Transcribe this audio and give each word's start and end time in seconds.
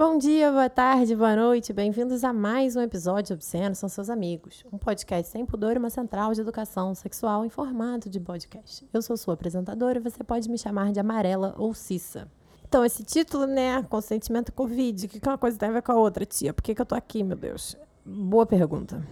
Bom 0.00 0.16
dia, 0.16 0.50
boa 0.50 0.70
tarde, 0.70 1.14
boa 1.14 1.36
noite, 1.36 1.74
bem-vindos 1.74 2.24
a 2.24 2.32
mais 2.32 2.74
um 2.74 2.80
episódio 2.80 3.34
Obsceno 3.34 3.74
São 3.74 3.86
Seus 3.86 4.08
Amigos, 4.08 4.64
um 4.72 4.78
podcast 4.78 5.30
sem 5.30 5.44
pudor 5.44 5.76
e 5.76 5.78
uma 5.78 5.90
central 5.90 6.32
de 6.32 6.40
educação 6.40 6.94
sexual 6.94 7.44
em 7.44 7.50
formato 7.50 8.08
de 8.08 8.18
podcast. 8.18 8.88
Eu 8.94 9.02
sou 9.02 9.14
sua 9.18 9.34
apresentadora 9.34 9.98
e 9.98 10.00
você 10.00 10.24
pode 10.24 10.48
me 10.48 10.56
chamar 10.56 10.90
de 10.90 10.98
Amarela 10.98 11.54
ou 11.58 11.74
Cissa. 11.74 12.26
Então, 12.66 12.82
esse 12.82 13.04
título, 13.04 13.44
né, 13.44 13.82
consentimento 13.90 14.54
Covid, 14.54 15.04
o 15.04 15.08
que 15.10 15.20
uma 15.22 15.36
coisa 15.36 15.58
tem 15.58 15.68
a 15.68 15.72
ver 15.72 15.82
com 15.82 15.92
a 15.92 15.96
outra, 15.96 16.24
tia? 16.24 16.54
Por 16.54 16.62
que, 16.62 16.74
que 16.74 16.80
eu 16.80 16.86
tô 16.86 16.94
aqui, 16.94 17.22
meu 17.22 17.36
Deus? 17.36 17.76
Boa 18.02 18.46
pergunta. 18.46 19.06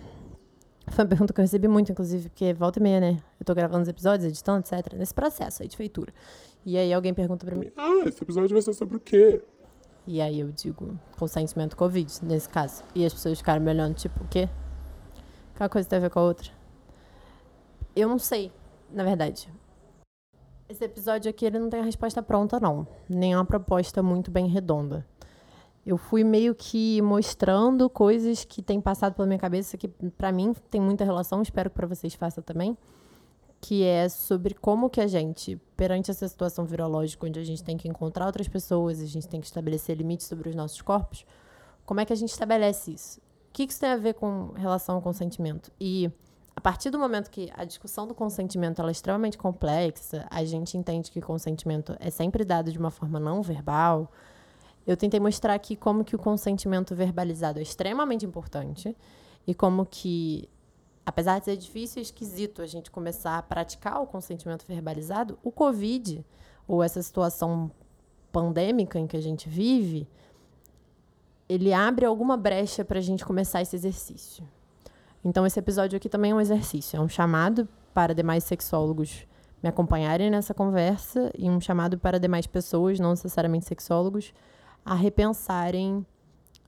Foi 0.86 1.04
uma 1.04 1.08
pergunta 1.10 1.34
que 1.34 1.40
eu 1.40 1.44
recebi 1.44 1.68
muito, 1.68 1.92
inclusive, 1.92 2.30
porque 2.30 2.54
volta 2.54 2.78
e 2.78 2.82
meia, 2.82 2.98
né? 2.98 3.18
Eu 3.38 3.44
tô 3.44 3.54
gravando 3.54 3.82
os 3.82 3.88
episódios, 3.88 4.26
editando, 4.26 4.60
etc. 4.60 4.94
Nesse 4.94 5.12
processo 5.12 5.62
aí 5.62 5.68
de 5.68 5.76
feitura. 5.76 6.14
E 6.64 6.78
aí 6.78 6.94
alguém 6.94 7.12
pergunta 7.12 7.44
pra 7.44 7.54
mim: 7.54 7.70
Ah, 7.76 8.04
esse 8.06 8.22
episódio 8.22 8.48
vai 8.48 8.62
ser 8.62 8.72
sobre 8.72 8.96
o 8.96 9.00
quê? 9.00 9.42
E 10.10 10.22
aí 10.22 10.40
eu 10.40 10.50
digo, 10.50 10.98
consentimento 11.18 11.76
Covid, 11.76 12.24
nesse 12.24 12.48
caso. 12.48 12.82
E 12.94 13.04
as 13.04 13.12
pessoas 13.12 13.36
ficaram 13.36 13.60
me 13.60 13.70
olhando, 13.70 13.94
tipo, 13.94 14.24
o 14.24 14.26
quê? 14.26 14.48
Que 15.54 15.62
uma 15.62 15.68
coisa 15.68 15.86
tem 15.86 15.98
a 15.98 16.00
ver 16.00 16.08
com 16.08 16.18
a 16.18 16.22
outra? 16.22 16.50
Eu 17.94 18.08
não 18.08 18.18
sei, 18.18 18.50
na 18.90 19.04
verdade. 19.04 19.52
Esse 20.66 20.82
episódio 20.82 21.28
aqui, 21.28 21.44
ele 21.44 21.58
não 21.58 21.68
tem 21.68 21.80
a 21.80 21.84
resposta 21.84 22.22
pronta, 22.22 22.58
não. 22.58 22.88
Nem 23.06 23.34
uma 23.34 23.44
proposta 23.44 24.02
muito 24.02 24.30
bem 24.30 24.46
redonda. 24.46 25.06
Eu 25.84 25.98
fui 25.98 26.24
meio 26.24 26.54
que 26.54 27.02
mostrando 27.02 27.90
coisas 27.90 28.46
que 28.46 28.62
têm 28.62 28.80
passado 28.80 29.12
pela 29.12 29.28
minha 29.28 29.38
cabeça, 29.38 29.76
que 29.76 29.88
para 29.88 30.32
mim 30.32 30.54
tem 30.70 30.80
muita 30.80 31.04
relação, 31.04 31.42
espero 31.42 31.68
que 31.68 31.76
para 31.76 31.86
vocês 31.86 32.14
faça 32.14 32.40
também 32.40 32.78
que 33.60 33.84
é 33.84 34.08
sobre 34.08 34.54
como 34.54 34.88
que 34.88 35.00
a 35.00 35.06
gente, 35.06 35.60
perante 35.76 36.10
essa 36.10 36.28
situação 36.28 36.64
virológica, 36.64 37.26
onde 37.26 37.40
a 37.40 37.44
gente 37.44 37.62
tem 37.62 37.76
que 37.76 37.88
encontrar 37.88 38.26
outras 38.26 38.48
pessoas, 38.48 39.00
a 39.00 39.06
gente 39.06 39.28
tem 39.28 39.40
que 39.40 39.46
estabelecer 39.46 39.96
limites 39.96 40.26
sobre 40.26 40.48
os 40.48 40.54
nossos 40.54 40.80
corpos, 40.80 41.26
como 41.84 42.00
é 42.00 42.04
que 42.04 42.12
a 42.12 42.16
gente 42.16 42.30
estabelece 42.30 42.92
isso? 42.92 43.18
O 43.18 43.52
que 43.52 43.64
isso 43.64 43.80
tem 43.80 43.90
a 43.90 43.96
ver 43.96 44.14
com 44.14 44.52
relação 44.54 44.96
ao 44.96 45.02
consentimento? 45.02 45.72
E 45.80 46.10
a 46.54 46.60
partir 46.60 46.90
do 46.90 46.98
momento 46.98 47.30
que 47.30 47.50
a 47.56 47.64
discussão 47.64 48.06
do 48.06 48.14
consentimento 48.14 48.82
é 48.82 48.90
extremamente 48.90 49.38
complexa, 49.38 50.26
a 50.30 50.44
gente 50.44 50.76
entende 50.76 51.10
que 51.10 51.20
consentimento 51.20 51.96
é 51.98 52.10
sempre 52.10 52.44
dado 52.44 52.70
de 52.70 52.78
uma 52.78 52.90
forma 52.90 53.18
não 53.18 53.40
verbal. 53.42 54.12
Eu 54.86 54.96
tentei 54.96 55.18
mostrar 55.18 55.54
aqui 55.54 55.76
como 55.76 56.04
que 56.04 56.14
o 56.14 56.18
consentimento 56.18 56.94
verbalizado 56.94 57.58
é 57.58 57.62
extremamente 57.62 58.26
importante 58.26 58.96
e 59.46 59.54
como 59.54 59.86
que 59.86 60.48
apesar 61.08 61.38
de 61.38 61.46
ser 61.46 61.56
difícil 61.56 62.00
e 62.00 62.02
esquisito 62.02 62.60
a 62.60 62.66
gente 62.66 62.90
começar 62.90 63.38
a 63.38 63.42
praticar 63.42 64.02
o 64.02 64.06
consentimento 64.06 64.66
verbalizado, 64.68 65.38
o 65.42 65.50
Covid, 65.50 66.22
ou 66.66 66.82
essa 66.82 67.02
situação 67.02 67.70
pandêmica 68.30 68.98
em 68.98 69.06
que 69.06 69.16
a 69.16 69.20
gente 69.22 69.48
vive, 69.48 70.06
ele 71.48 71.72
abre 71.72 72.04
alguma 72.04 72.36
brecha 72.36 72.84
para 72.84 72.98
a 72.98 73.02
gente 73.02 73.24
começar 73.24 73.62
esse 73.62 73.74
exercício. 73.74 74.46
Então, 75.24 75.46
esse 75.46 75.58
episódio 75.58 75.96
aqui 75.96 76.10
também 76.10 76.32
é 76.32 76.34
um 76.34 76.40
exercício, 76.42 76.98
é 76.98 77.00
um 77.00 77.08
chamado 77.08 77.66
para 77.94 78.14
demais 78.14 78.44
sexólogos 78.44 79.26
me 79.62 79.70
acompanharem 79.70 80.30
nessa 80.30 80.52
conversa 80.52 81.32
e 81.38 81.48
um 81.48 81.58
chamado 81.58 81.98
para 81.98 82.20
demais 82.20 82.46
pessoas, 82.46 83.00
não 83.00 83.10
necessariamente 83.10 83.64
sexólogos, 83.64 84.34
a 84.84 84.94
repensarem 84.94 86.04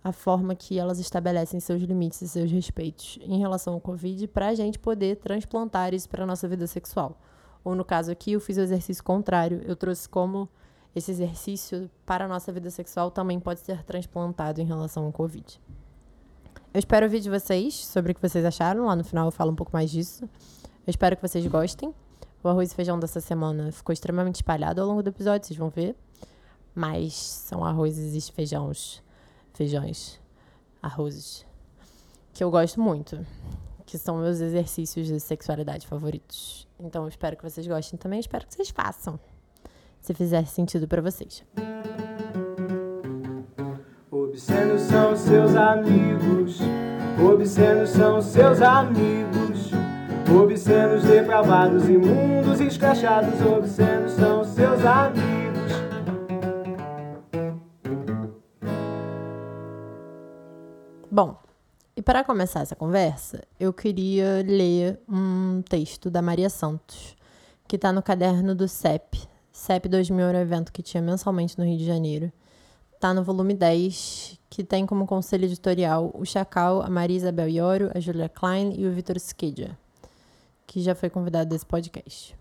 a 0.02 0.12
forma 0.12 0.54
que 0.54 0.78
elas 0.78 0.98
estabelecem 0.98 1.60
seus 1.60 1.82
limites 1.82 2.22
e 2.22 2.28
seus 2.28 2.50
respeitos 2.50 3.18
em 3.22 3.38
relação 3.38 3.74
ao 3.74 3.80
Covid 3.80 4.26
para 4.28 4.48
a 4.48 4.54
gente 4.54 4.78
poder 4.78 5.16
transplantar 5.16 5.92
isso 5.92 6.08
para 6.08 6.24
a 6.24 6.26
nossa 6.26 6.48
vida 6.48 6.66
sexual. 6.66 7.18
Ou 7.62 7.74
no 7.74 7.84
caso 7.84 8.10
aqui, 8.10 8.32
eu 8.32 8.40
fiz 8.40 8.56
o 8.56 8.62
exercício 8.62 9.04
contrário, 9.04 9.60
eu 9.66 9.76
trouxe 9.76 10.08
como 10.08 10.48
esse 10.96 11.10
exercício 11.10 11.90
para 12.04 12.24
a 12.24 12.28
nossa 12.28 12.50
vida 12.50 12.70
sexual 12.70 13.10
também 13.10 13.38
pode 13.38 13.60
ser 13.60 13.84
transplantado 13.84 14.60
em 14.60 14.64
relação 14.64 15.04
ao 15.04 15.12
Covid. 15.12 15.60
Eu 16.72 16.78
espero 16.78 17.06
ouvir 17.06 17.20
de 17.20 17.28
vocês 17.28 17.74
sobre 17.86 18.12
o 18.12 18.14
que 18.14 18.22
vocês 18.22 18.44
acharam. 18.44 18.86
Lá 18.86 18.96
no 18.96 19.04
final 19.04 19.26
eu 19.26 19.30
falo 19.30 19.52
um 19.52 19.54
pouco 19.54 19.72
mais 19.72 19.90
disso. 19.90 20.24
Eu 20.24 20.90
espero 20.90 21.16
que 21.16 21.22
vocês 21.22 21.46
gostem. 21.46 21.94
O 22.42 22.48
arroz 22.48 22.72
e 22.72 22.74
feijão 22.74 22.98
dessa 22.98 23.20
semana 23.20 23.70
ficou 23.70 23.92
extremamente 23.92 24.36
espalhado 24.36 24.80
ao 24.80 24.86
longo 24.86 25.02
do 25.02 25.10
episódio, 25.10 25.46
vocês 25.46 25.58
vão 25.58 25.68
ver. 25.68 25.94
Mas 26.74 27.14
são 27.14 27.64
arrozes 27.64 28.14
e 28.14 28.32
feijões 28.32 29.02
feijões, 29.60 30.18
arrozes, 30.80 31.44
que 32.32 32.42
eu 32.42 32.50
gosto 32.50 32.80
muito, 32.80 33.26
que 33.84 33.98
são 33.98 34.16
meus 34.16 34.40
exercícios 34.40 35.06
de 35.06 35.20
sexualidade 35.20 35.86
favoritos. 35.86 36.66
Então 36.78 37.02
eu 37.02 37.08
espero 37.10 37.36
que 37.36 37.42
vocês 37.42 37.66
gostem 37.66 37.98
também, 37.98 38.20
espero 38.20 38.46
que 38.46 38.54
vocês 38.54 38.70
façam, 38.70 39.20
se 40.00 40.14
fizer 40.14 40.46
sentido 40.46 40.88
para 40.88 41.02
vocês. 41.02 41.44
Obscenos 44.10 44.80
são 44.80 45.14
seus 45.14 45.54
amigos, 45.54 46.60
obscenos 47.22 47.90
são 47.90 48.22
seus 48.22 48.62
amigos, 48.62 49.72
obscenos 50.42 51.04
depravados, 51.04 51.86
imundos, 51.86 52.60
escrachados, 52.60 53.38
obscenos 53.42 54.12
são 54.12 54.42
seus 54.42 54.82
amigos. 54.86 55.39
Bom, 61.12 61.36
e 61.96 62.00
para 62.00 62.22
começar 62.22 62.60
essa 62.60 62.76
conversa, 62.76 63.42
eu 63.58 63.72
queria 63.72 64.44
ler 64.46 65.00
um 65.08 65.60
texto 65.68 66.08
da 66.08 66.22
Maria 66.22 66.48
Santos, 66.48 67.16
que 67.66 67.74
está 67.74 67.92
no 67.92 68.00
caderno 68.00 68.54
do 68.54 68.68
CEP. 68.68 69.20
CEP 69.50 69.88
2000 69.88 70.24
era 70.28 70.40
evento 70.40 70.72
que 70.72 70.84
tinha 70.84 71.02
mensalmente 71.02 71.58
no 71.58 71.64
Rio 71.64 71.76
de 71.76 71.84
Janeiro. 71.84 72.32
Está 72.94 73.12
no 73.12 73.24
volume 73.24 73.54
10, 73.54 74.38
que 74.48 74.62
tem 74.62 74.86
como 74.86 75.04
conselho 75.04 75.46
editorial 75.46 76.12
o 76.14 76.24
Chacal, 76.24 76.80
a 76.80 76.88
Maria 76.88 77.16
Isabel 77.16 77.48
Ioro, 77.48 77.90
a 77.92 77.98
Julia 77.98 78.28
Klein 78.28 78.74
e 78.78 78.86
o 78.86 78.92
Vitor 78.92 79.18
Skedja, 79.18 79.76
que 80.64 80.80
já 80.80 80.94
foi 80.94 81.10
convidado 81.10 81.50
desse 81.50 81.66
podcast. 81.66 82.39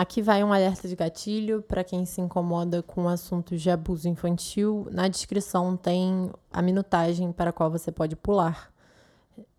Aqui 0.00 0.22
vai 0.22 0.42
um 0.42 0.50
alerta 0.50 0.88
de 0.88 0.96
gatilho 0.96 1.60
para 1.60 1.84
quem 1.84 2.06
se 2.06 2.22
incomoda 2.22 2.82
com 2.82 3.06
assuntos 3.06 3.60
de 3.60 3.68
abuso 3.70 4.08
infantil. 4.08 4.88
Na 4.90 5.06
descrição 5.08 5.76
tem 5.76 6.30
a 6.50 6.62
minutagem 6.62 7.30
para 7.30 7.50
a 7.50 7.52
qual 7.52 7.70
você 7.70 7.92
pode 7.92 8.16
pular 8.16 8.72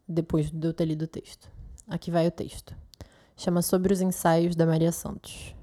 depois 0.08 0.50
de 0.50 0.68
eu 0.68 0.74
ter 0.74 0.86
lido 0.86 1.04
o 1.04 1.08
texto. 1.08 1.48
Aqui 1.88 2.10
vai 2.10 2.26
o 2.26 2.32
texto. 2.32 2.76
Chama 3.38 3.62
Sobre 3.62 3.94
os 3.94 4.02
Ensaios 4.02 4.56
da 4.56 4.66
Maria 4.66 4.92
Santos. 4.92 5.56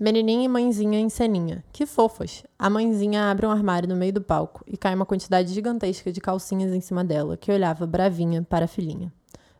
Menininha 0.00 0.46
e 0.46 0.48
mãezinha 0.48 0.98
em 0.98 1.10
ceninha. 1.10 1.62
Que 1.70 1.84
fofas! 1.84 2.44
A 2.58 2.70
mãezinha 2.70 3.30
abre 3.30 3.44
um 3.44 3.50
armário 3.50 3.90
no 3.90 3.94
meio 3.94 4.14
do 4.14 4.22
palco 4.22 4.64
e 4.66 4.78
cai 4.78 4.94
uma 4.94 5.04
quantidade 5.04 5.52
gigantesca 5.52 6.10
de 6.10 6.22
calcinhas 6.22 6.72
em 6.72 6.80
cima 6.80 7.04
dela, 7.04 7.36
que 7.36 7.52
olhava 7.52 7.86
bravinha 7.86 8.42
para 8.42 8.64
a 8.64 8.68
filhinha. 8.68 9.12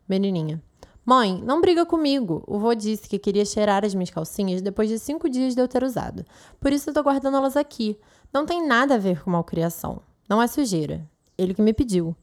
Menininha. 0.09 0.59
Mãe, 1.05 1.39
não 1.45 1.61
briga 1.61 1.85
comigo. 1.85 2.43
O 2.47 2.57
vô 2.57 2.73
disse 2.73 3.07
que 3.07 3.19
queria 3.19 3.45
cheirar 3.45 3.85
as 3.85 3.93
minhas 3.93 4.09
calcinhas 4.09 4.59
depois 4.59 4.89
de 4.89 4.97
cinco 4.97 5.29
dias 5.29 5.53
de 5.53 5.61
eu 5.61 5.67
ter 5.67 5.83
usado. 5.83 6.25
Por 6.59 6.73
isso 6.73 6.89
eu 6.89 6.93
tô 6.95 7.03
guardando 7.03 7.37
elas 7.37 7.55
aqui. 7.55 7.95
Não 8.33 8.43
tem 8.43 8.65
nada 8.67 8.95
a 8.95 8.97
ver 8.97 9.23
com 9.23 9.29
malcriação. 9.29 10.01
Não 10.27 10.41
é 10.41 10.47
sujeira. 10.47 11.07
Ele 11.37 11.53
que 11.53 11.61
me 11.61 11.73
pediu. 11.73 12.15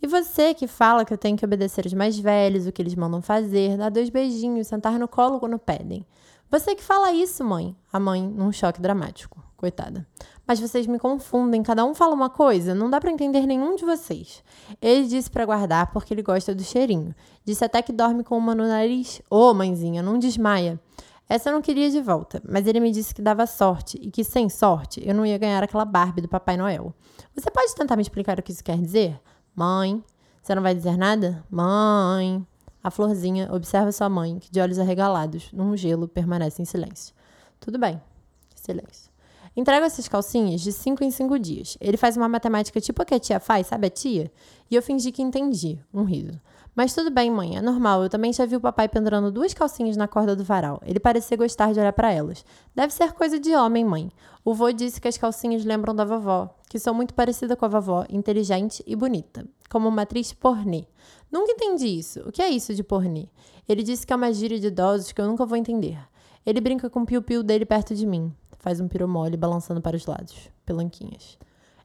E 0.00 0.06
você 0.06 0.54
que 0.54 0.66
fala 0.66 1.04
que 1.04 1.12
eu 1.12 1.18
tenho 1.18 1.36
que 1.36 1.44
obedecer 1.44 1.84
os 1.84 1.92
mais 1.92 2.18
velhos, 2.18 2.66
o 2.66 2.72
que 2.72 2.80
eles 2.80 2.94
mandam 2.94 3.20
fazer, 3.20 3.76
dar 3.76 3.90
dois 3.90 4.08
beijinhos, 4.08 4.66
sentar 4.66 4.98
no 4.98 5.06
colo 5.06 5.38
quando 5.38 5.58
pedem. 5.58 6.06
Você 6.50 6.74
que 6.74 6.82
fala 6.82 7.12
isso, 7.12 7.44
mãe. 7.44 7.76
A 7.92 8.00
mãe, 8.00 8.26
num 8.26 8.50
choque 8.50 8.80
dramático. 8.80 9.44
Coitada. 9.58 10.06
Mas 10.46 10.58
vocês 10.58 10.86
me 10.86 10.98
confundem, 10.98 11.62
cada 11.62 11.84
um 11.84 11.94
fala 11.94 12.14
uma 12.14 12.28
coisa, 12.28 12.74
não 12.74 12.90
dá 12.90 13.00
para 13.00 13.10
entender 13.10 13.46
nenhum 13.46 13.76
de 13.76 13.84
vocês. 13.84 14.42
Ele 14.80 15.06
disse 15.06 15.30
para 15.30 15.46
guardar 15.46 15.92
porque 15.92 16.12
ele 16.12 16.22
gosta 16.22 16.54
do 16.54 16.62
cheirinho. 16.62 17.14
Disse 17.44 17.64
até 17.64 17.80
que 17.80 17.92
dorme 17.92 18.24
com 18.24 18.36
uma 18.36 18.54
no 18.54 18.66
nariz. 18.66 19.22
Ô, 19.30 19.50
oh, 19.50 19.54
mãezinha, 19.54 20.02
não 20.02 20.18
desmaia. 20.18 20.80
Essa 21.28 21.48
eu 21.48 21.52
não 21.54 21.62
queria 21.62 21.90
de 21.90 22.00
volta, 22.00 22.42
mas 22.46 22.66
ele 22.66 22.80
me 22.80 22.90
disse 22.90 23.14
que 23.14 23.22
dava 23.22 23.46
sorte 23.46 23.98
e 24.02 24.10
que 24.10 24.22
sem 24.24 24.48
sorte 24.48 25.00
eu 25.06 25.14
não 25.14 25.24
ia 25.24 25.38
ganhar 25.38 25.62
aquela 25.62 25.84
Barbie 25.84 26.20
do 26.20 26.28
Papai 26.28 26.56
Noel. 26.56 26.92
Você 27.34 27.50
pode 27.50 27.74
tentar 27.74 27.96
me 27.96 28.02
explicar 28.02 28.38
o 28.38 28.42
que 28.42 28.52
isso 28.52 28.62
quer 28.62 28.76
dizer? 28.76 29.18
Mãe, 29.54 30.02
você 30.42 30.54
não 30.54 30.62
vai 30.62 30.74
dizer 30.74 30.96
nada? 30.98 31.44
Mãe. 31.48 32.46
A 32.82 32.90
florzinha 32.90 33.48
observa 33.52 33.92
sua 33.92 34.08
mãe, 34.08 34.40
que 34.40 34.50
de 34.50 34.60
olhos 34.60 34.78
arregalados, 34.78 35.52
num 35.52 35.76
gelo, 35.76 36.08
permanece 36.08 36.60
em 36.60 36.64
silêncio. 36.64 37.14
Tudo 37.60 37.78
bem. 37.78 38.02
Silêncio. 38.56 39.11
Entrego 39.54 39.84
essas 39.84 40.08
calcinhas 40.08 40.62
de 40.62 40.72
5 40.72 41.04
em 41.04 41.10
5 41.10 41.38
dias. 41.38 41.76
Ele 41.78 41.98
faz 41.98 42.16
uma 42.16 42.26
matemática 42.26 42.80
tipo 42.80 43.02
a 43.02 43.04
que 43.04 43.14
a 43.14 43.20
tia 43.20 43.38
faz, 43.38 43.66
sabe 43.66 43.86
a 43.86 43.90
tia? 43.90 44.32
E 44.70 44.74
eu 44.74 44.82
fingi 44.82 45.12
que 45.12 45.20
entendi, 45.20 45.78
um 45.92 46.04
riso. 46.04 46.40
Mas 46.74 46.94
tudo 46.94 47.10
bem, 47.10 47.30
mãe, 47.30 47.58
é 47.58 47.60
normal. 47.60 48.02
Eu 48.02 48.08
também 48.08 48.32
já 48.32 48.46
vi 48.46 48.56
o 48.56 48.60
papai 48.60 48.88
pendurando 48.88 49.30
duas 49.30 49.52
calcinhas 49.52 49.94
na 49.94 50.08
corda 50.08 50.34
do 50.34 50.42
varal. 50.42 50.80
Ele 50.86 50.98
parecia 50.98 51.36
gostar 51.36 51.70
de 51.74 51.78
olhar 51.78 51.92
para 51.92 52.10
elas. 52.10 52.46
Deve 52.74 52.94
ser 52.94 53.12
coisa 53.12 53.38
de 53.38 53.54
homem, 53.54 53.84
mãe. 53.84 54.10
O 54.42 54.54
vô 54.54 54.72
disse 54.72 54.98
que 54.98 55.06
as 55.06 55.18
calcinhas 55.18 55.66
lembram 55.66 55.94
da 55.94 56.06
vovó, 56.06 56.48
que 56.70 56.78
sou 56.78 56.94
muito 56.94 57.12
parecida 57.12 57.54
com 57.54 57.66
a 57.66 57.68
vovó, 57.68 58.06
inteligente 58.08 58.82
e 58.86 58.96
bonita, 58.96 59.46
como 59.68 59.86
uma 59.86 60.02
atriz 60.02 60.32
pornê. 60.32 60.86
Nunca 61.30 61.52
entendi 61.52 61.88
isso. 61.88 62.20
O 62.20 62.32
que 62.32 62.40
é 62.40 62.48
isso 62.48 62.74
de 62.74 62.82
pornê? 62.82 63.28
Ele 63.68 63.82
disse 63.82 64.06
que 64.06 64.14
é 64.14 64.16
uma 64.16 64.32
gíria 64.32 64.58
de 64.58 64.68
idosos 64.68 65.12
que 65.12 65.20
eu 65.20 65.26
nunca 65.26 65.44
vou 65.44 65.58
entender. 65.58 65.98
Ele 66.46 66.60
brinca 66.60 66.88
com 66.88 67.02
o 67.02 67.06
piu-piu 67.06 67.42
dele 67.42 67.66
perto 67.66 67.94
de 67.94 68.06
mim 68.06 68.34
faz 68.62 68.80
um 68.80 68.88
piromole 68.88 69.36
balançando 69.36 69.82
para 69.82 69.96
os 69.96 70.06
lados, 70.06 70.48
pelanquinhas. 70.64 71.36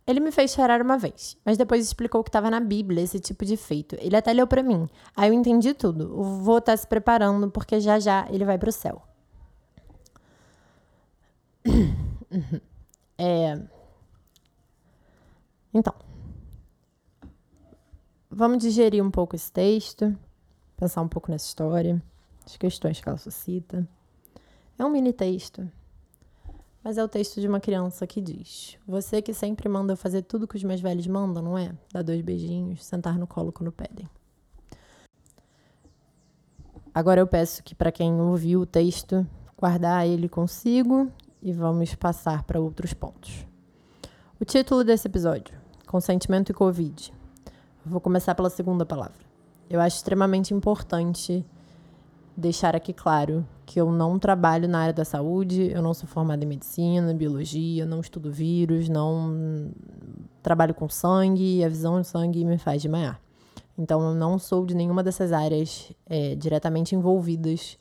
Ele 0.05 0.21
me 0.21 0.31
fez 0.31 0.51
chorar 0.51 0.81
uma 0.81 0.97
vez, 0.97 1.35
mas 1.43 1.57
depois 1.57 1.83
explicou 1.83 2.23
que 2.23 2.29
estava 2.29 2.49
na 2.49 2.61
Bíblia 2.61 3.03
esse 3.03 3.19
tipo 3.19 3.43
de 3.43 3.57
feito. 3.57 3.97
Ele 3.99 4.15
até 4.15 4.31
leu 4.31 4.47
para 4.47 4.63
mim. 4.63 4.87
Aí 5.13 5.29
eu 5.29 5.33
entendi 5.33 5.73
tudo. 5.73 6.17
O 6.17 6.23
vovô 6.23 6.61
tá 6.61 6.77
se 6.77 6.87
preparando 6.87 7.51
porque 7.51 7.81
já 7.81 7.99
já 7.99 8.25
ele 8.29 8.45
vai 8.45 8.57
pro 8.57 8.71
céu. 8.71 9.01
É. 13.19 13.59
Então. 15.73 15.93
Vamos 18.29 18.59
digerir 18.59 19.03
um 19.03 19.09
pouco 19.09 19.35
esse 19.35 19.51
texto, 19.51 20.15
pensar 20.75 21.01
um 21.01 21.07
pouco 21.07 21.31
nessa 21.31 21.47
história, 21.47 21.99
as 22.45 22.55
questões 22.57 23.01
que 23.01 23.09
ela 23.09 23.17
suscita. 23.17 23.89
É 24.77 24.85
um 24.85 24.91
mini 24.91 25.11
texto, 25.11 25.67
mas 26.87 26.97
é 26.97 27.03
o 27.03 27.07
texto 27.09 27.41
de 27.41 27.47
uma 27.49 27.59
criança 27.59 28.07
que 28.07 28.21
diz: 28.21 28.77
Você 28.87 29.21
que 29.21 29.33
sempre 29.33 29.67
manda 29.67 29.91
eu 29.91 29.97
fazer 29.97 30.21
tudo 30.21 30.47
que 30.47 30.55
os 30.55 30.63
meus 30.63 30.79
velhos 30.79 31.05
mandam, 31.05 31.43
não 31.43 31.57
é? 31.57 31.75
Dar 31.91 32.01
dois 32.01 32.21
beijinhos, 32.21 32.85
sentar 32.85 33.19
no 33.19 33.27
colo 33.27 33.51
quando 33.51 33.73
pedem. 33.73 34.07
Agora 36.95 37.19
eu 37.19 37.27
peço 37.27 37.61
que, 37.61 37.75
para 37.75 37.91
quem 37.91 38.13
ouviu 38.21 38.61
o 38.61 38.65
texto, 38.65 39.27
guardar 39.57 40.07
ele 40.07 40.29
consigo 40.29 41.11
e 41.41 41.51
vamos 41.51 41.93
passar 41.93 42.43
para 42.43 42.57
outros 42.57 42.93
pontos. 42.93 43.45
O 44.39 44.45
título 44.45 44.81
desse 44.81 45.09
episódio: 45.09 45.59
Consentimento 45.87 46.51
e 46.51 46.53
Covid. 46.53 47.13
vou 47.85 47.99
começar 47.99 48.33
pela 48.33 48.49
segunda 48.49 48.85
palavra. 48.85 49.27
Eu 49.69 49.81
acho 49.81 49.97
extremamente 49.97 50.53
importante 50.53 51.45
deixar 52.37 52.75
aqui 52.75 52.93
claro 52.93 53.43
que 53.65 53.81
eu 53.81 53.91
não 53.91 54.19
trabalho 54.19 54.67
na 54.67 54.79
área 54.79 54.93
da 54.93 55.03
saúde, 55.03 55.71
eu 55.73 55.81
não 55.81 55.93
sou 55.93 56.07
formada 56.07 56.45
em 56.45 56.47
medicina, 56.47 57.11
biologia, 57.13 57.83
não 57.85 57.99
estudo 57.99 58.31
vírus, 58.31 58.87
não 58.87 59.71
trabalho 60.43 60.75
com 60.75 60.87
sangue, 60.87 61.63
a 61.63 61.67
visão 61.67 61.99
de 61.99 62.07
sangue 62.07 62.45
me 62.45 62.59
faz 62.59 62.83
desmaiar. 62.83 63.19
Então, 63.75 64.01
eu 64.01 64.13
não 64.13 64.37
sou 64.37 64.65
de 64.65 64.75
nenhuma 64.75 65.03
dessas 65.03 65.31
áreas 65.31 65.91
é, 66.05 66.35
diretamente 66.35 66.95
envolvidas 66.95 67.77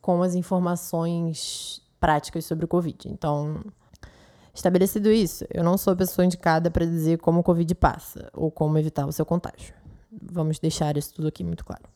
com 0.00 0.22
as 0.22 0.34
informações 0.34 1.82
práticas 2.00 2.44
sobre 2.44 2.64
o 2.64 2.68
Covid. 2.68 3.08
Então, 3.08 3.62
estabelecido 4.54 5.10
isso, 5.10 5.46
eu 5.52 5.62
não 5.62 5.78
sou 5.78 5.92
a 5.92 5.96
pessoa 5.96 6.24
indicada 6.24 6.70
para 6.70 6.84
dizer 6.84 7.18
como 7.18 7.40
o 7.40 7.42
Covid 7.42 7.74
passa 7.74 8.30
ou 8.34 8.50
como 8.50 8.78
evitar 8.78 9.06
o 9.06 9.12
seu 9.12 9.24
contágio. 9.24 9.74
Vamos 10.10 10.58
deixar 10.58 10.96
isso 10.96 11.14
tudo 11.14 11.28
aqui 11.28 11.42
muito 11.42 11.64
claro. 11.64 11.93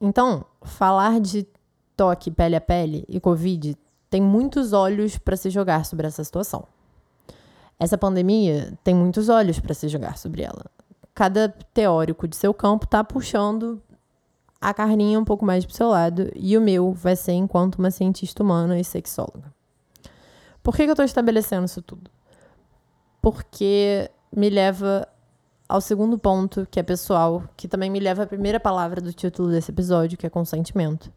Então, 0.00 0.44
falar 0.62 1.20
de 1.20 1.46
toque 1.96 2.30
pele 2.30 2.56
a 2.56 2.60
pele 2.60 3.04
e 3.08 3.18
Covid 3.18 3.76
tem 4.08 4.22
muitos 4.22 4.72
olhos 4.72 5.18
para 5.18 5.36
se 5.36 5.50
jogar 5.50 5.84
sobre 5.84 6.06
essa 6.06 6.22
situação. 6.22 6.64
Essa 7.78 7.98
pandemia 7.98 8.76
tem 8.82 8.94
muitos 8.94 9.28
olhos 9.28 9.58
para 9.60 9.74
se 9.74 9.88
jogar 9.88 10.16
sobre 10.16 10.42
ela. 10.42 10.66
Cada 11.14 11.48
teórico 11.48 12.26
de 12.26 12.36
seu 12.36 12.54
campo 12.54 12.84
está 12.84 13.02
puxando 13.04 13.82
a 14.60 14.74
carninha 14.74 15.18
um 15.18 15.24
pouco 15.24 15.44
mais 15.44 15.64
para 15.64 15.72
o 15.72 15.76
seu 15.76 15.88
lado 15.88 16.30
e 16.34 16.56
o 16.56 16.60
meu 16.60 16.92
vai 16.92 17.14
ser 17.14 17.32
enquanto 17.32 17.76
uma 17.76 17.90
cientista 17.90 18.42
humana 18.42 18.78
e 18.78 18.84
sexóloga. 18.84 19.52
Por 20.62 20.74
que, 20.74 20.84
que 20.84 20.90
eu 20.90 20.94
estou 20.94 21.04
estabelecendo 21.04 21.66
isso 21.66 21.80
tudo? 21.82 22.10
Porque 23.22 24.10
me 24.34 24.50
leva 24.50 25.08
ao 25.68 25.80
segundo 25.80 26.18
ponto, 26.18 26.66
que 26.70 26.80
é 26.80 26.82
pessoal, 26.82 27.44
que 27.56 27.68
também 27.68 27.90
me 27.90 28.00
leva 28.00 28.22
à 28.22 28.26
primeira 28.26 28.58
palavra 28.58 29.00
do 29.00 29.12
título 29.12 29.50
desse 29.50 29.70
episódio, 29.70 30.16
que 30.16 30.26
é 30.26 30.30
consentimento. 30.30 31.12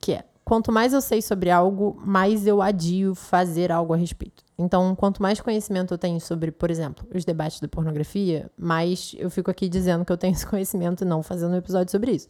Que 0.00 0.14
é: 0.14 0.24
quanto 0.44 0.72
mais 0.72 0.92
eu 0.92 1.00
sei 1.00 1.22
sobre 1.22 1.50
algo, 1.50 1.96
mais 2.04 2.46
eu 2.46 2.60
adio 2.60 3.14
fazer 3.14 3.70
algo 3.70 3.94
a 3.94 3.96
respeito. 3.96 4.42
Então, 4.58 4.94
quanto 4.96 5.22
mais 5.22 5.40
conhecimento 5.40 5.94
eu 5.94 5.98
tenho 5.98 6.20
sobre, 6.20 6.50
por 6.50 6.70
exemplo, 6.70 7.06
os 7.14 7.24
debates 7.24 7.60
da 7.60 7.68
pornografia, 7.68 8.50
mais 8.58 9.14
eu 9.18 9.30
fico 9.30 9.50
aqui 9.50 9.68
dizendo 9.68 10.04
que 10.04 10.12
eu 10.12 10.16
tenho 10.16 10.32
esse 10.34 10.46
conhecimento 10.46 11.04
e 11.04 11.06
não 11.06 11.22
fazendo 11.22 11.52
um 11.52 11.56
episódio 11.56 11.92
sobre 11.92 12.10
isso. 12.10 12.28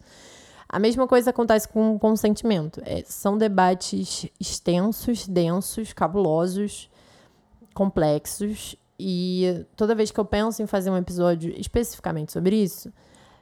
A 0.69 0.79
mesma 0.79 1.07
coisa 1.07 1.29
acontece 1.29 1.67
com 1.67 1.97
consentimento. 1.97 2.81
É, 2.85 3.03
são 3.05 3.37
debates 3.37 4.27
extensos, 4.39 5.27
densos, 5.27 5.93
cabulosos, 5.93 6.89
complexos 7.73 8.75
e 8.99 9.65
toda 9.75 9.95
vez 9.95 10.11
que 10.11 10.19
eu 10.19 10.25
penso 10.25 10.61
em 10.61 10.67
fazer 10.67 10.89
um 10.89 10.97
episódio 10.97 11.53
especificamente 11.57 12.31
sobre 12.31 12.55
isso, 12.55 12.91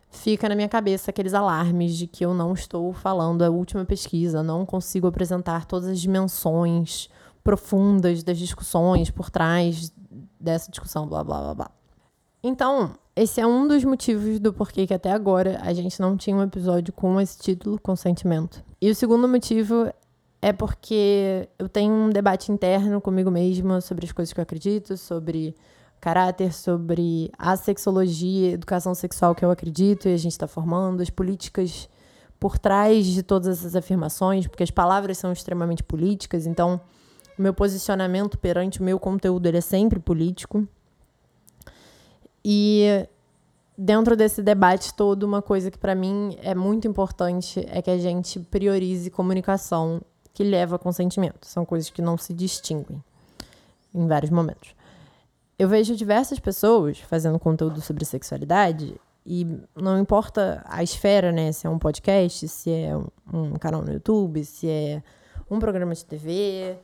fica 0.10 0.48
na 0.50 0.56
minha 0.56 0.70
cabeça 0.70 1.12
aqueles 1.12 1.34
alarmes 1.34 1.96
de 1.96 2.08
que 2.08 2.26
eu 2.26 2.34
não 2.34 2.54
estou 2.54 2.94
falando 2.94 3.42
a 3.44 3.50
última 3.50 3.86
pesquisa, 3.86 4.44
não 4.44 4.66
consigo 4.66 5.08
apresentar 5.08 5.66
todas 5.66 5.90
as 5.90 6.00
dimensões 6.00 7.10
profundas 7.44 8.24
das 8.24 8.38
discussões 8.38 9.12
por 9.12 9.30
trás 9.30 9.92
dessa 10.40 10.72
discussão, 10.72 11.08
blá 11.08 11.24
blá 11.24 11.42
blá 11.42 11.54
blá. 11.54 11.72
Então, 12.44 12.94
esse 13.16 13.40
é 13.40 13.48
um 13.48 13.68
dos 13.68 13.84
motivos 13.84 14.40
do 14.40 14.52
porquê 14.52 14.88
que 14.88 14.94
até 14.94 15.12
agora 15.12 15.60
a 15.62 15.74
gente 15.74 16.00
não 16.00 16.18
tinha 16.18 16.36
um 16.36 16.44
episódio 16.44 16.92
com 16.92 17.20
esse 17.20 17.38
título, 17.38 17.80
Consentimento. 17.80 18.64
E 18.82 18.90
o 18.90 18.96
segundo 18.96 19.28
motivo 19.28 19.92
é 20.44 20.52
porque 20.52 21.48
eu 21.58 21.70
tenho 21.70 21.94
um 21.94 22.10
debate 22.10 22.52
interno 22.52 23.00
comigo 23.00 23.32
mesma 23.32 23.80
sobre 23.80 24.06
as 24.06 24.12
coisas 24.12 24.34
que 24.34 24.42
eu 24.42 24.44
acredito, 24.44 24.98
sobre 24.98 25.56
caráter, 26.02 26.52
sobre 26.52 27.32
a 27.38 27.56
sexologia, 27.56 28.52
educação 28.52 28.94
sexual 28.94 29.34
que 29.34 29.46
eu 29.46 29.50
acredito 29.50 30.10
e 30.10 30.14
a 30.14 30.18
gente 30.18 30.34
está 30.34 30.46
formando, 30.46 31.02
as 31.02 31.10
políticas 31.10 31.88
por 32.42 32.58
trás 32.58 33.06
de 33.06 33.24
todas 33.24 33.60
essas 33.60 33.74
afirmações, 33.74 34.46
porque 34.46 34.64
as 34.64 34.70
palavras 34.70 35.18
são 35.18 35.32
extremamente 35.32 35.82
políticas, 35.82 36.46
então 36.46 36.82
o 37.40 37.42
meu 37.42 37.54
posicionamento 37.54 38.38
perante 38.38 38.82
o 38.82 38.84
meu 38.84 39.00
conteúdo 39.00 39.46
ele 39.46 39.60
é 39.60 39.62
sempre 39.62 39.98
político. 39.98 40.68
E 42.44 43.08
dentro 43.78 44.18
desse 44.18 44.44
debate 44.44 44.94
todo, 44.94 45.24
uma 45.24 45.42
coisa 45.42 45.72
que 45.72 45.78
para 45.78 45.96
mim 45.96 46.38
é 46.42 46.54
muito 46.54 46.86
importante 46.86 47.66
é 47.70 47.82
que 47.82 47.90
a 47.90 47.98
gente 47.98 48.42
priorize 48.42 49.10
comunicação 49.10 50.02
que 50.34 50.44
leva 50.44 50.76
a 50.76 50.80
consentimento. 50.80 51.46
São 51.46 51.64
coisas 51.64 51.90
que 51.90 52.02
não 52.02 52.18
se 52.18 52.34
distinguem 52.34 53.02
em 53.94 54.08
vários 54.08 54.32
momentos. 54.32 54.76
Eu 55.58 55.70
vejo 55.70 55.96
diversas 55.96 56.40
pessoas 56.40 57.00
fazendo 57.00 57.40
conteúdo 57.40 57.80
sobre 57.80 58.04
sexualidade 58.04 59.00
e 59.26 59.48
não 59.76 60.00
importa 60.00 60.64
a 60.66 60.84
esfera, 60.84 61.32
né? 61.32 61.52
Se 61.52 61.68
é 61.68 61.70
um 61.70 61.80
podcast, 61.80 62.48
se 62.48 62.72
é 62.72 62.98
um, 63.32 63.54
canal 63.60 63.82
no 63.82 63.94
YouTube, 63.94 64.44
se 64.44 64.68
é 64.68 65.04
um 65.50 65.60
programa 65.60 65.94
de 65.94 66.04
TV, 66.04 66.78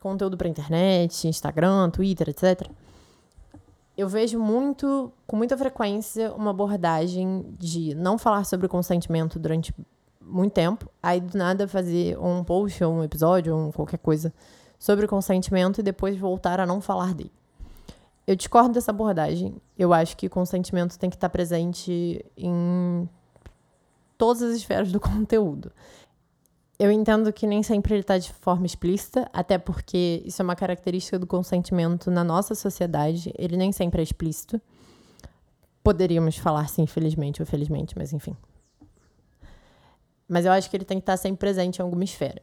conteúdo 0.00 0.36
para 0.36 0.48
internet, 0.48 1.26
Instagram, 1.26 1.90
Twitter, 1.90 2.28
etc. 2.30 2.70
Eu 3.96 4.08
vejo 4.08 4.38
muito, 4.38 5.12
com 5.26 5.36
muita 5.36 5.58
frequência, 5.58 6.32
uma 6.32 6.50
abordagem 6.50 7.44
de 7.58 7.96
não 7.96 8.16
falar 8.16 8.44
sobre 8.44 8.68
consentimento 8.68 9.40
durante 9.40 9.74
muito 10.28 10.52
tempo. 10.52 10.88
Aí, 11.02 11.20
do 11.20 11.36
nada, 11.36 11.66
fazer 11.66 12.18
um 12.18 12.44
post 12.44 12.82
ou 12.84 12.94
um 12.94 13.02
episódio 13.02 13.56
ou 13.56 13.72
qualquer 13.72 13.98
coisa 13.98 14.32
sobre 14.78 15.06
o 15.06 15.08
consentimento 15.08 15.80
e 15.80 15.82
depois 15.82 16.16
voltar 16.16 16.60
a 16.60 16.66
não 16.66 16.80
falar 16.80 17.14
dele. 17.14 17.32
Eu 18.26 18.36
discordo 18.36 18.74
dessa 18.74 18.90
abordagem. 18.90 19.56
Eu 19.76 19.92
acho 19.92 20.16
que 20.16 20.28
consentimento 20.28 20.98
tem 20.98 21.08
que 21.08 21.16
estar 21.16 21.30
presente 21.30 22.24
em 22.36 23.08
todas 24.18 24.42
as 24.42 24.56
esferas 24.56 24.92
do 24.92 25.00
conteúdo. 25.00 25.72
Eu 26.78 26.92
entendo 26.92 27.32
que 27.32 27.46
nem 27.46 27.62
sempre 27.62 27.94
ele 27.94 28.02
está 28.02 28.18
de 28.18 28.32
forma 28.32 28.64
explícita, 28.64 29.28
até 29.32 29.58
porque 29.58 30.22
isso 30.24 30.40
é 30.40 30.44
uma 30.44 30.54
característica 30.54 31.18
do 31.18 31.26
consentimento 31.26 32.08
na 32.10 32.22
nossa 32.22 32.54
sociedade. 32.54 33.32
Ele 33.36 33.56
nem 33.56 33.72
sempre 33.72 34.00
é 34.00 34.04
explícito. 34.04 34.60
Poderíamos 35.82 36.36
falar 36.36 36.68
sim, 36.68 36.82
infelizmente 36.82 37.42
ou 37.42 37.46
felizmente, 37.46 37.96
mas 37.96 38.12
enfim, 38.12 38.36
mas 40.28 40.44
eu 40.44 40.52
acho 40.52 40.68
que 40.68 40.76
ele 40.76 40.84
tem 40.84 40.98
que 40.98 41.02
estar 41.02 41.16
sempre 41.16 41.38
presente 41.38 41.78
em 41.78 41.82
alguma 41.82 42.04
esfera. 42.04 42.42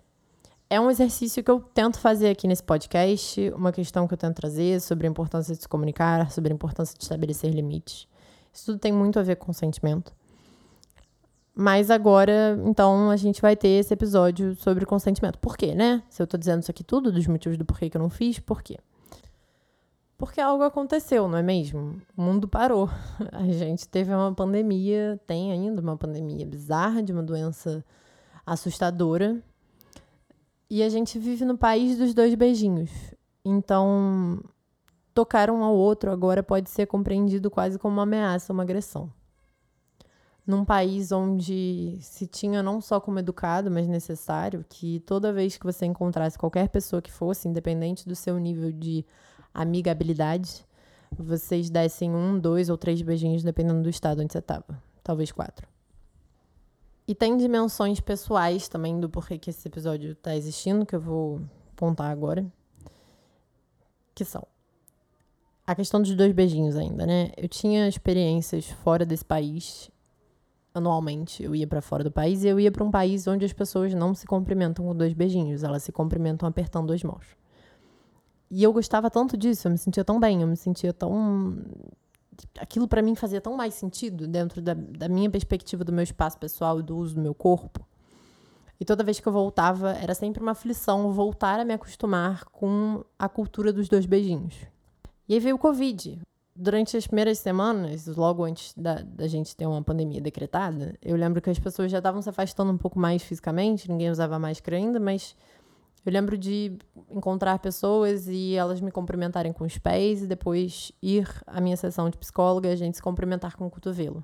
É 0.70 0.80
um 0.80 0.90
exercício 0.90 1.44
que 1.44 1.52
eu 1.52 1.60
tento 1.60 2.00
fazer 2.00 2.30
aqui 2.30 2.48
nesse 2.48 2.64
podcast, 2.64 3.52
uma 3.56 3.72
questão 3.72 4.08
que 4.08 4.14
eu 4.16 4.18
tento 4.18 4.36
trazer 4.36 4.82
sobre 4.82 5.06
a 5.06 5.10
importância 5.10 5.56
de 5.56 5.62
se 5.62 5.70
comunicar, 5.70 6.32
sobre 6.32 6.52
a 6.52 6.56
importância 6.56 6.98
de 6.98 7.04
estabelecer 7.04 7.52
limites. 7.52 8.08
Isso 8.52 8.66
tudo 8.66 8.80
tem 8.80 8.92
muito 8.92 9.20
a 9.20 9.24
ver 9.24 9.36
com 9.36 9.46
consentimento. 9.46 10.12
Mas 11.54 11.92
agora, 11.92 12.60
então, 12.66 13.10
a 13.10 13.16
gente 13.16 13.42
vai 13.42 13.56
ter 13.56 13.68
esse 13.68 13.94
episódio 13.94 14.56
sobre 14.56 14.86
consentimento. 14.86 15.38
Por 15.40 15.56
quê, 15.56 15.76
né? 15.76 16.04
Se 16.10 16.22
eu 16.22 16.28
tô 16.28 16.36
dizendo 16.36 16.62
isso 16.62 16.72
aqui 16.72 16.84
tudo, 16.84 17.12
dos 17.12 17.28
motivos 17.28 17.58
do 17.58 17.64
porquê 17.64 17.90
que 17.90 17.96
eu 17.96 18.02
não 18.02 18.10
fiz, 18.10 18.40
por 18.40 18.62
quê? 18.62 18.78
Porque 20.18 20.40
algo 20.40 20.64
aconteceu, 20.64 21.28
não 21.28 21.38
é 21.38 21.44
mesmo? 21.44 22.02
O 22.16 22.22
mundo 22.22 22.48
parou. 22.48 22.90
A 23.34 23.46
gente 23.48 23.88
teve 23.88 24.14
uma 24.14 24.34
pandemia, 24.34 25.20
tem 25.28 25.52
ainda 25.52 25.82
uma 25.82 25.98
pandemia 25.98 26.46
bizarra 26.46 27.04
de 27.04 27.12
uma 27.12 27.24
doença 27.24 27.84
assustadora. 28.46 29.42
E 30.70 30.82
a 30.82 30.90
gente 30.90 31.20
vive 31.20 31.46
no 31.46 31.58
país 31.58 31.98
dos 31.98 32.14
dois 32.14 32.34
beijinhos. 32.34 32.90
Então, 33.44 34.42
tocar 35.14 35.52
um 35.52 35.64
ao 35.64 35.76
outro 35.76 36.12
agora 36.12 36.42
pode 36.42 36.70
ser 36.70 36.88
compreendido 36.88 37.52
quase 37.52 37.78
como 37.78 37.94
uma 37.94 38.04
ameaça, 38.04 38.52
uma 38.52 38.64
agressão. 38.64 39.12
Num 40.46 40.66
país 40.66 41.12
onde 41.12 41.98
se 42.02 42.26
tinha 42.26 42.64
não 42.64 42.82
só 42.82 43.00
como 43.00 43.20
educado, 43.20 43.70
mas 43.70 43.88
necessário, 43.88 44.66
que 44.68 45.00
toda 45.02 45.34
vez 45.34 45.58
que 45.58 45.66
você 45.66 45.86
encontrasse 45.86 46.38
qualquer 46.38 46.70
pessoa 46.70 47.02
que 47.02 47.12
fosse, 47.12 47.48
independente 47.48 48.08
do 48.08 48.16
seu 48.16 48.38
nível 48.38 48.72
de 48.72 49.06
amigabilidade, 49.56 50.66
vocês 51.18 51.70
dessem 51.70 52.14
um, 52.14 52.38
dois 52.40 52.70
ou 52.70 52.78
três 52.78 53.02
beijinhos, 53.02 53.44
dependendo 53.44 53.82
do 53.82 53.90
estado 53.90 54.22
onde 54.22 54.34
você 54.34 54.40
estava. 54.40 54.82
Talvez 55.04 55.32
quatro. 55.32 55.68
E 57.08 57.14
tem 57.14 57.38
dimensões 57.38 58.00
pessoais 58.00 58.68
também 58.68 59.00
do 59.00 59.10
porquê 59.10 59.38
que 59.38 59.50
esse 59.50 59.68
episódio 59.68 60.12
está 60.12 60.36
existindo, 60.36 60.86
que 60.86 60.96
eu 60.96 61.02
vou 61.02 61.42
contar 61.76 62.10
agora. 62.10 62.46
Que 64.14 64.26
são 64.26 64.46
a 65.68 65.74
questão 65.74 66.02
dos 66.02 66.14
dois 66.14 66.32
beijinhos 66.32 66.76
ainda, 66.76 67.06
né? 67.06 67.32
Eu 67.36 67.48
tinha 67.50 67.88
experiências 67.88 68.68
fora 68.68 69.06
desse 69.06 69.26
país 69.26 69.90
anualmente. 70.74 71.42
Eu 71.42 71.56
ia 71.56 71.66
para 71.66 71.82
fora 71.82 72.04
do 72.04 72.12
país 72.12 72.44
e 72.44 72.48
eu 72.48 72.60
ia 72.60 72.72
para 72.72 72.84
um 72.84 72.92
país 72.92 73.26
onde 73.28 73.46
as 73.46 73.54
pessoas 73.54 73.94
não 73.94 74.14
se 74.14 74.28
cumprimentam 74.28 74.86
com 74.86 74.96
dois 74.96 75.14
beijinhos, 75.14 75.64
elas 75.64 75.84
se 75.84 75.92
cumprimentam 75.92 76.48
apertando 76.48 76.94
as 76.94 77.02
mãos. 77.04 77.26
E 78.50 78.64
eu 78.64 78.72
gostava 78.72 79.10
tanto 79.10 79.36
disso, 79.36 79.68
eu 79.68 79.72
me 79.72 79.78
sentia 79.78 80.04
tão 80.04 80.20
bem, 80.20 80.42
eu 80.42 80.48
me 80.48 80.56
sentia 80.56 80.94
tão. 80.94 81.58
Aquilo 82.60 82.88
para 82.88 83.02
mim 83.02 83.16
fazia 83.16 83.42
tão 83.42 83.56
mais 83.56 83.74
sentido 83.74 84.28
dentro 84.28 84.62
da, 84.62 84.74
da 84.74 85.10
minha 85.10 85.30
perspectiva 85.30 85.84
do 85.84 85.92
meu 85.92 86.04
espaço 86.04 86.38
pessoal 86.38 86.80
e 86.80 86.84
do 86.84 86.98
uso 86.98 87.16
do 87.16 87.22
meu 87.22 87.34
corpo. 87.34 87.86
E 88.80 88.84
toda 88.84 89.04
vez 89.04 89.20
que 89.20 89.28
eu 89.28 89.32
voltava, 89.32 89.92
era 89.94 90.14
sempre 90.14 90.42
uma 90.42 90.52
aflição 90.52 91.12
voltar 91.12 91.60
a 91.60 91.66
me 91.66 91.74
acostumar 91.74 92.44
com 92.46 93.04
a 93.18 93.30
cultura 93.30 93.72
dos 93.72 93.88
dois 93.88 94.06
beijinhos. 94.06 94.56
E 95.28 95.34
aí 95.34 95.40
veio 95.40 95.56
o 95.56 95.60
Covid. 95.60 96.20
Durante 96.58 96.96
as 96.96 97.08
primeiras 97.08 97.40
semanas, 97.40 98.06
logo 98.08 98.44
antes 98.44 98.74
da, 98.76 99.02
da 99.02 99.28
gente 99.28 99.56
ter 99.56 99.66
uma 99.66 99.82
pandemia 99.82 100.22
decretada, 100.22 100.96
eu 101.02 101.16
lembro 101.16 101.42
que 101.42 101.50
as 101.50 101.60
pessoas 101.60 101.92
já 101.92 101.98
estavam 101.98 102.22
se 102.22 102.30
afastando 102.30 102.72
um 102.72 102.78
pouco 102.78 102.98
mais 102.98 103.24
fisicamente, 103.24 103.90
ninguém 103.92 104.10
usava 104.10 104.40
máscara 104.40 104.78
ainda, 104.78 105.00
mas 105.00 105.36
eu 106.06 106.14
lembro 106.14 106.38
de 106.38 106.78
encontrar 107.10 107.58
pessoas 107.58 108.28
e 108.28 108.54
elas 108.54 108.80
me 108.80 108.92
cumprimentarem 108.92 109.52
com 109.52 109.64
os 109.64 109.78
pés 109.80 110.22
e 110.22 110.28
depois 110.28 110.92
ir 111.02 111.28
à 111.48 111.60
minha 111.60 111.76
sessão 111.76 112.10
de 112.10 112.18
psicóloga 112.18 112.70
e 112.70 112.72
a 112.72 112.76
gente 112.76 112.96
se 112.98 113.02
cumprimentar 113.02 113.58
com 113.58 113.66
o 113.66 113.72
cotovelo. 113.72 114.24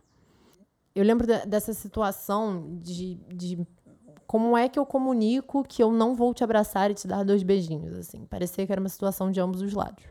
Eu 0.94 1.04
lembro 1.04 1.26
de, 1.26 1.44
dessa 1.48 1.74
situação 1.74 2.78
de, 2.80 3.16
de 3.34 3.66
como 4.28 4.56
é 4.56 4.70
que 4.70 4.78
eu 4.78 4.86
comunico 4.86 5.64
que 5.64 5.82
eu 5.82 5.92
não 5.92 6.14
vou 6.14 6.34
te 6.36 6.44
abraçar 6.44 6.92
e 6.92 6.94
te 6.94 7.08
dar 7.08 7.24
dois 7.24 7.42
beijinhos, 7.42 7.98
assim. 7.98 8.26
Parecia 8.26 8.66
que 8.66 8.72
era 8.72 8.80
uma 8.80 8.90
situação 8.90 9.32
de 9.32 9.42
ambos 9.42 9.62
os 9.62 9.74
lados. 9.74 10.04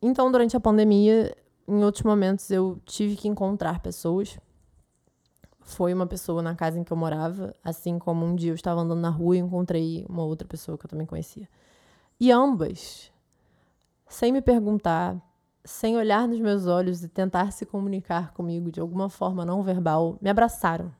Então, 0.00 0.30
durante 0.30 0.56
a 0.56 0.60
pandemia, 0.60 1.36
em 1.66 1.82
outros 1.82 2.04
momentos 2.04 2.48
eu 2.50 2.80
tive 2.84 3.16
que 3.16 3.26
encontrar 3.26 3.80
pessoas 3.80 4.38
foi 5.64 5.94
uma 5.94 6.06
pessoa 6.06 6.42
na 6.42 6.54
casa 6.54 6.78
em 6.78 6.84
que 6.84 6.92
eu 6.92 6.96
morava, 6.96 7.54
assim 7.64 7.98
como 7.98 8.24
um 8.24 8.34
dia 8.34 8.50
eu 8.50 8.54
estava 8.54 8.80
andando 8.80 9.00
na 9.00 9.10
rua 9.10 9.36
e 9.36 9.40
encontrei 9.40 10.04
uma 10.08 10.24
outra 10.24 10.46
pessoa 10.46 10.76
que 10.76 10.84
eu 10.84 10.90
também 10.90 11.06
conhecia. 11.06 11.48
E 12.20 12.30
ambas, 12.30 13.10
sem 14.08 14.32
me 14.32 14.42
perguntar, 14.42 15.16
sem 15.64 15.96
olhar 15.96 16.26
nos 16.26 16.40
meus 16.40 16.66
olhos 16.66 17.02
e 17.02 17.08
tentar 17.08 17.52
se 17.52 17.64
comunicar 17.64 18.32
comigo 18.32 18.70
de 18.70 18.80
alguma 18.80 19.08
forma 19.08 19.44
não 19.44 19.62
verbal, 19.62 20.18
me 20.20 20.28
abraçaram. 20.28 20.92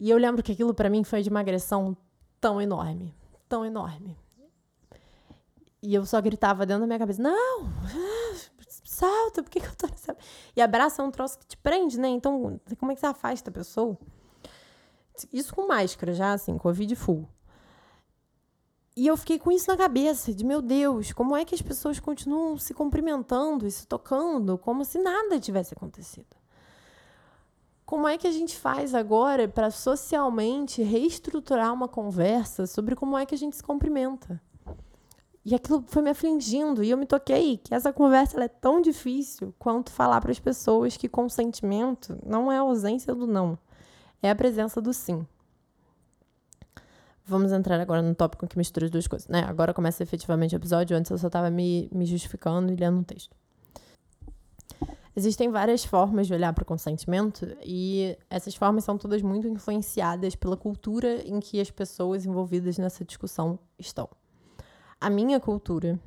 E 0.00 0.08
eu 0.08 0.16
lembro 0.16 0.42
que 0.42 0.52
aquilo 0.52 0.72
para 0.72 0.88
mim 0.88 1.02
foi 1.02 1.22
de 1.22 1.28
uma 1.28 1.40
agressão 1.40 1.96
tão 2.40 2.62
enorme, 2.62 3.14
tão 3.48 3.64
enorme. 3.64 4.16
E 5.82 5.94
eu 5.94 6.04
só 6.04 6.20
gritava 6.20 6.64
dentro 6.64 6.82
da 6.82 6.86
minha 6.86 6.98
cabeça: 6.98 7.22
Não, 7.22 7.68
salta, 8.98 9.42
por 9.42 9.50
que, 9.50 9.60
que 9.60 9.66
eu 9.66 9.76
tô 9.76 9.86
nessa. 9.86 10.16
E 10.56 10.60
abraço 10.60 11.00
é 11.00 11.04
um 11.04 11.10
troço 11.10 11.38
que 11.38 11.46
te 11.46 11.56
prende, 11.56 11.98
né? 11.98 12.08
Então, 12.08 12.60
como 12.78 12.92
é 12.92 12.94
que 12.94 13.00
você 13.00 13.06
afasta 13.06 13.50
a 13.50 13.52
pessoa? 13.52 13.96
Isso 15.32 15.54
com 15.54 15.66
máscara 15.66 16.12
já, 16.12 16.32
assim, 16.32 16.56
Covid 16.58 16.94
full. 16.94 17.28
E 18.96 19.06
eu 19.06 19.16
fiquei 19.16 19.38
com 19.38 19.52
isso 19.52 19.70
na 19.70 19.76
cabeça, 19.76 20.34
de 20.34 20.44
meu 20.44 20.60
Deus, 20.60 21.12
como 21.12 21.36
é 21.36 21.44
que 21.44 21.54
as 21.54 21.62
pessoas 21.62 22.00
continuam 22.00 22.58
se 22.58 22.74
cumprimentando 22.74 23.64
e 23.64 23.70
se 23.70 23.86
tocando 23.86 24.58
como 24.58 24.84
se 24.84 24.98
nada 24.98 25.38
tivesse 25.38 25.72
acontecido? 25.72 26.36
Como 27.86 28.08
é 28.08 28.18
que 28.18 28.26
a 28.26 28.32
gente 28.32 28.56
faz 28.56 28.94
agora 28.94 29.46
para 29.48 29.70
socialmente 29.70 30.82
reestruturar 30.82 31.72
uma 31.72 31.86
conversa 31.86 32.66
sobre 32.66 32.96
como 32.96 33.16
é 33.16 33.24
que 33.24 33.36
a 33.36 33.38
gente 33.38 33.56
se 33.56 33.62
cumprimenta? 33.62 34.42
E 35.50 35.54
aquilo 35.54 35.82
foi 35.86 36.02
me 36.02 36.10
afligindo 36.10 36.84
e 36.84 36.90
eu 36.90 36.98
me 36.98 37.06
toquei 37.06 37.56
que 37.56 37.72
essa 37.72 37.90
conversa 37.90 38.38
é 38.38 38.48
tão 38.48 38.82
difícil 38.82 39.54
quanto 39.58 39.90
falar 39.90 40.20
para 40.20 40.30
as 40.30 40.38
pessoas 40.38 40.94
que 40.94 41.08
consentimento 41.08 42.18
não 42.22 42.52
é 42.52 42.58
a 42.58 42.60
ausência 42.60 43.14
do 43.14 43.26
não, 43.26 43.58
é 44.22 44.28
a 44.28 44.34
presença 44.34 44.78
do 44.78 44.92
sim. 44.92 45.26
Vamos 47.24 47.50
entrar 47.50 47.80
agora 47.80 48.02
no 48.02 48.14
tópico 48.14 48.46
que 48.46 48.58
mistura 48.58 48.84
as 48.84 48.90
duas 48.90 49.06
coisas, 49.06 49.26
né? 49.26 49.42
Agora 49.48 49.72
começa 49.72 50.02
efetivamente 50.02 50.54
o 50.54 50.58
episódio, 50.58 50.94
antes 50.94 51.10
eu 51.10 51.16
só 51.16 51.28
estava 51.28 51.48
me, 51.48 51.88
me 51.90 52.04
justificando 52.04 52.70
e 52.70 52.76
lendo 52.76 52.98
um 52.98 53.02
texto. 53.02 53.34
Existem 55.16 55.48
várias 55.50 55.82
formas 55.82 56.26
de 56.26 56.34
olhar 56.34 56.52
para 56.52 56.60
o 56.60 56.66
consentimento 56.66 57.56
e 57.64 58.18
essas 58.28 58.54
formas 58.54 58.84
são 58.84 58.98
todas 58.98 59.22
muito 59.22 59.48
influenciadas 59.48 60.36
pela 60.36 60.58
cultura 60.58 61.26
em 61.26 61.40
que 61.40 61.58
as 61.58 61.70
pessoas 61.70 62.26
envolvidas 62.26 62.76
nessa 62.76 63.02
discussão 63.02 63.58
estão. 63.78 64.10
A 65.00 65.08
minha 65.08 65.38
cultura 65.38 65.98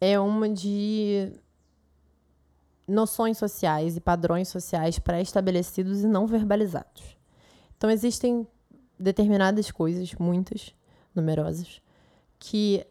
é 0.00 0.18
uma 0.18 0.48
de 0.48 1.32
noções 2.86 3.38
sociais 3.38 3.96
e 3.96 4.00
padrões 4.00 4.48
sociais 4.48 4.98
pré-estabelecidos 4.98 6.02
e 6.02 6.06
não 6.06 6.26
verbalizados. 6.26 7.16
Então, 7.76 7.90
existem 7.90 8.46
determinadas 8.98 9.70
coisas, 9.70 10.12
muitas, 10.14 10.74
numerosas, 11.14 11.80
que 12.38 12.84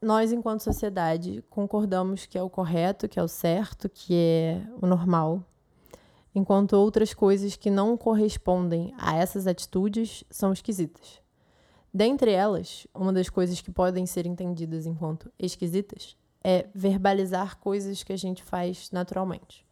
nós, 0.00 0.32
enquanto 0.32 0.60
sociedade, 0.60 1.42
concordamos 1.48 2.26
que 2.26 2.38
é 2.38 2.42
o 2.42 2.50
correto, 2.50 3.08
que 3.08 3.18
é 3.18 3.22
o 3.22 3.28
certo, 3.28 3.88
que 3.88 4.14
é 4.14 4.62
o 4.80 4.86
normal, 4.86 5.44
enquanto 6.34 6.74
outras 6.74 7.14
coisas 7.14 7.56
que 7.56 7.70
não 7.70 7.96
correspondem 7.96 8.94
a 8.98 9.16
essas 9.16 9.46
atitudes 9.46 10.24
são 10.30 10.52
esquisitas. 10.52 11.21
Dentre 11.94 12.32
elas, 12.32 12.86
uma 12.94 13.12
das 13.12 13.28
coisas 13.28 13.60
que 13.60 13.70
podem 13.70 14.06
ser 14.06 14.26
entendidas 14.26 14.86
enquanto 14.86 15.30
esquisitas 15.38 16.16
é 16.42 16.66
verbalizar 16.74 17.58
coisas 17.58 18.02
que 18.02 18.12
a 18.12 18.16
gente 18.16 18.42
faz 18.42 18.90
naturalmente. 18.90 19.66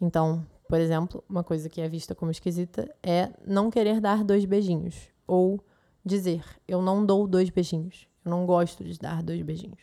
Então, 0.00 0.46
por 0.66 0.80
exemplo, 0.80 1.22
uma 1.28 1.44
coisa 1.44 1.68
que 1.68 1.80
é 1.80 1.88
vista 1.88 2.14
como 2.14 2.30
esquisita 2.30 2.92
é 3.02 3.30
não 3.46 3.70
querer 3.70 4.00
dar 4.00 4.24
dois 4.24 4.46
beijinhos 4.46 5.10
ou 5.26 5.62
dizer 6.02 6.42
eu 6.66 6.80
não 6.80 7.04
dou 7.04 7.28
dois 7.28 7.50
beijinhos, 7.50 8.08
eu 8.24 8.30
não 8.30 8.46
gosto 8.46 8.82
de 8.82 8.98
dar 8.98 9.22
dois 9.22 9.42
beijinhos. 9.42 9.82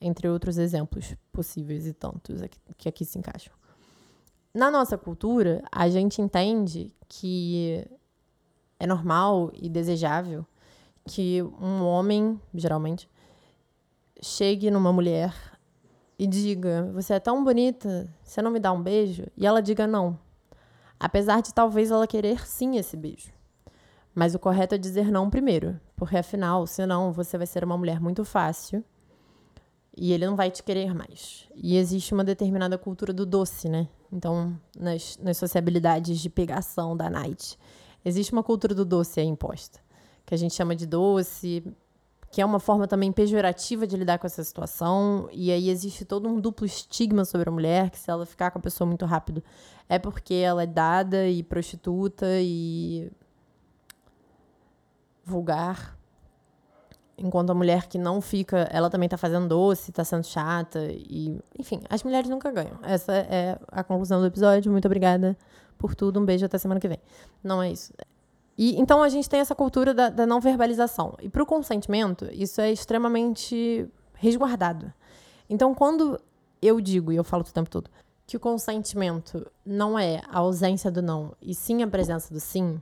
Entre 0.00 0.28
outros 0.28 0.56
exemplos 0.56 1.14
possíveis 1.30 1.86
e 1.86 1.92
tantos 1.92 2.40
que 2.78 2.88
aqui 2.88 3.04
se 3.04 3.18
encaixam. 3.18 3.52
Na 4.54 4.70
nossa 4.70 4.96
cultura, 4.96 5.62
a 5.70 5.88
gente 5.90 6.22
entende 6.22 6.90
que 7.06 7.86
é 8.80 8.86
normal 8.86 9.50
e 9.54 9.68
desejável 9.68 10.46
que 11.06 11.42
um 11.42 11.84
homem, 11.84 12.40
geralmente, 12.52 13.08
chegue 14.20 14.70
numa 14.70 14.92
mulher 14.92 15.34
e 16.18 16.26
diga: 16.26 16.90
Você 16.92 17.14
é 17.14 17.20
tão 17.20 17.44
bonita, 17.44 18.12
você 18.22 18.42
não 18.42 18.50
me 18.50 18.58
dá 18.58 18.72
um 18.72 18.82
beijo? 18.82 19.26
E 19.36 19.46
ela 19.46 19.62
diga 19.62 19.86
não. 19.86 20.18
Apesar 20.98 21.40
de 21.42 21.54
talvez 21.54 21.90
ela 21.90 22.06
querer 22.06 22.46
sim 22.46 22.76
esse 22.76 22.96
beijo. 22.96 23.32
Mas 24.14 24.34
o 24.34 24.38
correto 24.38 24.74
é 24.74 24.78
dizer 24.78 25.10
não 25.10 25.28
primeiro, 25.28 25.78
porque 25.94 26.16
afinal, 26.16 26.66
senão 26.66 27.12
você 27.12 27.36
vai 27.36 27.46
ser 27.46 27.62
uma 27.62 27.76
mulher 27.76 28.00
muito 28.00 28.24
fácil 28.24 28.82
e 29.94 30.12
ele 30.12 30.26
não 30.26 30.34
vai 30.34 30.50
te 30.50 30.62
querer 30.62 30.94
mais. 30.94 31.46
E 31.54 31.76
existe 31.76 32.14
uma 32.14 32.24
determinada 32.24 32.78
cultura 32.78 33.12
do 33.12 33.26
doce, 33.26 33.68
né? 33.68 33.88
Então, 34.10 34.58
nas, 34.78 35.18
nas 35.18 35.36
sociabilidades 35.36 36.18
de 36.18 36.30
pegação 36.30 36.96
da 36.96 37.10
night, 37.10 37.58
existe 38.02 38.32
uma 38.32 38.42
cultura 38.42 38.74
do 38.74 38.86
doce 38.86 39.20
aí 39.20 39.26
imposta 39.26 39.85
que 40.26 40.34
a 40.34 40.38
gente 40.38 40.54
chama 40.54 40.74
de 40.74 40.86
doce, 40.86 41.64
que 42.30 42.42
é 42.42 42.44
uma 42.44 42.58
forma 42.58 42.86
também 42.86 43.12
pejorativa 43.12 43.86
de 43.86 43.96
lidar 43.96 44.18
com 44.18 44.26
essa 44.26 44.42
situação. 44.44 45.28
E 45.32 45.50
aí 45.52 45.70
existe 45.70 46.04
todo 46.04 46.28
um 46.28 46.40
duplo 46.40 46.66
estigma 46.66 47.24
sobre 47.24 47.48
a 47.48 47.52
mulher, 47.52 47.88
que 47.88 47.98
se 47.98 48.10
ela 48.10 48.26
ficar 48.26 48.50
com 48.50 48.58
a 48.58 48.62
pessoa 48.62 48.86
muito 48.86 49.06
rápido, 49.06 49.42
é 49.88 49.98
porque 49.98 50.34
ela 50.34 50.64
é 50.64 50.66
dada 50.66 51.28
e 51.28 51.42
prostituta 51.42 52.26
e 52.40 53.10
vulgar. 55.24 55.96
Enquanto 57.16 57.50
a 57.50 57.54
mulher 57.54 57.86
que 57.86 57.96
não 57.96 58.20
fica, 58.20 58.68
ela 58.70 58.90
também 58.90 59.08
tá 59.08 59.16
fazendo 59.16 59.48
doce, 59.48 59.90
tá 59.90 60.04
sendo 60.04 60.24
chata 60.24 60.78
e, 60.92 61.40
enfim, 61.58 61.80
as 61.88 62.02
mulheres 62.02 62.28
nunca 62.28 62.50
ganham. 62.50 62.78
Essa 62.82 63.12
é 63.14 63.58
a 63.68 63.82
conclusão 63.82 64.20
do 64.20 64.26
episódio. 64.26 64.70
Muito 64.70 64.84
obrigada 64.84 65.34
por 65.78 65.94
tudo. 65.94 66.20
Um 66.20 66.26
beijo 66.26 66.44
até 66.44 66.58
semana 66.58 66.78
que 66.78 66.88
vem. 66.88 66.98
Não 67.42 67.62
é 67.62 67.70
isso. 67.70 67.92
E 68.56 68.80
então 68.80 69.02
a 69.02 69.08
gente 69.08 69.28
tem 69.28 69.40
essa 69.40 69.54
cultura 69.54 69.92
da, 69.92 70.08
da 70.08 70.26
não 70.26 70.40
verbalização. 70.40 71.14
E 71.20 71.28
para 71.28 71.42
o 71.42 71.46
consentimento, 71.46 72.28
isso 72.32 72.60
é 72.60 72.72
extremamente 72.72 73.88
resguardado. 74.14 74.92
Então, 75.48 75.74
quando 75.74 76.20
eu 76.60 76.80
digo, 76.80 77.12
e 77.12 77.16
eu 77.16 77.24
falo 77.24 77.42
o 77.42 77.52
tempo 77.52 77.68
todo, 77.68 77.90
que 78.26 78.36
o 78.36 78.40
consentimento 78.40 79.46
não 79.64 79.98
é 79.98 80.20
a 80.28 80.38
ausência 80.38 80.90
do 80.90 81.00
não, 81.00 81.32
e 81.40 81.54
sim 81.54 81.82
a 81.82 81.86
presença 81.86 82.32
do 82.32 82.40
sim, 82.40 82.80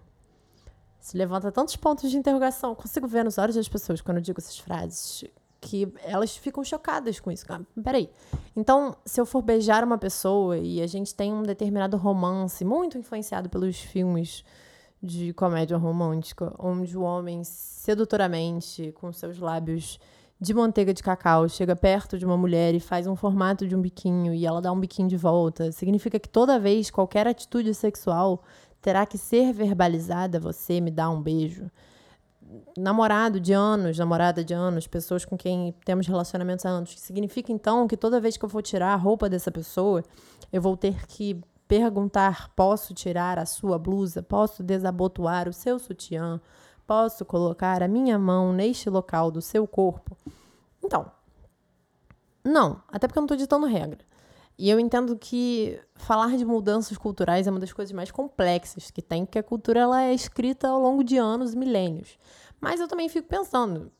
se 0.98 1.18
levanta 1.18 1.52
tantos 1.52 1.76
pontos 1.76 2.10
de 2.10 2.16
interrogação. 2.16 2.70
Eu 2.70 2.76
consigo 2.76 3.06
ver 3.06 3.24
nos 3.24 3.36
olhos 3.36 3.56
das 3.56 3.68
pessoas 3.68 4.00
quando 4.00 4.18
eu 4.18 4.22
digo 4.22 4.40
essas 4.40 4.58
frases 4.58 5.24
que 5.60 5.90
elas 6.02 6.36
ficam 6.36 6.62
chocadas 6.62 7.18
com 7.18 7.30
isso. 7.30 7.44
Ah, 7.48 7.60
peraí. 7.82 8.10
Então, 8.54 8.96
se 9.04 9.20
eu 9.20 9.26
for 9.26 9.42
beijar 9.42 9.82
uma 9.82 9.96
pessoa 9.96 10.58
e 10.58 10.80
a 10.82 10.86
gente 10.86 11.14
tem 11.14 11.32
um 11.32 11.42
determinado 11.42 11.96
romance, 11.96 12.64
muito 12.64 12.98
influenciado 12.98 13.48
pelos 13.48 13.78
filmes 13.78 14.44
de 15.04 15.34
comédia 15.34 15.76
romântica, 15.76 16.54
onde 16.58 16.96
o 16.96 17.02
homem 17.02 17.44
sedutoramente, 17.44 18.92
com 18.92 19.12
seus 19.12 19.38
lábios 19.38 19.98
de 20.40 20.54
manteiga 20.54 20.94
de 20.94 21.02
cacau, 21.02 21.48
chega 21.48 21.76
perto 21.76 22.18
de 22.18 22.24
uma 22.24 22.36
mulher 22.36 22.74
e 22.74 22.80
faz 22.80 23.06
um 23.06 23.14
formato 23.14 23.68
de 23.68 23.76
um 23.76 23.80
biquinho 23.80 24.32
e 24.32 24.46
ela 24.46 24.62
dá 24.62 24.72
um 24.72 24.80
biquinho 24.80 25.08
de 25.08 25.16
volta, 25.16 25.70
significa 25.72 26.18
que 26.18 26.28
toda 26.28 26.58
vez 26.58 26.90
qualquer 26.90 27.26
atitude 27.28 27.74
sexual 27.74 28.42
terá 28.80 29.04
que 29.04 29.18
ser 29.18 29.52
verbalizada, 29.52 30.40
você 30.40 30.80
me 30.80 30.90
dá 30.90 31.08
um 31.10 31.20
beijo 31.20 31.70
namorado 32.76 33.40
de 33.40 33.52
anos, 33.52 33.98
namorada 33.98 34.44
de 34.44 34.54
anos, 34.54 34.86
pessoas 34.86 35.24
com 35.24 35.36
quem 35.36 35.74
temos 35.84 36.06
relacionamentos 36.06 36.64
há 36.64 36.68
anos. 36.68 36.98
Significa 36.98 37.52
então 37.52 37.86
que 37.88 37.96
toda 37.96 38.20
vez 38.20 38.36
que 38.36 38.44
eu 38.44 38.48
for 38.48 38.62
tirar 38.62 38.92
a 38.92 38.96
roupa 38.96 39.28
dessa 39.28 39.50
pessoa, 39.50 40.02
eu 40.52 40.60
vou 40.60 40.76
ter 40.76 41.06
que 41.06 41.40
perguntar: 41.66 42.50
posso 42.54 42.94
tirar 42.94 43.38
a 43.38 43.46
sua 43.46 43.78
blusa? 43.78 44.22
Posso 44.22 44.62
desabotoar 44.62 45.48
o 45.48 45.52
seu 45.52 45.78
sutiã? 45.78 46.40
Posso 46.86 47.24
colocar 47.24 47.82
a 47.82 47.88
minha 47.88 48.18
mão 48.18 48.52
neste 48.52 48.90
local 48.90 49.30
do 49.30 49.40
seu 49.40 49.66
corpo? 49.66 50.16
Então, 50.82 51.10
não, 52.44 52.82
até 52.88 53.06
porque 53.06 53.18
eu 53.18 53.22
não 53.22 53.26
estou 53.26 53.38
ditando 53.38 53.66
regra. 53.66 54.00
E 54.56 54.70
eu 54.70 54.78
entendo 54.78 55.16
que 55.16 55.80
falar 55.96 56.36
de 56.36 56.44
mudanças 56.44 56.96
culturais 56.96 57.46
é 57.46 57.50
uma 57.50 57.58
das 57.58 57.72
coisas 57.72 57.92
mais 57.92 58.10
complexas 58.10 58.90
que 58.90 59.02
tem, 59.02 59.24
porque 59.24 59.38
a 59.38 59.42
cultura 59.42 59.80
ela 59.80 60.02
é 60.02 60.14
escrita 60.14 60.68
ao 60.68 60.80
longo 60.80 61.02
de 61.02 61.16
anos, 61.16 61.54
milênios. 61.54 62.18
Mas 62.60 62.80
eu 62.80 62.86
também 62.86 63.08
fico 63.08 63.26
pensando, 63.26 63.90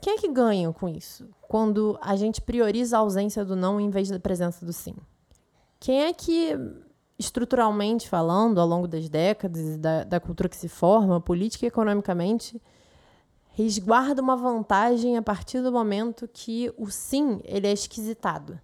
quem 0.00 0.14
é 0.14 0.18
que 0.18 0.28
ganha 0.28 0.72
com 0.72 0.88
isso? 0.88 1.28
Quando 1.42 1.96
a 2.02 2.16
gente 2.16 2.40
prioriza 2.40 2.96
a 2.96 3.00
ausência 3.00 3.44
do 3.44 3.54
não 3.54 3.80
em 3.80 3.88
vez 3.88 4.08
da 4.08 4.18
presença 4.18 4.66
do 4.66 4.72
sim? 4.72 4.96
Quem 5.78 6.04
é 6.04 6.12
que, 6.12 6.58
estruturalmente 7.18 8.08
falando, 8.08 8.60
ao 8.60 8.66
longo 8.66 8.88
das 8.88 9.08
décadas 9.08 9.76
da, 9.76 10.04
da 10.04 10.20
cultura 10.20 10.48
que 10.48 10.56
se 10.56 10.68
forma, 10.68 11.20
política 11.20 11.64
e 11.64 11.68
economicamente, 11.68 12.60
resguarda 13.52 14.20
uma 14.20 14.36
vantagem 14.36 15.16
a 15.16 15.22
partir 15.22 15.62
do 15.62 15.72
momento 15.72 16.28
que 16.28 16.72
o 16.76 16.90
sim 16.90 17.40
ele 17.44 17.66
é 17.66 17.72
esquisitado? 17.72 18.60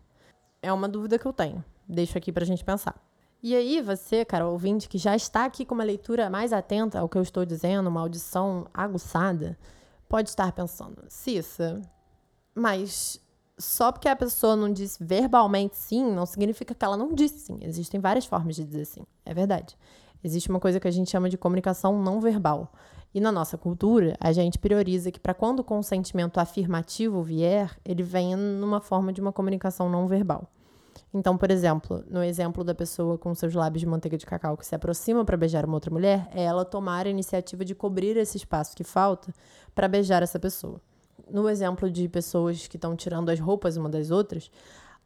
É 0.61 0.73
uma 0.73 0.88
dúvida 0.88 1.19
que 1.19 1.26
eu 1.26 1.33
tenho. 1.33 1.64
Deixo 1.88 2.16
aqui 2.16 2.31
para 2.31 2.45
a 2.45 2.47
gente 2.47 2.64
pensar. 2.64 2.95
E 3.42 3.57
aí, 3.57 3.81
você, 3.81 4.25
cara, 4.25 4.47
ouvinte, 4.47 4.88
que 4.88 4.99
já 4.99 5.16
está 5.16 5.45
aqui 5.45 5.64
com 5.64 5.75
uma 5.75 5.83
leitura 5.83 6.31
mais 6.31 6.52
atenta 6.52 7.00
ao 7.00 7.09
que 7.09 7.19
eu 7.19 7.23
estou 7.23 7.45
dizendo, 7.45 7.88
uma 7.88 8.00
audição 8.00 8.69
aguçada, 8.73 9.59
pode 10.09 10.28
estar 10.28 10.52
pensando, 10.52 11.04
Cissa, 11.09 11.83
mas 12.54 13.19
só 13.62 13.92
porque 13.92 14.09
a 14.09 14.16
pessoa 14.16 14.57
não 14.57 14.73
disse 14.73 15.02
verbalmente 15.02 15.76
sim, 15.76 16.04
não 16.12 16.26
significa 16.26 16.75
que 16.75 16.85
ela 16.85 16.97
não 16.97 17.14
disse 17.14 17.38
sim. 17.38 17.59
Existem 17.62 18.00
várias 18.00 18.26
formas 18.26 18.57
de 18.57 18.64
dizer 18.64 18.85
sim. 18.85 19.02
É 19.25 19.33
verdade. 19.33 19.76
Existe 20.25 20.50
uma 20.50 20.61
coisa 20.61 20.78
que 20.78 20.88
a 20.88 20.90
gente 20.90 21.11
chama 21.11 21.28
de 21.28 21.38
comunicação 21.38 22.00
não 22.00 22.21
verbal. 22.21 22.73
E 23.14 23.21
na 23.21 23.31
nossa 23.31 23.59
cultura, 23.59 24.16
a 24.19 24.33
gente 24.33 24.59
prioriza 24.59 25.11
que 25.11 25.21
para 25.21 25.35
quando 25.35 25.61
o 25.61 25.64
consentimento 25.64 26.38
afirmativo 26.38 27.23
vier, 27.23 27.71
ele 27.85 28.02
venha 28.02 28.37
numa 28.37 28.81
forma 28.81 29.12
de 29.12 29.21
uma 29.21 29.33
comunicação 29.33 29.88
não 29.88 30.07
verbal. 30.07 30.49
Então, 31.12 31.37
por 31.37 31.50
exemplo, 31.50 32.02
no 32.09 32.23
exemplo 32.23 32.64
da 32.64 32.75
pessoa 32.75 33.19
com 33.19 33.35
seus 33.35 33.54
lábios 33.54 33.81
de 33.81 33.87
manteiga 33.87 34.16
de 34.16 34.25
cacau 34.25 34.57
que 34.57 34.64
se 34.64 34.75
aproxima 34.75 35.25
para 35.25 35.37
beijar 35.37 35.64
uma 35.64 35.75
outra 35.75 35.90
mulher, 35.90 36.28
é 36.33 36.42
ela 36.42 36.64
tomar 36.64 37.07
a 37.07 37.11
iniciativa 37.11 37.64
de 37.64 37.75
cobrir 37.75 38.16
esse 38.16 38.38
espaço 38.38 38.75
que 38.75 38.85
falta 38.85 39.33
para 39.75 39.88
beijar 39.88 40.23
essa 40.23 40.38
pessoa. 40.38 40.81
No 41.33 41.49
exemplo 41.49 41.90
de 41.90 42.07
pessoas 42.11 42.68
que 42.68 42.77
estão 42.77 42.95
tirando 42.95 43.31
as 43.31 43.40
roupas 43.40 43.79
uma 43.79 43.88
das 43.88 44.11
outras, 44.11 44.51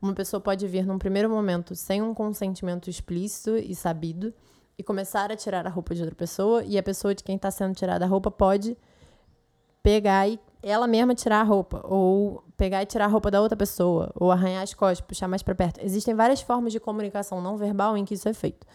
uma 0.03 0.13
pessoa 0.13 0.41
pode 0.41 0.67
vir 0.67 0.85
num 0.85 0.99
primeiro 0.99 1.31
momento 1.31 1.77
sem 1.77 2.03
um 2.03 2.13
consentimento 2.13 2.91
explícito 2.91 3.57
e 3.57 3.77
sabido 3.77 4.35
e 4.77 4.83
começar 4.83 5.31
a 5.31 5.37
tirar 5.37 5.65
a 5.69 5.71
roupa 5.71 5.95
de 5.95 6.03
outra 6.03 6.17
pessoa, 6.17 6.65
e 6.65 6.77
a 6.77 6.83
pessoa 6.83 7.15
de 7.15 7.23
quem 7.23 7.37
está 7.37 7.49
sendo 7.49 7.77
tirada 7.77 8.05
a 8.05 8.09
roupa 8.09 8.29
pode 8.29 8.77
pegar 9.85 10.29
e 10.29 10.41
ela 10.65 10.89
mesma 10.89 11.15
tirar 11.15 11.43
a 11.43 11.45
roupa, 11.45 11.81
ou 11.85 12.43
pegar 12.57 12.83
e 12.83 12.87
tirar 12.87 13.05
a 13.05 13.09
roupa 13.09 13.31
da 13.31 13.41
outra 13.41 13.57
pessoa, 13.57 14.11
ou 14.17 14.33
arranhar 14.33 14.65
as 14.65 14.75
costas, 14.75 15.07
puxar 15.07 15.29
mais 15.29 15.45
para 15.45 15.55
perto. 15.55 15.79
Existem 15.81 16.13
várias 16.13 16.41
formas 16.41 16.73
de 16.73 16.81
comunicação 16.81 17.41
não 17.41 17.57
verbal 17.57 17.97
em 17.97 18.05
que 18.05 18.15
isso 18.15 18.29
é 18.29 18.35
feito. 18.35 18.67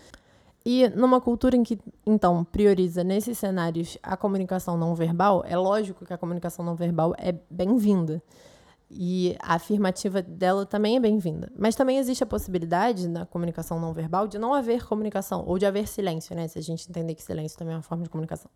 E 0.63 0.87
numa 0.89 1.19
cultura 1.19 1.55
em 1.55 1.63
que, 1.63 1.79
então, 2.05 2.43
prioriza 2.43 3.03
nesses 3.03 3.37
cenários 3.37 3.97
a 4.03 4.15
comunicação 4.15 4.77
não 4.77 4.93
verbal, 4.93 5.43
é 5.47 5.57
lógico 5.57 6.05
que 6.05 6.13
a 6.13 6.17
comunicação 6.17 6.63
não 6.63 6.75
verbal 6.75 7.15
é 7.17 7.33
bem-vinda. 7.49 8.21
E 8.93 9.37
a 9.41 9.55
afirmativa 9.55 10.21
dela 10.21 10.65
também 10.65 10.97
é 10.97 10.99
bem-vinda. 10.99 11.51
Mas 11.57 11.75
também 11.75 11.97
existe 11.97 12.23
a 12.23 12.27
possibilidade 12.27 13.07
na 13.07 13.25
comunicação 13.25 13.79
não 13.79 13.93
verbal 13.93 14.27
de 14.27 14.37
não 14.37 14.53
haver 14.53 14.85
comunicação, 14.85 15.43
ou 15.47 15.57
de 15.57 15.65
haver 15.65 15.87
silêncio, 15.87 16.35
né? 16.35 16.47
Se 16.47 16.59
a 16.59 16.61
gente 16.61 16.89
entender 16.89 17.15
que 17.15 17.23
silêncio 17.23 17.57
também 17.57 17.73
é 17.73 17.77
uma 17.77 17.83
forma 17.83 18.03
de 18.03 18.09
comunicação 18.09 18.51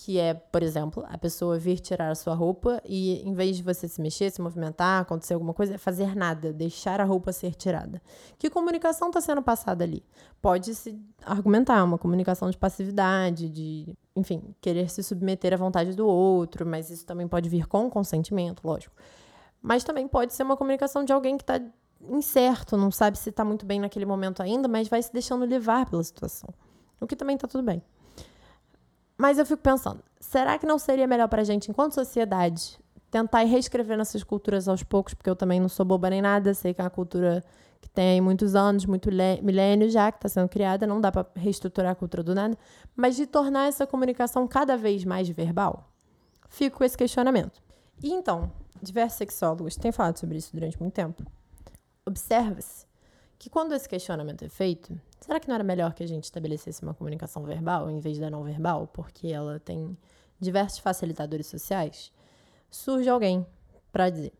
que 0.00 0.16
é, 0.16 0.32
por 0.32 0.62
exemplo, 0.62 1.04
a 1.08 1.18
pessoa 1.18 1.58
vir 1.58 1.80
tirar 1.80 2.08
a 2.10 2.14
sua 2.14 2.32
roupa 2.32 2.80
e, 2.84 3.20
em 3.28 3.34
vez 3.34 3.56
de 3.56 3.64
você 3.64 3.88
se 3.88 4.00
mexer, 4.00 4.30
se 4.30 4.40
movimentar, 4.40 5.02
acontecer 5.02 5.34
alguma 5.34 5.52
coisa, 5.52 5.74
é 5.74 5.78
fazer 5.78 6.14
nada, 6.14 6.52
deixar 6.52 7.00
a 7.00 7.04
roupa 7.04 7.32
ser 7.32 7.56
tirada. 7.56 8.00
Que 8.38 8.48
comunicação 8.48 9.08
está 9.08 9.20
sendo 9.20 9.42
passada 9.42 9.82
ali? 9.82 10.04
Pode-se 10.40 10.96
argumentar 11.24 11.82
uma 11.82 11.98
comunicação 11.98 12.48
de 12.48 12.56
passividade, 12.56 13.48
de, 13.48 13.92
enfim, 14.14 14.54
querer 14.60 14.88
se 14.88 15.02
submeter 15.02 15.52
à 15.52 15.56
vontade 15.56 15.96
do 15.96 16.06
outro, 16.06 16.64
mas 16.64 16.90
isso 16.90 17.04
também 17.04 17.26
pode 17.26 17.48
vir 17.48 17.66
com 17.66 17.90
consentimento, 17.90 18.64
lógico. 18.64 18.94
Mas 19.60 19.82
também 19.82 20.06
pode 20.06 20.32
ser 20.32 20.44
uma 20.44 20.56
comunicação 20.56 21.04
de 21.04 21.12
alguém 21.12 21.36
que 21.36 21.42
está 21.42 21.60
incerto, 22.08 22.76
não 22.76 22.92
sabe 22.92 23.18
se 23.18 23.30
está 23.30 23.44
muito 23.44 23.66
bem 23.66 23.80
naquele 23.80 24.06
momento 24.06 24.44
ainda, 24.44 24.68
mas 24.68 24.86
vai 24.86 25.02
se 25.02 25.12
deixando 25.12 25.44
levar 25.44 25.90
pela 25.90 26.04
situação. 26.04 26.54
O 27.00 27.06
que 27.06 27.16
também 27.16 27.34
está 27.34 27.48
tudo 27.48 27.64
bem. 27.64 27.82
Mas 29.18 29.36
eu 29.36 29.44
fico 29.44 29.60
pensando, 29.60 30.00
será 30.20 30.56
que 30.56 30.64
não 30.64 30.78
seria 30.78 31.06
melhor 31.06 31.28
para 31.28 31.42
a 31.42 31.44
gente, 31.44 31.68
enquanto 31.68 31.94
sociedade, 31.94 32.78
tentar 33.10 33.42
ir 33.42 33.48
reescrevendo 33.48 34.02
essas 34.02 34.22
culturas 34.22 34.68
aos 34.68 34.84
poucos, 34.84 35.12
porque 35.12 35.28
eu 35.28 35.34
também 35.34 35.58
não 35.58 35.68
sou 35.68 35.84
boba 35.84 36.08
nem 36.08 36.22
nada, 36.22 36.54
sei 36.54 36.72
que 36.72 36.80
é 36.80 36.84
uma 36.84 36.90
cultura 36.90 37.42
que 37.80 37.88
tem 37.88 38.20
muitos 38.20 38.54
anos, 38.54 38.86
muito 38.86 39.10
milênios 39.42 39.92
já, 39.92 40.12
que 40.12 40.18
está 40.18 40.28
sendo 40.28 40.48
criada, 40.48 40.86
não 40.86 41.00
dá 41.00 41.10
para 41.10 41.26
reestruturar 41.34 41.92
a 41.92 41.94
cultura 41.96 42.22
do 42.22 42.34
nada, 42.34 42.56
mas 42.94 43.16
de 43.16 43.26
tornar 43.26 43.66
essa 43.66 43.86
comunicação 43.86 44.46
cada 44.46 44.76
vez 44.76 45.04
mais 45.04 45.28
verbal? 45.28 45.90
Fico 46.48 46.78
com 46.78 46.84
esse 46.84 46.96
questionamento. 46.96 47.60
E 48.02 48.12
então, 48.12 48.50
diversos 48.80 49.18
sexólogos 49.18 49.76
têm 49.76 49.90
falado 49.90 50.16
sobre 50.16 50.38
isso 50.38 50.50
durante 50.52 50.78
muito 50.80 50.94
tempo. 50.94 51.24
Observa-se 52.06 52.87
que 53.38 53.48
quando 53.48 53.72
esse 53.72 53.88
questionamento 53.88 54.44
é 54.44 54.48
feito, 54.48 55.00
será 55.20 55.38
que 55.38 55.46
não 55.46 55.54
era 55.54 55.62
melhor 55.62 55.94
que 55.94 56.02
a 56.02 56.08
gente 56.08 56.24
estabelecesse 56.24 56.82
uma 56.82 56.92
comunicação 56.92 57.44
verbal 57.44 57.88
em 57.88 58.00
vez 58.00 58.18
da 58.18 58.28
não 58.28 58.42
verbal, 58.42 58.88
porque 58.88 59.28
ela 59.28 59.60
tem 59.60 59.96
diversos 60.40 60.80
facilitadores 60.80 61.46
sociais? 61.46 62.12
Surge 62.68 63.08
alguém 63.08 63.46
para 63.92 64.10
dizer: 64.10 64.32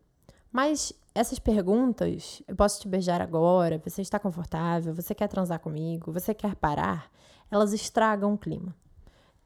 "Mas 0.51 0.91
essas 1.15 1.39
perguntas, 1.39 2.43
eu 2.47 2.55
posso 2.55 2.81
te 2.81 2.87
beijar 2.87 3.21
agora, 3.21 3.81
você 3.83 4.01
está 4.01 4.19
confortável, 4.19 4.93
você 4.93 5.15
quer 5.15 5.27
transar 5.27 5.59
comigo, 5.59 6.11
você 6.11 6.33
quer 6.33 6.55
parar?" 6.55 7.09
Elas 7.49 7.73
estragam 7.73 8.33
o 8.33 8.37
clima. 8.37 8.75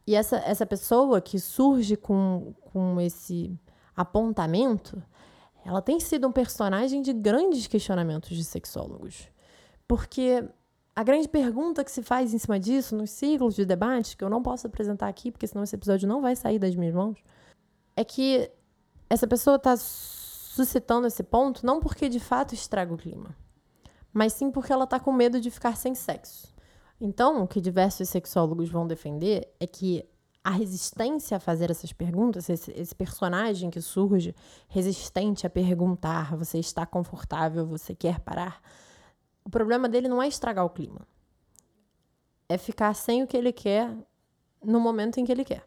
E 0.06 0.16
essa, 0.16 0.38
essa 0.38 0.66
pessoa 0.66 1.22
que 1.22 1.40
surge 1.40 1.96
com, 1.96 2.54
com 2.74 3.00
esse 3.00 3.58
apontamento, 3.96 5.02
ela 5.64 5.82
tem 5.82 6.00
sido 6.00 6.28
um 6.28 6.32
personagem 6.32 7.02
de 7.02 7.14
grandes 7.14 7.68
questionamentos 7.68 8.36
de 8.36 8.44
sexólogos. 8.44 9.32
Porque 9.88 10.44
a 10.96 11.04
grande 11.04 11.28
pergunta 11.28 11.84
que 11.84 11.92
se 11.92 12.04
faz 12.04 12.34
em 12.34 12.38
cima 12.38 12.60
disso, 12.60 12.96
nos 12.96 13.10
ciclos 13.10 13.56
de 13.56 13.66
debate, 13.66 14.16
que 14.16 14.24
eu 14.24 14.30
não 14.30 14.44
posso 14.44 14.68
apresentar 14.68 15.08
aqui, 15.08 15.32
porque 15.32 15.48
senão 15.48 15.64
esse 15.64 15.76
episódio 15.76 16.08
não 16.08 16.22
vai 16.22 16.36
sair 16.36 16.60
das 16.60 16.76
minhas 16.76 16.94
mãos, 16.94 17.18
é 17.96 18.04
que 18.04 18.50
essa 19.10 19.28
pessoa 19.28 19.56
está 19.56 19.76
suscitando 19.78 21.08
esse 21.08 21.24
ponto 21.24 21.66
não 21.66 21.80
porque 21.80 22.08
de 22.08 22.20
fato 22.20 22.54
estraga 22.54 22.94
o 22.94 22.98
clima, 22.98 23.36
mas 24.12 24.34
sim 24.34 24.52
porque 24.52 24.72
ela 24.72 24.84
está 24.84 25.00
com 25.00 25.12
medo 25.12 25.42
de 25.42 25.50
ficar 25.50 25.76
sem 25.76 25.96
sexo. 25.96 26.54
Então, 27.02 27.44
o 27.44 27.48
que 27.48 27.60
diversos 27.60 28.08
sexólogos 28.10 28.70
vão 28.70 28.88
defender 28.88 29.52
é 29.60 29.68
que 29.68 30.08
a 30.44 30.52
resistência 30.52 31.38
a 31.38 31.40
fazer 31.40 31.72
essas 31.72 31.94
perguntas, 31.94 32.50
esse, 32.50 32.72
esse, 32.72 32.94
personagem 32.94 33.70
que 33.70 33.82
surge 33.82 34.36
resistente 34.68 35.48
a 35.48 35.50
perguntar, 35.50 36.36
você 36.36 36.60
está 36.60 36.86
confortável, 36.86 37.66
você 37.66 37.96
quer 37.96 38.20
parar, 38.20 38.62
o 39.46 39.50
problema 39.50 39.90
dele 39.90 40.08
não 40.08 40.22
é 40.22 40.28
estragar 40.28 40.66
o 40.66 40.70
clima. 40.70 41.02
É 42.48 42.58
ficar 42.58 42.94
sem 42.94 43.24
o 43.24 43.28
que 43.28 43.38
ele 43.38 43.52
quer 43.52 43.94
no 44.64 44.80
momento 44.80 45.20
em 45.20 45.26
que 45.26 45.32
ele 45.32 45.44
quer. 45.44 45.66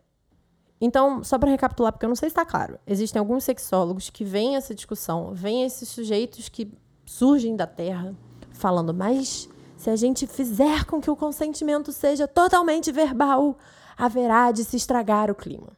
Então, 0.80 1.24
só 1.24 1.38
para 1.38 1.50
recapitular, 1.50 1.92
porque 1.92 2.04
eu 2.04 2.08
não 2.08 2.16
sei 2.16 2.28
se 2.28 2.32
está 2.32 2.44
claro, 2.44 2.78
existem 2.86 3.18
alguns 3.18 3.44
sexólogos 3.44 4.10
que 4.10 4.24
veem 4.24 4.56
essa 4.56 4.74
discussão, 4.74 5.32
veem 5.32 5.64
esses 5.64 5.88
sujeitos 5.88 6.48
que 6.48 6.70
surgem 7.04 7.56
da 7.56 7.66
Terra 7.66 8.14
falando, 8.52 8.92
mas 8.92 9.48
se 9.76 9.88
a 9.88 9.96
gente 9.96 10.26
fizer 10.26 10.84
com 10.84 11.00
que 11.00 11.10
o 11.10 11.16
consentimento 11.16 11.92
seja 11.92 12.28
totalmente 12.28 12.92
verbal, 12.92 13.56
haverá 13.96 14.52
de 14.52 14.64
se 14.64 14.76
estragar 14.76 15.30
o 15.30 15.34
clima. 15.34 15.68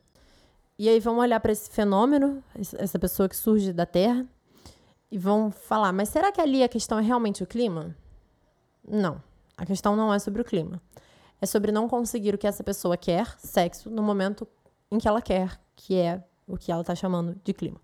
E 0.77 0.89
aí 0.89 0.99
vão 1.01 1.19
olhar 1.19 1.41
para 1.41 1.53
esse 1.53 1.71
fenômeno, 1.71 2.43
essa 2.77 2.99
pessoa 2.99 3.29
que 3.29 3.37
surge 3.37 3.73
da 3.73 3.87
Terra, 3.87 4.27
e 5.11 5.19
vão 5.19 5.51
falar: 5.51 5.93
mas 5.93 6.09
será 6.09 6.33
que 6.33 6.41
ali 6.41 6.63
a 6.63 6.69
questão 6.69 6.99
é 6.99 7.03
realmente 7.03 7.43
o 7.43 7.47
clima? 7.47 7.97
Não. 8.87 9.23
A 9.57 9.67
questão 9.67 9.97
não 9.97 10.13
é 10.13 10.19
sobre 10.19 10.41
o 10.41 10.45
clima. 10.45 10.81
É 11.41 11.47
sobre 11.47 11.73
não 11.73 11.89
conseguir 11.89 12.35
o 12.35 12.39
que 12.39 12.47
essa 12.47 12.65
pessoa 12.65 12.97
quer, 12.97 13.37
sexo, 13.39 13.91
no 13.91 14.03
momento 14.03 14.47
em 14.91 14.99
que 14.99 15.07
ela 15.07 15.21
quer, 15.21 15.59
que 15.77 15.97
é 15.97 16.23
o 16.47 16.57
que 16.57 16.73
ela 16.73 16.81
está 16.81 16.95
chamando 16.95 17.39
de 17.45 17.53
clima. 17.53 17.81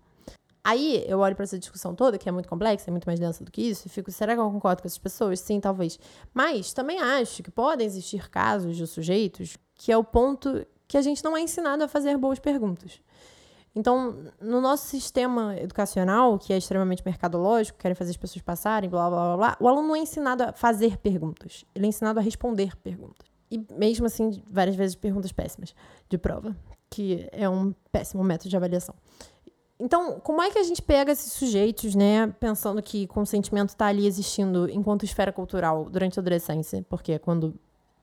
Aí 0.63 1.05
eu 1.07 1.19
olho 1.19 1.35
para 1.35 1.43
essa 1.43 1.59
discussão 1.59 1.93
toda, 1.93 2.17
que 2.17 2.27
é 2.27 2.31
muito 2.31 2.49
complexa, 2.49 2.89
é 2.89 2.91
muito 2.91 3.05
mais 3.05 3.19
densa 3.19 3.43
do 3.43 3.51
que 3.51 3.61
isso, 3.61 3.87
e 3.87 3.89
fico, 3.89 4.11
será 4.11 4.33
que 4.33 4.39
eu 4.39 4.49
concordo 4.49 4.81
com 4.81 4.87
essas 4.87 4.97
pessoas? 4.97 5.39
Sim, 5.39 5.59
talvez. 5.59 5.99
Mas 6.33 6.73
também 6.73 6.99
acho 6.99 7.43
que 7.43 7.51
podem 7.51 7.85
existir 7.85 8.29
casos 8.29 8.75
de 8.75 8.87
sujeitos 8.87 9.57
que 9.75 9.91
é 9.91 9.97
o 9.97 10.03
ponto 10.03 10.65
que 10.87 10.97
a 10.97 11.01
gente 11.01 11.23
não 11.23 11.35
é 11.35 11.41
ensinado 11.41 11.83
a 11.83 11.87
fazer 11.87 12.17
boas 12.17 12.39
perguntas. 12.39 12.99
Então, 13.75 14.15
no 14.39 14.61
nosso 14.61 14.87
sistema 14.87 15.57
educacional, 15.59 16.39
que 16.39 16.53
é 16.53 16.57
extremamente 16.57 17.03
mercadológico, 17.05 17.77
querem 17.77 17.93
fazer 17.93 18.11
as 18.11 18.17
pessoas 18.17 18.41
passarem, 18.41 18.89
blá, 18.89 19.09
blá, 19.09 19.25
blá, 19.25 19.37
blá, 19.37 19.57
o 19.59 19.67
aluno 19.67 19.89
não 19.89 19.95
é 19.95 19.99
ensinado 19.99 20.43
a 20.43 20.53
fazer 20.53 20.97
perguntas. 20.97 21.65
Ele 21.75 21.85
é 21.85 21.89
ensinado 21.89 22.17
a 22.17 22.21
responder 22.21 22.75
perguntas. 22.77 23.27
E 23.51 23.65
mesmo 23.73 24.05
assim, 24.05 24.41
várias 24.49 24.77
vezes 24.77 24.95
perguntas 24.95 25.33
péssimas 25.33 25.75
de 26.09 26.17
prova, 26.17 26.55
que 26.89 27.27
é 27.33 27.49
um 27.49 27.73
péssimo 27.91 28.23
método 28.23 28.49
de 28.49 28.55
avaliação. 28.55 28.95
Então, 29.77 30.21
como 30.21 30.41
é 30.41 30.49
que 30.49 30.57
a 30.57 30.63
gente 30.63 30.81
pega 30.81 31.11
esses 31.11 31.33
sujeitos, 31.33 31.95
né, 31.95 32.27
pensando 32.39 32.81
que 32.81 33.05
consentimento 33.07 33.69
está 33.69 33.87
ali 33.87 34.07
existindo 34.07 34.69
enquanto 34.69 35.03
esfera 35.03 35.33
cultural 35.33 35.89
durante 35.89 36.17
a 36.17 36.21
adolescência, 36.21 36.85
porque 36.87 37.11
é 37.11 37.19
quando 37.19 37.53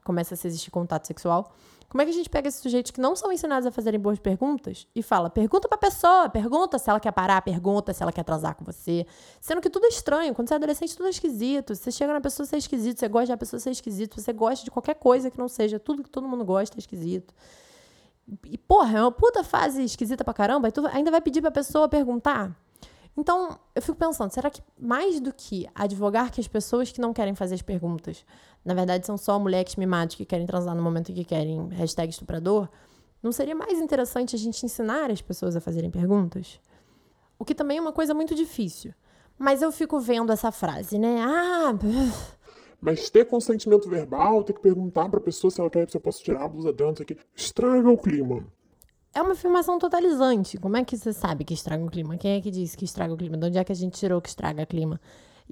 começa 0.04 0.34
a 0.34 0.36
se 0.36 0.46
existir 0.46 0.70
contato 0.70 1.06
sexual, 1.06 1.50
como 1.92 2.00
é 2.00 2.06
que 2.06 2.10
a 2.10 2.14
gente 2.14 2.30
pega 2.30 2.48
esses 2.48 2.62
sujeitos 2.62 2.90
que 2.90 2.98
não 2.98 3.14
são 3.14 3.30
ensinados 3.30 3.66
a 3.66 3.70
fazerem 3.70 4.00
boas 4.00 4.18
perguntas 4.18 4.88
e 4.94 5.02
fala, 5.02 5.28
pergunta 5.28 5.68
pra 5.68 5.76
pessoa, 5.76 6.26
pergunta 6.26 6.78
se 6.78 6.88
ela 6.88 6.98
quer 6.98 7.12
parar, 7.12 7.42
pergunta 7.42 7.92
se 7.92 8.02
ela 8.02 8.10
quer 8.10 8.24
transar 8.24 8.56
com 8.56 8.64
você. 8.64 9.06
Sendo 9.42 9.60
que 9.60 9.68
tudo 9.68 9.84
é 9.84 9.88
estranho. 9.90 10.34
Quando 10.34 10.48
você 10.48 10.54
é 10.54 10.56
adolescente, 10.56 10.96
tudo 10.96 11.08
é 11.08 11.10
esquisito. 11.10 11.74
Você 11.74 11.90
chega 11.90 12.14
na 12.14 12.20
pessoa, 12.22 12.46
você 12.46 12.56
é 12.56 12.58
esquisito. 12.60 12.98
Você 12.98 13.08
gosta 13.08 13.34
da 13.34 13.36
pessoa, 13.36 13.60
você 13.60 13.68
é 13.68 13.72
esquisito. 13.72 14.18
Você 14.18 14.32
gosta 14.32 14.64
de 14.64 14.70
qualquer 14.70 14.94
coisa 14.94 15.30
que 15.30 15.36
não 15.36 15.48
seja 15.48 15.78
tudo 15.78 16.02
que 16.02 16.08
todo 16.08 16.26
mundo 16.26 16.46
gosta 16.46 16.78
é 16.78 16.80
esquisito. 16.80 17.34
E, 18.46 18.56
porra, 18.56 18.98
é 18.98 19.02
uma 19.02 19.12
puta 19.12 19.44
fase 19.44 19.84
esquisita 19.84 20.24
pra 20.24 20.32
caramba. 20.32 20.68
E 20.68 20.72
tu 20.72 20.86
ainda 20.86 21.10
vai 21.10 21.20
pedir 21.20 21.42
pra 21.42 21.50
pessoa 21.50 21.90
perguntar. 21.90 22.56
Então, 23.14 23.58
eu 23.74 23.82
fico 23.82 23.98
pensando, 23.98 24.32
será 24.32 24.48
que 24.48 24.62
mais 24.80 25.20
do 25.20 25.30
que 25.30 25.68
advogar 25.74 26.30
que 26.30 26.40
as 26.40 26.48
pessoas 26.48 26.90
que 26.90 27.00
não 27.00 27.12
querem 27.12 27.34
fazer 27.34 27.54
as 27.54 27.60
perguntas, 27.60 28.24
na 28.64 28.74
verdade 28.74 29.06
são 29.06 29.16
só 29.16 29.38
moleques 29.38 29.76
mimados 29.76 30.16
que 30.16 30.24
querem 30.24 30.46
transar 30.46 30.74
no 30.74 30.82
momento 30.82 31.12
que 31.12 31.24
querem, 31.24 31.68
hashtag 31.68 32.10
estuprador, 32.10 32.68
não 33.22 33.32
seria 33.32 33.54
mais 33.54 33.78
interessante 33.78 34.34
a 34.34 34.38
gente 34.38 34.64
ensinar 34.64 35.10
as 35.10 35.22
pessoas 35.22 35.54
a 35.54 35.60
fazerem 35.60 35.90
perguntas? 35.90 36.60
O 37.38 37.44
que 37.44 37.54
também 37.54 37.78
é 37.78 37.80
uma 37.80 37.92
coisa 37.92 38.14
muito 38.14 38.34
difícil. 38.34 38.92
Mas 39.38 39.62
eu 39.62 39.72
fico 39.72 39.98
vendo 39.98 40.32
essa 40.32 40.52
frase, 40.52 40.98
né? 40.98 41.20
Ah. 41.20 41.72
Mas 42.80 43.08
ter 43.10 43.24
consentimento 43.26 43.88
verbal, 43.88 44.42
ter 44.42 44.52
que 44.52 44.60
perguntar 44.60 45.08
pra 45.08 45.20
pessoa 45.20 45.50
se 45.50 45.60
ela 45.60 45.70
quer, 45.70 45.88
se 45.88 45.96
eu 45.96 46.00
posso 46.00 46.22
tirar 46.22 46.44
a 46.44 46.48
blusa 46.48 46.72
dela, 46.72 46.92
isso 46.92 47.02
aqui, 47.02 47.16
estraga 47.34 47.88
o 47.88 47.96
clima 47.96 48.44
é 49.14 49.20
uma 49.20 49.32
afirmação 49.32 49.78
totalizante. 49.78 50.56
Como 50.56 50.76
é 50.76 50.84
que 50.84 50.96
você 50.96 51.12
sabe 51.12 51.44
que 51.44 51.54
estraga 51.54 51.84
o 51.84 51.90
clima? 51.90 52.16
Quem 52.16 52.36
é 52.36 52.40
que 52.40 52.50
disse 52.50 52.76
que 52.76 52.84
estraga 52.84 53.12
o 53.12 53.16
clima? 53.16 53.36
De 53.36 53.46
onde 53.46 53.58
é 53.58 53.64
que 53.64 53.72
a 53.72 53.74
gente 53.74 53.98
tirou 53.98 54.20
que 54.20 54.28
estraga 54.28 54.62
o 54.62 54.66
clima? 54.66 55.00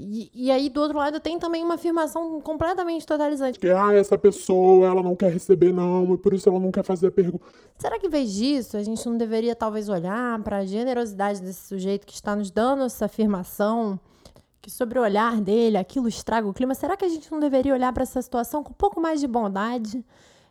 E, 0.02 0.30
e, 0.34 0.50
aí, 0.50 0.70
do 0.70 0.80
outro 0.80 0.96
lado, 0.96 1.20
tem 1.20 1.38
também 1.38 1.62
uma 1.62 1.74
afirmação 1.74 2.40
completamente 2.40 3.04
totalizante. 3.04 3.58
Que, 3.58 3.68
ah, 3.68 3.92
essa 3.92 4.16
pessoa, 4.16 4.86
ela 4.86 5.02
não 5.02 5.14
quer 5.14 5.30
receber, 5.30 5.74
não, 5.74 6.14
e 6.14 6.16
por 6.16 6.32
isso 6.32 6.48
ela 6.48 6.58
não 6.58 6.72
quer 6.72 6.82
fazer 6.82 7.08
a 7.08 7.10
pergunta. 7.10 7.44
Será 7.76 7.98
que, 7.98 8.06
em 8.06 8.10
vez 8.10 8.32
disso, 8.32 8.78
a 8.78 8.82
gente 8.82 9.06
não 9.06 9.18
deveria, 9.18 9.54
talvez, 9.54 9.90
olhar 9.90 10.42
para 10.42 10.58
a 10.58 10.64
generosidade 10.64 11.42
desse 11.42 11.68
sujeito 11.68 12.06
que 12.06 12.14
está 12.14 12.34
nos 12.34 12.50
dando 12.50 12.84
essa 12.84 13.04
afirmação, 13.04 14.00
que 14.62 14.70
sobre 14.70 14.98
o 14.98 15.02
olhar 15.02 15.38
dele, 15.38 15.76
aquilo 15.76 16.08
estraga 16.08 16.48
o 16.48 16.54
clima? 16.54 16.74
Será 16.74 16.96
que 16.96 17.04
a 17.04 17.08
gente 17.08 17.30
não 17.30 17.38
deveria 17.38 17.74
olhar 17.74 17.92
para 17.92 18.02
essa 18.02 18.22
situação 18.22 18.62
com 18.62 18.70
um 18.70 18.76
pouco 18.76 19.00
mais 19.02 19.20
de 19.20 19.26
bondade 19.26 20.02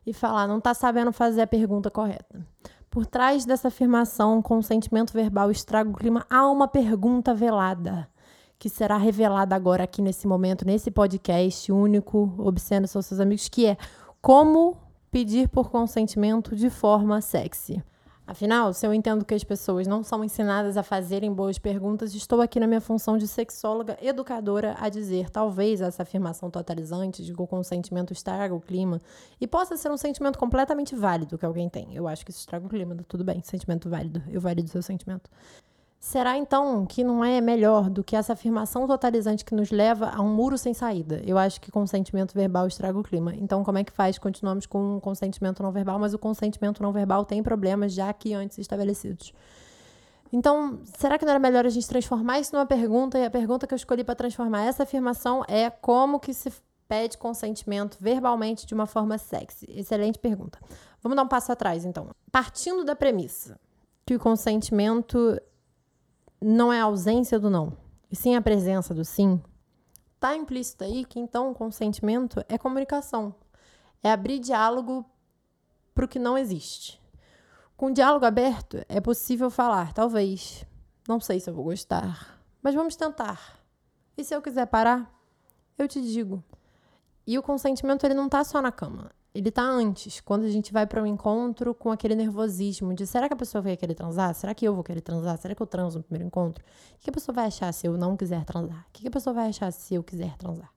e 0.06 0.14
falar, 0.14 0.48
não 0.48 0.60
está 0.60 0.76
sabendo 0.76 1.12
fazer 1.12 1.42
a 1.42 1.48
pergunta 1.48 1.90
correta? 1.90 2.46
Por 2.88 3.08
trás 3.08 3.46
dessa 3.46 3.70
afirmação, 3.70 4.44
consentimento 4.44 5.12
verbal 5.12 5.50
estraga 5.50 5.90
o 5.90 5.94
clima, 5.94 6.24
há 6.30 6.48
uma 6.48 6.68
pergunta 6.68 7.34
velada 7.34 8.08
que 8.60 8.70
será 8.70 8.98
revelada 8.98 9.56
agora 9.56 9.86
aqui 9.86 10.02
nesse 10.02 10.28
momento, 10.28 10.66
nesse 10.66 10.92
podcast 10.92 11.72
único, 11.72 12.36
Obsceno 12.38 12.88
são 12.90 13.02
seus 13.02 13.22
amigos, 13.22 13.48
que 13.48 13.66
é 13.66 13.78
como 14.22 14.78
pedir 15.10 15.48
por 15.48 15.72
consentimento 15.72 16.54
de 16.54 16.70
forma 16.70 17.22
sexy. 17.22 17.82
Afinal, 18.28 18.74
se 18.74 18.86
eu 18.86 18.94
entendo 18.94 19.26
que 19.26 19.34
as 19.34 19.44
pessoas 19.44 19.88
não 19.88 20.04
são 20.04 20.24
ensinadas 20.24 20.78
a 20.78 20.84
fazerem 20.84 21.34
boas 21.34 21.58
perguntas, 21.58 22.14
estou 22.14 22.42
aqui 22.42 22.60
na 22.60 22.68
minha 22.68 22.82
função 22.82 23.18
de 23.18 23.28
sexóloga 23.28 23.98
educadora 24.00 24.76
a 24.78 24.88
dizer 24.88 25.32
talvez 25.32 25.82
essa 25.82 26.04
afirmação 26.04 26.52
totalizante 26.52 27.26
de 27.26 27.34
que 27.34 27.42
o 27.42 27.48
consentimento 27.48 28.14
estraga 28.14 28.54
o 28.54 28.62
clima 28.62 29.02
e 29.42 29.48
possa 29.48 29.76
ser 29.78 29.90
um 29.90 29.98
sentimento 29.98 30.38
completamente 30.38 30.96
válido 30.96 31.40
que 31.40 31.46
alguém 31.46 31.68
tem. 31.70 31.96
Eu 31.96 32.08
acho 32.08 32.24
que 32.24 32.30
isso 32.30 32.42
estraga 32.42 32.68
o 32.68 32.70
clima, 32.70 32.96
tudo 33.08 33.24
bem, 33.24 33.42
sentimento 33.42 33.90
válido, 33.90 34.22
eu 34.30 34.40
valido 34.40 34.70
seu 34.70 34.84
sentimento. 34.84 35.28
Será 36.00 36.38
então 36.38 36.86
que 36.86 37.04
não 37.04 37.24
é 37.24 37.42
melhor 37.42 37.90
do 37.90 38.02
que 38.02 38.16
essa 38.16 38.32
afirmação 38.32 38.88
totalizante 38.88 39.44
que 39.44 39.54
nos 39.54 39.70
leva 39.70 40.10
a 40.10 40.22
um 40.22 40.34
muro 40.34 40.58
sem 40.58 40.74
saída? 40.74 41.22
Eu 41.26 41.38
acho 41.38 41.60
que 41.60 41.70
consentimento 41.70 42.34
verbal 42.34 42.68
estraga 42.68 42.98
o 42.98 43.04
clima. 43.04 43.36
Então, 43.36 43.66
como 43.66 43.78
é 43.78 43.84
que 43.84 43.92
faz? 43.92 44.18
Continuamos 44.18 44.66
com 44.66 44.96
um 44.96 45.00
consentimento 45.02 45.62
não 45.62 45.74
verbal, 45.74 46.00
mas 46.00 46.14
o 46.14 46.18
consentimento 46.18 46.82
não 46.82 46.94
verbal 46.94 47.26
tem 47.26 47.44
problemas 47.44 47.94
já 47.94 48.10
aqui 48.10 48.34
antes 48.34 48.58
estabelecidos. 48.58 49.34
Então, 50.32 50.80
será 50.86 51.18
que 51.18 51.26
não 51.26 51.32
era 51.32 51.40
melhor 51.40 51.66
a 51.66 51.70
gente 51.70 51.88
transformar 51.88 52.40
isso 52.40 52.56
numa 52.56 52.66
pergunta? 52.66 53.20
E 53.20 53.26
a 53.26 53.30
pergunta 53.30 53.68
que 53.68 53.74
eu 53.74 53.78
escolhi 53.78 54.04
para 54.04 54.16
transformar 54.16 54.64
essa 54.64 54.84
afirmação 54.84 55.44
é 55.50 55.70
como 55.70 56.18
que 56.18 56.34
se 56.34 56.50
pede 56.88 57.18
consentimento 57.18 57.98
verbalmente 58.00 58.66
de 58.66 58.74
uma 58.74 58.86
forma 58.86 59.18
sexy? 59.18 59.66
Excelente 59.70 60.18
pergunta. 60.18 60.60
Vamos 61.04 61.18
dar 61.18 61.24
um 61.24 61.28
passo 61.28 61.52
atrás, 61.52 61.84
então. 61.84 62.08
Partindo 62.32 62.86
da 62.86 62.96
premissa 62.96 63.60
que 64.06 64.16
o 64.16 64.20
consentimento 64.20 65.38
não 66.42 66.72
é 66.72 66.80
a 66.80 66.86
ausência 66.86 67.40
do 67.40 67.50
não, 67.50 67.76
e 68.12 68.16
sim 68.16 68.36
a 68.36 68.42
presença 68.42 68.94
do 68.94 69.04
sim, 69.04 69.42
está 70.16 70.36
implícito 70.36 70.84
aí 70.84 71.06
que 71.06 71.20
então 71.20 71.52
o 71.52 71.56
consentimento 71.56 72.44
é 72.48 72.58
comunicação. 72.58 73.34
É 74.02 74.12
abrir 74.12 74.40
diálogo 74.40 75.06
para 75.94 76.06
o 76.06 76.08
que 76.08 76.20
não 76.20 76.38
existe. 76.38 77.02
Com 77.76 77.92
diálogo 77.92 78.26
aberto, 78.26 78.84
é 78.88 79.00
possível 79.00 79.50
falar, 79.50 79.94
talvez. 79.94 80.66
Não 81.08 81.20
sei 81.20 81.40
se 81.40 81.50
eu 81.50 81.54
vou 81.54 81.64
gostar, 81.64 82.42
mas 82.62 82.76
vamos 82.76 82.96
tentar. 82.96 83.60
E 84.18 84.24
se 84.24 84.36
eu 84.36 84.42
quiser 84.42 84.66
parar, 84.68 85.14
eu 85.78 85.88
te 85.88 86.02
digo. 86.02 86.44
E 87.26 87.38
o 87.38 87.44
consentimento 87.44 88.06
ele 88.06 88.14
não 88.14 88.26
está 88.26 88.44
só 88.44 88.62
na 88.62 88.72
cama 88.72 89.12
ele 89.34 89.52
tá 89.52 89.64
antes, 89.64 90.20
quando 90.22 90.44
a 90.44 90.50
gente 90.50 90.74
vai 90.74 90.88
para 90.88 91.02
um 91.02 91.06
encontro 91.06 91.76
com 91.76 91.92
aquele 91.92 92.16
nervosismo 92.16 92.94
de 92.94 93.06
será 93.06 93.28
que 93.28 93.34
a 93.34 93.38
pessoa 93.38 93.62
vai 93.62 93.78
querer 93.78 93.94
transar? 93.94 94.34
Será 94.34 94.54
que 94.56 94.68
eu 94.68 94.74
vou 94.74 94.84
querer 94.84 95.02
transar? 95.02 95.38
Será 95.38 95.54
que 95.54 95.62
eu 95.62 95.68
transo 95.68 96.00
no 96.00 96.04
primeiro 96.04 96.28
encontro? 96.28 96.64
O 96.96 97.00
que 97.00 97.10
a 97.10 97.14
pessoa 97.14 97.36
vai 97.36 97.46
achar 97.46 97.72
se 97.72 97.88
eu 97.88 97.98
não 97.98 98.18
quiser 98.18 98.44
transar? 98.44 98.86
O 98.90 98.92
que 98.92 99.08
a 99.08 99.12
pessoa 99.12 99.34
vai 99.34 99.50
achar 99.50 99.72
se 99.72 99.94
eu 99.94 100.04
quiser 100.04 100.36
transar? 100.38 100.72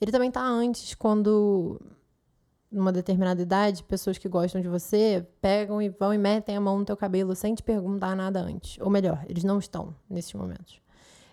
Ele 0.00 0.12
também 0.12 0.30
tá 0.30 0.42
antes, 0.42 0.94
quando 0.94 1.80
numa 2.72 2.90
determinada 2.90 3.42
idade, 3.42 3.84
pessoas 3.84 4.16
que 4.16 4.28
gostam 4.28 4.60
de 4.60 4.68
você 4.68 5.26
pegam 5.40 5.82
e 5.82 5.90
vão 5.90 6.14
e 6.14 6.18
metem 6.18 6.56
a 6.56 6.60
mão 6.60 6.78
no 6.78 6.84
teu 6.84 6.96
cabelo 6.96 7.36
sem 7.36 7.54
te 7.54 7.62
perguntar 7.62 8.16
nada 8.16 8.40
antes. 8.40 8.78
Ou 8.80 8.88
melhor, 8.88 9.24
eles 9.28 9.44
não 9.44 9.58
estão 9.58 9.94
nesses 10.08 10.32
momentos. 10.32 10.80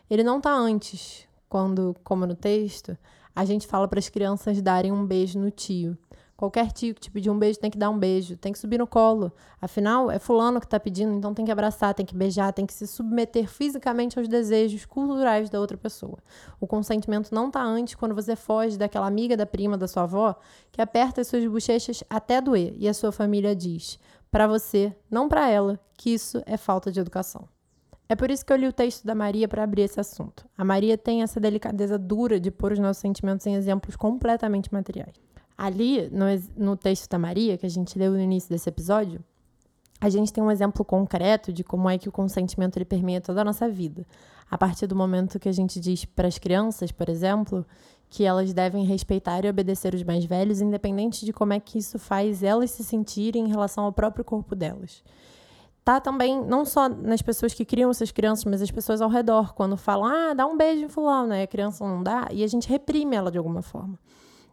Ele 0.10 0.24
não 0.24 0.42
tá 0.42 0.52
antes, 0.52 1.26
quando, 1.48 1.96
como 2.04 2.26
no 2.26 2.36
texto, 2.36 2.98
a 3.34 3.46
gente 3.46 3.66
fala 3.66 3.88
para 3.88 4.00
as 4.00 4.10
crianças 4.10 4.62
darem 4.62 4.92
um 4.92 5.06
beijo 5.06 5.40
no 5.40 5.50
tio. 5.50 5.98
Qualquer 6.40 6.72
tio 6.72 6.96
que 6.96 7.02
te 7.02 7.12
pedir 7.12 7.30
um 7.30 7.38
beijo 7.38 7.60
tem 7.60 7.70
que 7.70 7.78
dar 7.78 7.90
um 7.90 8.00
beijo, 8.00 8.38
tem 8.38 8.54
que 8.54 8.60
subir 8.60 8.78
no 8.78 8.88
colo. 8.88 9.30
Afinal, 9.62 10.10
é 10.10 10.18
fulano 10.18 10.62
que 10.62 10.66
está 10.66 10.80
pedindo, 10.80 11.14
então 11.14 11.34
tem 11.34 11.44
que 11.44 11.52
abraçar, 11.52 11.94
tem 11.94 12.06
que 12.06 12.16
beijar, 12.16 12.54
tem 12.54 12.66
que 12.66 12.74
se 12.74 12.88
submeter 12.88 13.46
fisicamente 13.46 14.18
aos 14.18 14.26
desejos 14.26 14.86
culturais 14.86 15.50
da 15.50 15.60
outra 15.60 15.76
pessoa. 15.76 16.18
O 16.58 16.66
consentimento 16.66 17.36
não 17.36 17.48
está 17.48 17.62
antes 17.62 17.94
quando 17.94 18.16
você 18.16 18.38
foge 18.38 18.78
daquela 18.78 19.06
amiga 19.06 19.36
da 19.36 19.46
prima 19.46 19.78
da 19.78 19.86
sua 19.86 20.04
avó 20.04 20.34
que 20.72 20.82
aperta 20.82 21.20
as 21.20 21.28
suas 21.28 21.46
bochechas 21.46 22.06
até 22.10 22.40
doer 22.40 22.74
e 22.78 22.88
a 22.88 22.94
sua 22.94 23.12
família 23.12 23.54
diz, 23.54 24.00
para 24.32 24.48
você, 24.48 24.96
não 25.12 25.28
para 25.28 25.50
ela, 25.50 25.78
que 25.98 26.14
isso 26.14 26.42
é 26.46 26.56
falta 26.56 26.90
de 26.90 27.02
educação. 27.02 27.50
É 28.08 28.16
por 28.16 28.32
isso 28.32 28.46
que 28.46 28.54
eu 28.54 28.58
li 28.58 28.66
o 28.66 28.72
texto 28.72 29.06
da 29.06 29.14
Maria 29.14 29.46
para 29.46 29.64
abrir 29.64 29.82
esse 29.82 30.00
assunto. 30.00 30.48
A 30.58 30.64
Maria 30.64 30.98
tem 30.98 31.22
essa 31.22 31.38
delicadeza 31.38 32.00
dura 32.00 32.40
de 32.40 32.50
pôr 32.50 32.72
os 32.72 32.80
nossos 32.80 33.02
sentimentos 33.02 33.46
em 33.46 33.56
exemplos 33.56 33.98
completamente 33.98 34.74
materiais. 34.74 35.14
Ali, 35.62 36.10
no, 36.10 36.26
no 36.56 36.78
texto 36.78 37.10
da 37.10 37.20
Maria, 37.20 37.58
que 37.58 37.66
a 37.66 37.70
gente 37.70 38.00
leu 38.00 38.14
no 38.14 38.22
início 38.22 38.50
desse 38.50 38.70
episódio, 38.70 39.22
a 40.00 40.08
gente 40.08 40.32
tem 40.32 40.42
um 40.42 40.50
exemplo 40.50 40.86
concreto 40.86 41.52
de 41.52 41.66
como 41.66 41.90
é 41.90 41.98
que 41.98 42.08
o 42.08 42.14
consentimento 42.14 42.78
ele 42.78 42.86
permeia 42.86 43.20
toda 43.20 43.42
a 43.42 43.44
nossa 43.44 43.68
vida. 43.68 44.06
A 44.50 44.58
partir 44.58 44.88
do 44.88 44.96
momento 44.96 45.38
que 45.38 45.50
a 45.50 45.52
gente 45.52 45.78
diz 45.78 46.06
para 46.06 46.30
as 46.30 46.38
crianças, 46.38 46.94
por 46.94 47.10
exemplo, 47.10 47.66
que 48.10 48.24
elas 48.24 48.54
devem 48.54 48.86
respeitar 48.86 49.44
e 49.44 49.50
obedecer 49.50 49.94
os 49.94 50.02
mais 50.02 50.24
velhos, 50.24 50.62
independente 50.62 51.26
de 51.26 51.34
como 51.34 51.52
é 51.52 51.60
que 51.60 51.78
isso 51.78 52.00
faz 52.00 52.42
elas 52.42 52.72
se 52.72 52.82
sentirem 52.82 53.44
em 53.44 53.50
relação 53.50 53.84
ao 53.84 53.92
próprio 53.92 54.24
corpo 54.24 54.56
delas. 54.56 55.04
tá 55.84 56.00
também 56.00 56.42
não 56.42 56.64
só 56.64 56.88
nas 56.88 57.22
pessoas 57.22 57.54
que 57.54 57.66
criam 57.66 57.92
essas 57.92 58.12
crianças, 58.12 58.46
mas 58.46 58.62
as 58.62 58.72
pessoas 58.72 59.02
ao 59.02 59.10
redor, 59.10 59.54
quando 59.54 59.76
falam, 59.76 60.06
ah, 60.06 60.34
dá 60.34 60.48
um 60.48 60.56
beijo 60.56 60.86
em 60.86 60.90
fulano, 60.90 61.28
né? 61.28 61.44
A 61.44 61.48
criança 61.48 61.86
não 61.86 62.02
dá, 62.02 62.30
e 62.32 62.46
a 62.46 62.48
gente 62.48 62.70
reprime 62.70 63.18
ela 63.18 63.30
de 63.30 63.38
alguma 63.38 63.62
forma. 63.62 64.00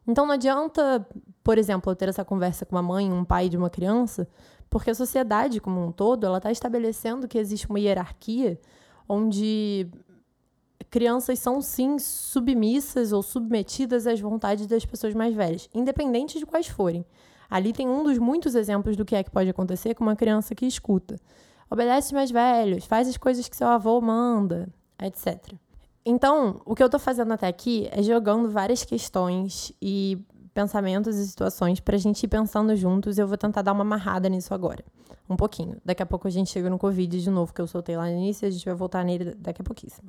Então 0.06 0.24
não 0.24 0.34
adianta, 0.34 1.06
por 1.42 1.58
exemplo, 1.58 1.90
eu 1.90 1.96
ter 1.96 2.08
essa 2.08 2.24
conversa 2.24 2.64
com 2.64 2.76
uma 2.76 2.82
mãe, 2.82 3.12
um 3.12 3.24
pai 3.24 3.48
de 3.48 3.56
uma 3.56 3.68
criança, 3.68 4.28
porque 4.70 4.90
a 4.90 4.94
sociedade 4.94 5.60
como 5.60 5.84
um 5.84 5.90
todo, 5.90 6.24
ela 6.24 6.38
está 6.38 6.50
estabelecendo 6.50 7.26
que 7.26 7.38
existe 7.38 7.68
uma 7.68 7.80
hierarquia 7.80 8.60
onde 9.08 9.88
crianças 10.90 11.38
são 11.38 11.60
sim 11.60 11.98
submissas 11.98 13.12
ou 13.12 13.22
submetidas 13.22 14.06
às 14.06 14.20
vontades 14.20 14.66
das 14.66 14.84
pessoas 14.84 15.14
mais 15.14 15.34
velhas, 15.34 15.68
independente 15.74 16.38
de 16.38 16.46
quais 16.46 16.68
forem. 16.68 17.04
Ali 17.48 17.72
tem 17.72 17.88
um 17.88 18.02
dos 18.02 18.18
muitos 18.18 18.54
exemplos 18.54 18.96
do 18.96 19.04
que 19.04 19.14
é 19.14 19.22
que 19.22 19.30
pode 19.30 19.48
acontecer 19.48 19.94
com 19.94 20.04
uma 20.04 20.16
criança 20.16 20.54
que 20.54 20.66
escuta. 20.66 21.16
Obedece 21.70 22.08
os 22.08 22.12
mais 22.12 22.30
velhos, 22.30 22.84
faz 22.84 23.08
as 23.08 23.16
coisas 23.16 23.48
que 23.48 23.56
seu 23.56 23.68
avô 23.68 24.00
manda, 24.00 24.68
etc. 25.00 25.54
Então, 26.08 26.60
o 26.64 26.76
que 26.76 26.82
eu 26.84 26.86
estou 26.86 27.00
fazendo 27.00 27.32
até 27.32 27.48
aqui 27.48 27.88
é 27.90 28.00
jogando 28.00 28.48
várias 28.48 28.84
questões 28.84 29.72
e 29.82 30.16
pensamentos 30.54 31.16
e 31.16 31.26
situações 31.26 31.80
para 31.80 31.96
a 31.96 31.98
gente 31.98 32.22
ir 32.22 32.28
pensando 32.28 32.76
juntos. 32.76 33.18
Eu 33.18 33.26
vou 33.26 33.36
tentar 33.36 33.60
dar 33.60 33.72
uma 33.72 33.82
amarrada 33.82 34.28
nisso 34.28 34.54
agora. 34.54 34.84
Um 35.28 35.34
pouquinho. 35.34 35.78
Daqui 35.84 36.04
a 36.04 36.06
pouco 36.06 36.28
a 36.28 36.30
gente 36.30 36.48
chega 36.48 36.70
no 36.70 36.78
Covid 36.78 37.20
de 37.20 37.28
novo, 37.28 37.52
que 37.52 37.60
eu 37.60 37.66
soltei 37.66 37.96
lá 37.96 38.04
no 38.04 38.12
início, 38.12 38.46
a 38.46 38.50
gente 38.50 38.64
vai 38.64 38.74
voltar 38.74 39.04
nele 39.04 39.34
daqui 39.34 39.60
a 39.60 39.64
pouquíssimo. 39.64 40.08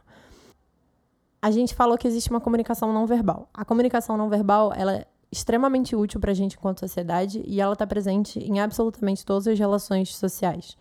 A 1.42 1.50
gente 1.50 1.74
falou 1.74 1.98
que 1.98 2.08
existe 2.08 2.30
uma 2.30 2.40
comunicação 2.40 2.94
não 2.94 3.08
verbal. 3.08 3.50
A 3.52 3.66
comunicação 3.66 4.16
não 4.16 4.30
verbal, 4.30 4.72
ela 4.76 5.04
extremamente 5.32 5.96
útil 5.96 6.20
para 6.20 6.30
a 6.30 6.36
gente 6.36 6.58
enquanto 6.58 6.80
sociedade 6.80 7.44
e 7.46 7.60
ela 7.60 7.74
está 7.74 7.88
presente 7.88 8.38
em 8.38 8.60
absolutamente 8.60 9.26
todas 9.26 9.48
as 9.48 9.58
relações 9.58 10.16
sociais. 10.16 10.78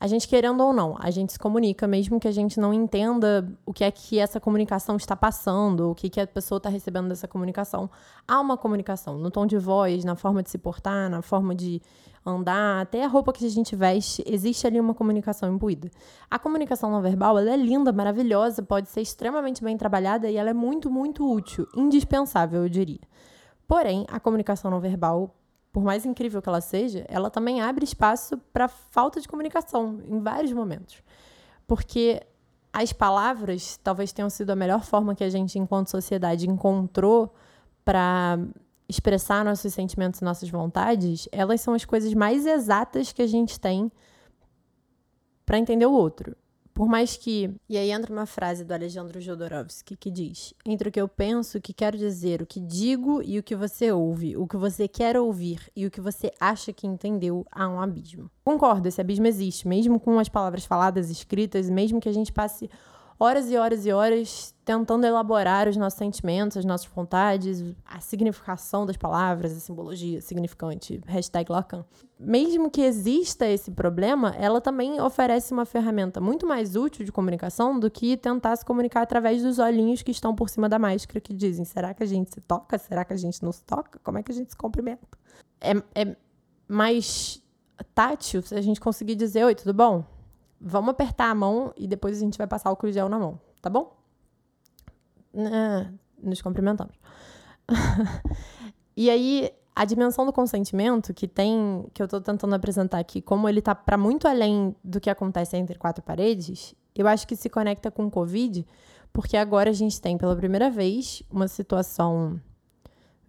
A 0.00 0.06
gente 0.06 0.26
querendo 0.26 0.64
ou 0.64 0.72
não, 0.72 0.96
a 0.98 1.10
gente 1.10 1.34
se 1.34 1.38
comunica, 1.38 1.86
mesmo 1.86 2.18
que 2.18 2.26
a 2.26 2.32
gente 2.32 2.58
não 2.58 2.72
entenda 2.72 3.46
o 3.66 3.72
que 3.72 3.84
é 3.84 3.90
que 3.90 4.18
essa 4.18 4.40
comunicação 4.40 4.96
está 4.96 5.14
passando, 5.14 5.90
o 5.90 5.94
que, 5.94 6.08
que 6.08 6.18
a 6.18 6.26
pessoa 6.26 6.56
está 6.56 6.70
recebendo 6.70 7.08
dessa 7.08 7.28
comunicação. 7.28 7.90
Há 8.26 8.40
uma 8.40 8.56
comunicação 8.56 9.18
no 9.18 9.30
tom 9.30 9.44
de 9.44 9.58
voz, 9.58 10.02
na 10.02 10.16
forma 10.16 10.42
de 10.42 10.48
se 10.48 10.56
portar, 10.56 11.10
na 11.10 11.20
forma 11.20 11.54
de 11.54 11.82
andar, 12.24 12.80
até 12.80 13.04
a 13.04 13.08
roupa 13.08 13.30
que 13.30 13.44
a 13.44 13.50
gente 13.50 13.76
veste, 13.76 14.24
existe 14.26 14.66
ali 14.66 14.80
uma 14.80 14.94
comunicação 14.94 15.52
imbuída. 15.52 15.90
A 16.30 16.38
comunicação 16.38 16.90
não 16.90 17.02
verbal, 17.02 17.38
ela 17.38 17.50
é 17.50 17.56
linda, 17.56 17.92
maravilhosa, 17.92 18.62
pode 18.62 18.88
ser 18.88 19.02
extremamente 19.02 19.62
bem 19.62 19.76
trabalhada 19.76 20.30
e 20.30 20.36
ela 20.36 20.48
é 20.48 20.54
muito, 20.54 20.90
muito 20.90 21.30
útil, 21.30 21.68
indispensável, 21.76 22.62
eu 22.62 22.68
diria. 22.70 23.00
Porém, 23.68 24.06
a 24.10 24.18
comunicação 24.18 24.70
não 24.70 24.80
verbal, 24.80 25.34
por 25.72 25.82
mais 25.82 26.04
incrível 26.04 26.42
que 26.42 26.48
ela 26.48 26.60
seja, 26.60 27.04
ela 27.08 27.30
também 27.30 27.60
abre 27.60 27.84
espaço 27.84 28.36
para 28.52 28.68
falta 28.68 29.20
de 29.20 29.28
comunicação 29.28 30.00
em 30.04 30.20
vários 30.20 30.52
momentos. 30.52 31.02
Porque 31.66 32.22
as 32.72 32.92
palavras 32.92 33.76
talvez 33.82 34.12
tenham 34.12 34.30
sido 34.30 34.50
a 34.50 34.56
melhor 34.56 34.82
forma 34.82 35.14
que 35.14 35.24
a 35.24 35.30
gente, 35.30 35.58
enquanto 35.58 35.90
sociedade, 35.90 36.48
encontrou 36.48 37.32
para 37.84 38.38
expressar 38.88 39.44
nossos 39.44 39.72
sentimentos 39.72 40.20
e 40.20 40.24
nossas 40.24 40.50
vontades, 40.50 41.28
elas 41.30 41.60
são 41.60 41.74
as 41.74 41.84
coisas 41.84 42.12
mais 42.12 42.44
exatas 42.44 43.12
que 43.12 43.22
a 43.22 43.26
gente 43.26 43.58
tem 43.58 43.90
para 45.46 45.58
entender 45.58 45.86
o 45.86 45.92
outro. 45.92 46.36
Por 46.80 46.88
mais 46.88 47.14
que. 47.14 47.54
E 47.68 47.76
aí 47.76 47.90
entra 47.90 48.10
uma 48.10 48.24
frase 48.24 48.64
do 48.64 48.72
Alejandro 48.72 49.20
Jodorowsky 49.20 49.94
que 49.98 50.10
diz: 50.10 50.54
Entre 50.64 50.88
o 50.88 50.90
que 50.90 50.98
eu 50.98 51.06
penso, 51.06 51.58
o 51.58 51.60
que 51.60 51.74
quero 51.74 51.98
dizer, 51.98 52.40
o 52.40 52.46
que 52.46 52.58
digo 52.58 53.20
e 53.22 53.38
o 53.38 53.42
que 53.42 53.54
você 53.54 53.92
ouve, 53.92 54.34
o 54.34 54.46
que 54.46 54.56
você 54.56 54.88
quer 54.88 55.18
ouvir 55.18 55.60
e 55.76 55.84
o 55.84 55.90
que 55.90 56.00
você 56.00 56.32
acha 56.40 56.72
que 56.72 56.86
entendeu, 56.86 57.44
há 57.52 57.68
um 57.68 57.78
abismo. 57.78 58.30
Concordo, 58.42 58.88
esse 58.88 58.98
abismo 58.98 59.26
existe, 59.26 59.68
mesmo 59.68 60.00
com 60.00 60.18
as 60.18 60.30
palavras 60.30 60.64
faladas, 60.64 61.10
escritas, 61.10 61.68
mesmo 61.68 62.00
que 62.00 62.08
a 62.08 62.14
gente 62.14 62.32
passe 62.32 62.70
horas 63.20 63.50
e 63.50 63.56
horas 63.56 63.84
e 63.84 63.92
horas 63.92 64.54
tentando 64.64 65.04
elaborar 65.04 65.68
os 65.68 65.76
nossos 65.76 65.98
sentimentos, 65.98 66.56
as 66.56 66.64
nossas 66.64 66.86
vontades, 66.86 67.62
a 67.84 68.00
significação 68.00 68.86
das 68.86 68.96
palavras, 68.96 69.54
a 69.54 69.60
simbologia 69.60 70.22
significante, 70.22 71.00
hashtag 71.06 71.52
Lacan. 71.52 71.84
Mesmo 72.18 72.70
que 72.70 72.80
exista 72.80 73.46
esse 73.46 73.70
problema, 73.70 74.34
ela 74.38 74.58
também 74.58 75.00
oferece 75.02 75.52
uma 75.52 75.66
ferramenta 75.66 76.18
muito 76.18 76.46
mais 76.46 76.76
útil 76.76 77.04
de 77.04 77.12
comunicação 77.12 77.78
do 77.78 77.90
que 77.90 78.16
tentar 78.16 78.56
se 78.56 78.64
comunicar 78.64 79.02
através 79.02 79.42
dos 79.42 79.58
olhinhos 79.58 80.02
que 80.02 80.10
estão 80.10 80.34
por 80.34 80.48
cima 80.48 80.66
da 80.66 80.78
máscara 80.78 81.20
que 81.20 81.34
dizem, 81.34 81.64
será 81.66 81.92
que 81.92 82.02
a 82.02 82.06
gente 82.06 82.32
se 82.32 82.40
toca? 82.40 82.78
Será 82.78 83.04
que 83.04 83.12
a 83.12 83.16
gente 83.18 83.42
não 83.42 83.52
se 83.52 83.62
toca? 83.64 84.00
Como 84.02 84.16
é 84.16 84.22
que 84.22 84.32
a 84.32 84.34
gente 84.34 84.50
se 84.50 84.56
cumprimenta? 84.56 85.18
É, 85.60 85.72
é 85.94 86.16
mais 86.66 87.42
tátil 87.94 88.40
se 88.40 88.54
a 88.54 88.62
gente 88.62 88.80
conseguir 88.80 89.14
dizer, 89.14 89.44
oi, 89.44 89.54
tudo 89.54 89.74
bom? 89.74 90.19
Vamos 90.60 90.90
apertar 90.90 91.30
a 91.30 91.34
mão 91.34 91.72
e 91.76 91.86
depois 91.86 92.16
a 92.16 92.20
gente 92.20 92.36
vai 92.36 92.46
passar 92.46 92.68
álcool 92.68 92.92
gel 92.92 93.08
na 93.08 93.18
mão, 93.18 93.40
tá 93.62 93.70
bom? 93.70 93.96
Ah, 95.34 95.90
nos 96.22 96.42
cumprimentamos. 96.42 96.94
e 98.96 99.08
aí, 99.08 99.50
a 99.74 99.84
dimensão 99.84 100.26
do 100.26 100.32
consentimento 100.32 101.14
que 101.14 101.26
tem, 101.26 101.86
que 101.94 102.02
eu 102.02 102.04
estou 102.04 102.20
tentando 102.20 102.54
apresentar 102.54 102.98
aqui, 102.98 103.22
como 103.22 103.48
ele 103.48 103.60
está 103.60 103.74
para 103.74 103.96
muito 103.96 104.28
além 104.28 104.74
do 104.84 105.00
que 105.00 105.08
acontece 105.08 105.56
entre 105.56 105.78
quatro 105.78 106.02
paredes, 106.02 106.74
eu 106.94 107.06
acho 107.08 107.26
que 107.26 107.36
se 107.36 107.48
conecta 107.48 107.90
com 107.90 108.06
o 108.06 108.10
Covid, 108.10 108.66
porque 109.12 109.36
agora 109.36 109.70
a 109.70 109.72
gente 109.72 110.00
tem 110.00 110.18
pela 110.18 110.36
primeira 110.36 110.70
vez 110.70 111.22
uma 111.30 111.48
situação 111.48 112.40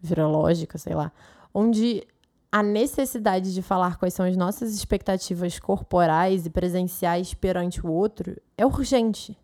virológica, 0.01 0.77
sei 0.77 0.95
lá, 0.95 1.11
onde 1.53 2.05
a 2.51 2.61
necessidade 2.61 3.53
de 3.53 3.61
falar 3.61 3.97
quais 3.97 4.13
são 4.13 4.25
as 4.25 4.35
nossas 4.35 4.73
expectativas 4.73 5.57
corporais 5.57 6.45
e 6.45 6.49
presenciais 6.49 7.33
perante 7.33 7.85
o 7.85 7.89
outro 7.89 8.35
é 8.57 8.65
urgente. 8.65 9.37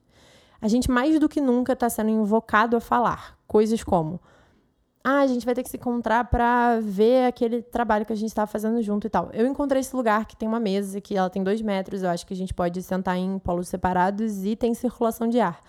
A 0.59 0.67
gente 0.67 0.91
mais 0.91 1.19
do 1.19 1.29
que 1.29 1.39
nunca 1.39 1.73
está 1.73 1.89
sendo 1.89 2.09
invocado 2.09 2.75
a 2.75 2.81
falar 2.81 3.37
coisas 3.47 3.83
como: 3.83 4.19
ah, 5.03 5.21
a 5.21 5.27
gente 5.27 5.45
vai 5.45 5.55
ter 5.55 5.63
que 5.63 5.69
se 5.69 5.77
encontrar 5.77 6.25
para 6.25 6.79
ver 6.81 7.27
aquele 7.27 7.61
trabalho 7.61 8.05
que 8.05 8.11
a 8.11 8.15
gente 8.15 8.29
estava 8.29 8.47
fazendo 8.47 8.81
junto 8.81 9.07
e 9.07 9.09
tal. 9.09 9.29
Eu 9.31 9.47
encontrei 9.47 9.79
esse 9.79 9.95
lugar 9.95 10.25
que 10.25 10.35
tem 10.35 10.47
uma 10.47 10.59
mesa 10.59 10.99
que 10.99 11.15
ela 11.15 11.29
tem 11.29 11.43
dois 11.43 11.61
metros, 11.61 12.03
eu 12.03 12.09
acho 12.09 12.27
que 12.27 12.33
a 12.33 12.37
gente 12.37 12.53
pode 12.53 12.81
sentar 12.81 13.15
em 13.15 13.39
polos 13.39 13.69
separados 13.69 14.43
e 14.43 14.55
tem 14.55 14.73
circulação 14.73 15.29
de 15.29 15.39
ar. 15.39 15.63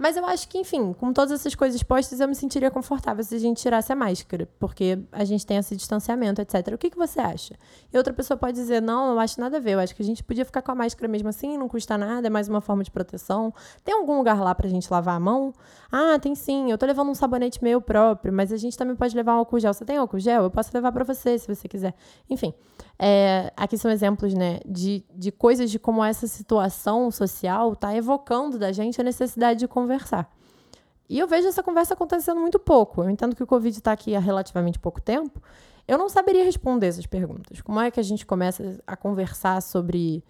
Mas 0.00 0.16
eu 0.16 0.24
acho 0.24 0.48
que, 0.48 0.56
enfim, 0.56 0.92
com 0.92 1.12
todas 1.12 1.32
essas 1.32 1.56
coisas 1.56 1.82
postas, 1.82 2.20
eu 2.20 2.28
me 2.28 2.34
sentiria 2.36 2.70
confortável 2.70 3.24
se 3.24 3.34
a 3.34 3.38
gente 3.38 3.60
tirasse 3.60 3.92
a 3.92 3.96
máscara, 3.96 4.48
porque 4.56 4.96
a 5.10 5.24
gente 5.24 5.44
tem 5.44 5.56
esse 5.56 5.74
distanciamento, 5.74 6.40
etc. 6.40 6.72
O 6.72 6.78
que, 6.78 6.88
que 6.88 6.96
você 6.96 7.18
acha? 7.18 7.56
E 7.92 7.98
outra 7.98 8.12
pessoa 8.12 8.38
pode 8.38 8.56
dizer, 8.56 8.80
não, 8.80 9.14
não 9.14 9.18
acho 9.18 9.40
nada 9.40 9.56
a 9.56 9.60
ver, 9.60 9.72
eu 9.72 9.80
acho 9.80 9.96
que 9.96 10.00
a 10.00 10.04
gente 10.04 10.22
podia 10.22 10.44
ficar 10.44 10.62
com 10.62 10.70
a 10.70 10.74
máscara 10.76 11.08
mesmo 11.08 11.28
assim, 11.28 11.58
não 11.58 11.68
custa 11.68 11.98
nada, 11.98 12.28
é 12.28 12.30
mais 12.30 12.48
uma 12.48 12.60
forma 12.60 12.84
de 12.84 12.92
proteção. 12.92 13.52
Tem 13.84 13.92
algum 13.92 14.18
lugar 14.18 14.40
lá 14.40 14.54
pra 14.54 14.68
gente 14.68 14.88
lavar 14.88 15.16
a 15.16 15.20
mão? 15.20 15.52
Ah, 15.90 16.16
tem 16.20 16.32
sim, 16.36 16.70
eu 16.70 16.78
tô 16.78 16.86
levando 16.86 17.10
um 17.10 17.14
sabonete 17.14 17.60
meu 17.60 17.80
próprio, 17.80 18.32
mas 18.32 18.52
a 18.52 18.56
gente 18.56 18.78
também 18.78 18.94
pode 18.94 19.16
levar 19.16 19.34
um 19.34 19.38
álcool 19.38 19.58
gel. 19.58 19.74
Você 19.74 19.84
tem 19.84 19.96
álcool 19.96 20.20
gel? 20.20 20.44
Eu 20.44 20.50
posso 20.50 20.70
levar 20.72 20.92
para 20.92 21.02
você, 21.02 21.36
se 21.36 21.52
você 21.52 21.66
quiser. 21.66 21.92
Enfim, 22.30 22.54
é, 23.00 23.52
aqui 23.56 23.76
são 23.76 23.90
exemplos, 23.90 24.32
né, 24.32 24.60
de, 24.64 25.04
de 25.12 25.32
coisas 25.32 25.72
de 25.72 25.78
como 25.78 26.04
essa 26.04 26.28
situação 26.28 27.10
social 27.10 27.72
está 27.72 27.96
evocando 27.96 28.60
da 28.60 28.70
gente 28.70 29.00
a 29.00 29.04
necessidade 29.04 29.58
de 29.58 29.66
conversar. 29.88 30.30
E 31.08 31.18
eu 31.18 31.26
vejo 31.26 31.48
essa 31.48 31.62
conversa 31.62 31.94
acontecendo 31.94 32.38
muito 32.38 32.58
pouco. 32.58 33.02
Eu 33.02 33.08
entendo 33.08 33.34
que 33.34 33.42
o 33.42 33.46
Covid 33.46 33.76
está 33.76 33.92
aqui 33.92 34.14
há 34.14 34.20
relativamente 34.20 34.78
pouco 34.78 35.00
tempo. 35.00 35.42
Eu 35.86 35.96
não 35.96 36.10
saberia 36.10 36.44
responder 36.44 36.88
essas 36.88 37.06
perguntas. 37.06 37.62
Como 37.62 37.80
é 37.80 37.90
que 37.90 37.98
a 37.98 38.02
gente 38.02 38.26
começa 38.26 38.78
a 38.86 38.94
conversar 38.94 39.62
sobre 39.62 40.22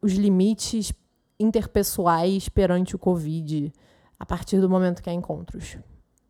os 0.00 0.12
limites 0.14 0.92
interpessoais 1.38 2.48
perante 2.48 2.96
o 2.96 2.98
Covid 2.98 3.70
a 4.18 4.24
partir 4.24 4.58
do 4.58 4.70
momento 4.70 5.02
que 5.02 5.10
há 5.10 5.12
encontros? 5.12 5.76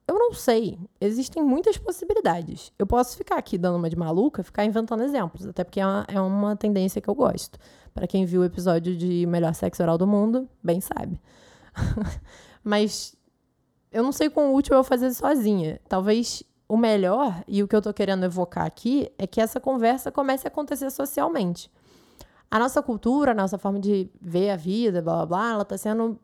Eu 0.08 0.18
não 0.18 0.32
sei. 0.32 0.80
Existem 1.00 1.40
muitas 1.44 1.78
possibilidades. 1.78 2.72
Eu 2.76 2.88
posso 2.88 3.16
ficar 3.16 3.36
aqui 3.36 3.56
dando 3.56 3.76
uma 3.76 3.88
de 3.88 3.96
maluca, 3.96 4.42
ficar 4.42 4.64
inventando 4.64 5.04
exemplos, 5.04 5.46
até 5.46 5.62
porque 5.62 5.78
é 5.78 5.86
uma, 5.86 6.04
é 6.08 6.20
uma 6.20 6.56
tendência 6.56 7.00
que 7.00 7.08
eu 7.08 7.14
gosto. 7.14 7.56
Para 7.94 8.08
quem 8.08 8.24
viu 8.24 8.40
o 8.40 8.44
episódio 8.44 8.96
de 8.96 9.26
Melhor 9.26 9.54
Sexo 9.54 9.80
Oral 9.80 9.96
do 9.96 10.08
Mundo, 10.08 10.48
bem 10.60 10.80
sabe. 10.80 11.20
Mas 12.62 13.14
eu 13.90 14.02
não 14.02 14.12
sei 14.12 14.30
quão 14.30 14.54
útil 14.54 14.76
eu 14.76 14.84
fazer 14.84 15.12
sozinha. 15.12 15.80
Talvez 15.88 16.42
o 16.68 16.76
melhor, 16.76 17.44
e 17.46 17.62
o 17.62 17.68
que 17.68 17.76
eu 17.76 17.80
estou 17.80 17.92
querendo 17.92 18.24
evocar 18.24 18.64
aqui, 18.64 19.12
é 19.18 19.26
que 19.26 19.40
essa 19.40 19.60
conversa 19.60 20.10
comece 20.10 20.46
a 20.46 20.48
acontecer 20.48 20.90
socialmente. 20.90 21.70
A 22.50 22.58
nossa 22.58 22.82
cultura, 22.82 23.32
a 23.32 23.34
nossa 23.34 23.58
forma 23.58 23.78
de 23.78 24.10
ver 24.20 24.50
a 24.50 24.56
vida, 24.56 25.02
blá 25.02 25.16
blá 25.16 25.26
blá, 25.26 25.50
ela 25.52 25.62
está 25.62 25.76
sendo 25.76 26.18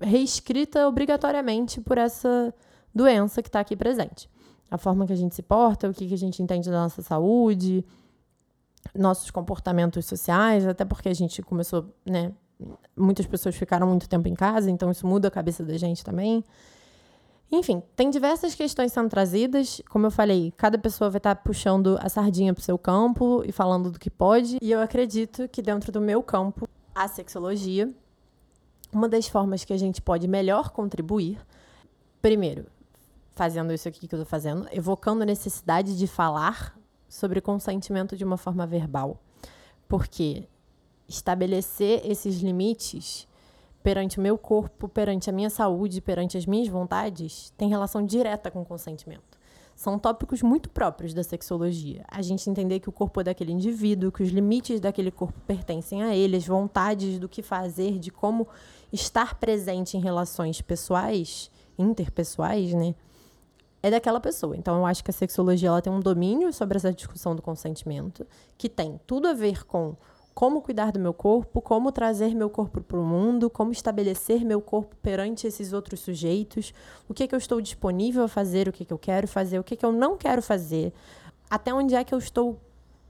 reescrita 0.00 0.86
obrigatoriamente 0.86 1.80
por 1.80 1.98
essa 1.98 2.54
doença 2.94 3.42
que 3.42 3.48
está 3.48 3.60
aqui 3.60 3.76
presente. 3.76 4.30
A 4.70 4.78
forma 4.78 5.06
que 5.06 5.12
a 5.12 5.16
gente 5.16 5.34
se 5.34 5.42
porta, 5.42 5.88
o 5.88 5.94
que, 5.94 6.06
que 6.06 6.14
a 6.14 6.18
gente 6.18 6.42
entende 6.42 6.70
da 6.70 6.82
nossa 6.82 7.02
saúde, 7.02 7.84
nossos 8.94 9.30
comportamentos 9.30 10.06
sociais, 10.06 10.66
até 10.66 10.84
porque 10.84 11.08
a 11.08 11.14
gente 11.14 11.42
começou, 11.42 11.92
né? 12.04 12.32
Muitas 12.96 13.26
pessoas 13.26 13.54
ficaram 13.54 13.86
muito 13.86 14.08
tempo 14.08 14.28
em 14.28 14.34
casa, 14.34 14.70
então 14.70 14.90
isso 14.90 15.06
muda 15.06 15.28
a 15.28 15.30
cabeça 15.30 15.64
da 15.64 15.76
gente 15.76 16.04
também. 16.04 16.44
Enfim, 17.50 17.82
tem 17.96 18.10
diversas 18.10 18.54
questões 18.54 18.92
sendo 18.92 19.08
trazidas. 19.08 19.80
Como 19.88 20.06
eu 20.06 20.10
falei, 20.10 20.52
cada 20.56 20.76
pessoa 20.76 21.08
vai 21.08 21.18
estar 21.18 21.34
puxando 21.36 21.98
a 22.00 22.08
sardinha 22.08 22.52
para 22.52 22.60
o 22.60 22.64
seu 22.64 22.76
campo 22.76 23.42
e 23.46 23.52
falando 23.52 23.90
do 23.90 23.98
que 23.98 24.10
pode. 24.10 24.58
E 24.60 24.70
eu 24.70 24.80
acredito 24.80 25.48
que 25.48 25.62
dentro 25.62 25.90
do 25.90 26.00
meu 26.00 26.22
campo, 26.22 26.68
a 26.94 27.08
sexologia, 27.08 27.90
uma 28.92 29.08
das 29.08 29.28
formas 29.28 29.64
que 29.64 29.72
a 29.72 29.78
gente 29.78 30.02
pode 30.02 30.28
melhor 30.28 30.70
contribuir, 30.70 31.38
primeiro, 32.20 32.66
fazendo 33.34 33.72
isso 33.72 33.88
aqui 33.88 34.06
que 34.06 34.14
eu 34.14 34.20
estou 34.20 34.28
fazendo, 34.28 34.68
evocando 34.70 35.22
a 35.22 35.26
necessidade 35.26 35.96
de 35.96 36.06
falar 36.06 36.76
sobre 37.08 37.40
consentimento 37.40 38.14
de 38.14 38.24
uma 38.24 38.36
forma 38.36 38.66
verbal. 38.66 39.22
Porque 39.88 40.46
estabelecer 41.08 42.02
esses 42.04 42.40
limites 42.40 43.26
perante 43.82 44.18
o 44.18 44.22
meu 44.22 44.36
corpo, 44.36 44.88
perante 44.88 45.30
a 45.30 45.32
minha 45.32 45.48
saúde, 45.48 46.00
perante 46.00 46.36
as 46.36 46.44
minhas 46.44 46.68
vontades, 46.68 47.52
tem 47.56 47.68
relação 47.68 48.04
direta 48.04 48.50
com 48.50 48.60
o 48.60 48.64
consentimento. 48.64 49.38
São 49.74 49.96
tópicos 49.96 50.42
muito 50.42 50.68
próprios 50.68 51.14
da 51.14 51.22
sexologia. 51.22 52.04
A 52.08 52.20
gente 52.20 52.50
entender 52.50 52.80
que 52.80 52.88
o 52.88 52.92
corpo 52.92 53.20
é 53.20 53.24
daquele 53.24 53.52
indivíduo, 53.52 54.10
que 54.10 54.24
os 54.24 54.30
limites 54.30 54.80
daquele 54.80 55.12
corpo 55.12 55.40
pertencem 55.46 56.02
a 56.02 56.14
ele, 56.14 56.36
as 56.36 56.44
vontades 56.44 57.18
do 57.20 57.28
que 57.28 57.42
fazer, 57.42 57.98
de 57.98 58.10
como 58.10 58.48
estar 58.92 59.36
presente 59.36 59.96
em 59.96 60.00
relações 60.00 60.60
pessoais, 60.60 61.48
interpessoais, 61.78 62.74
né? 62.74 62.92
É 63.80 63.88
daquela 63.88 64.18
pessoa. 64.18 64.56
Então, 64.56 64.76
eu 64.76 64.84
acho 64.84 65.04
que 65.04 65.12
a 65.12 65.14
sexologia 65.14 65.68
ela 65.68 65.80
tem 65.80 65.92
um 65.92 66.00
domínio 66.00 66.52
sobre 66.52 66.76
essa 66.76 66.92
discussão 66.92 67.36
do 67.36 67.40
consentimento, 67.40 68.26
que 68.56 68.68
tem 68.68 69.00
tudo 69.06 69.28
a 69.28 69.32
ver 69.32 69.64
com 69.64 69.96
como 70.38 70.62
cuidar 70.62 70.92
do 70.92 71.00
meu 71.00 71.12
corpo, 71.12 71.60
como 71.60 71.90
trazer 71.90 72.32
meu 72.32 72.48
corpo 72.48 72.80
para 72.80 72.96
o 72.96 73.04
mundo, 73.04 73.50
como 73.50 73.72
estabelecer 73.72 74.44
meu 74.44 74.60
corpo 74.60 74.94
perante 75.02 75.48
esses 75.48 75.72
outros 75.72 75.98
sujeitos, 75.98 76.72
o 77.08 77.12
que, 77.12 77.24
é 77.24 77.26
que 77.26 77.34
eu 77.34 77.38
estou 77.38 77.60
disponível 77.60 78.22
a 78.22 78.28
fazer, 78.28 78.68
o 78.68 78.72
que, 78.72 78.84
é 78.84 78.86
que 78.86 78.92
eu 78.92 78.98
quero 78.98 79.26
fazer, 79.26 79.58
o 79.58 79.64
que, 79.64 79.74
é 79.74 79.76
que 79.76 79.84
eu 79.84 79.90
não 79.90 80.16
quero 80.16 80.40
fazer, 80.40 80.92
até 81.50 81.74
onde 81.74 81.96
é 81.96 82.04
que 82.04 82.14
eu 82.14 82.18
estou 82.20 82.56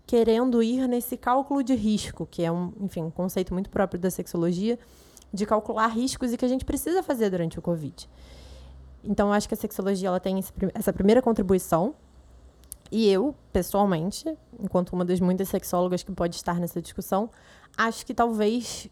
querendo 0.07 0.63
ir 0.63 0.89
nesse 0.89 1.19
cálculo 1.19 1.63
de 1.63 1.75
risco, 1.75 2.25
que 2.25 2.43
é 2.43 2.51
um, 2.51 2.73
enfim, 2.81 3.03
um 3.03 3.11
conceito 3.11 3.53
muito 3.53 3.69
próprio 3.69 4.01
da 4.01 4.11
sexologia, 4.11 4.79
de 5.31 5.45
calcular 5.45 5.89
riscos 5.89 6.33
e 6.33 6.37
que 6.39 6.47
a 6.47 6.49
gente 6.49 6.65
precisa 6.65 7.03
fazer 7.03 7.29
durante 7.29 7.59
o 7.59 7.63
Covid. 7.63 8.09
Então, 9.05 9.35
acho 9.35 9.47
que 9.47 9.53
a 9.53 9.59
sexologia 9.59 10.09
ela 10.09 10.19
tem 10.19 10.43
essa 10.73 10.95
primeira 10.95 11.21
contribuição 11.21 11.95
e 12.91 13.09
eu, 13.09 13.35
pessoalmente, 13.53 14.37
enquanto 14.59 14.93
uma 14.93 15.05
das 15.05 15.21
muitas 15.21 15.49
sexólogas 15.49 16.03
que 16.03 16.13
pode 16.13 16.37
estar 16.37 16.59
nessa 16.59 16.81
discussão, 16.81 17.31
acho 17.77 18.05
que 18.05 18.15
talvez 18.15 18.89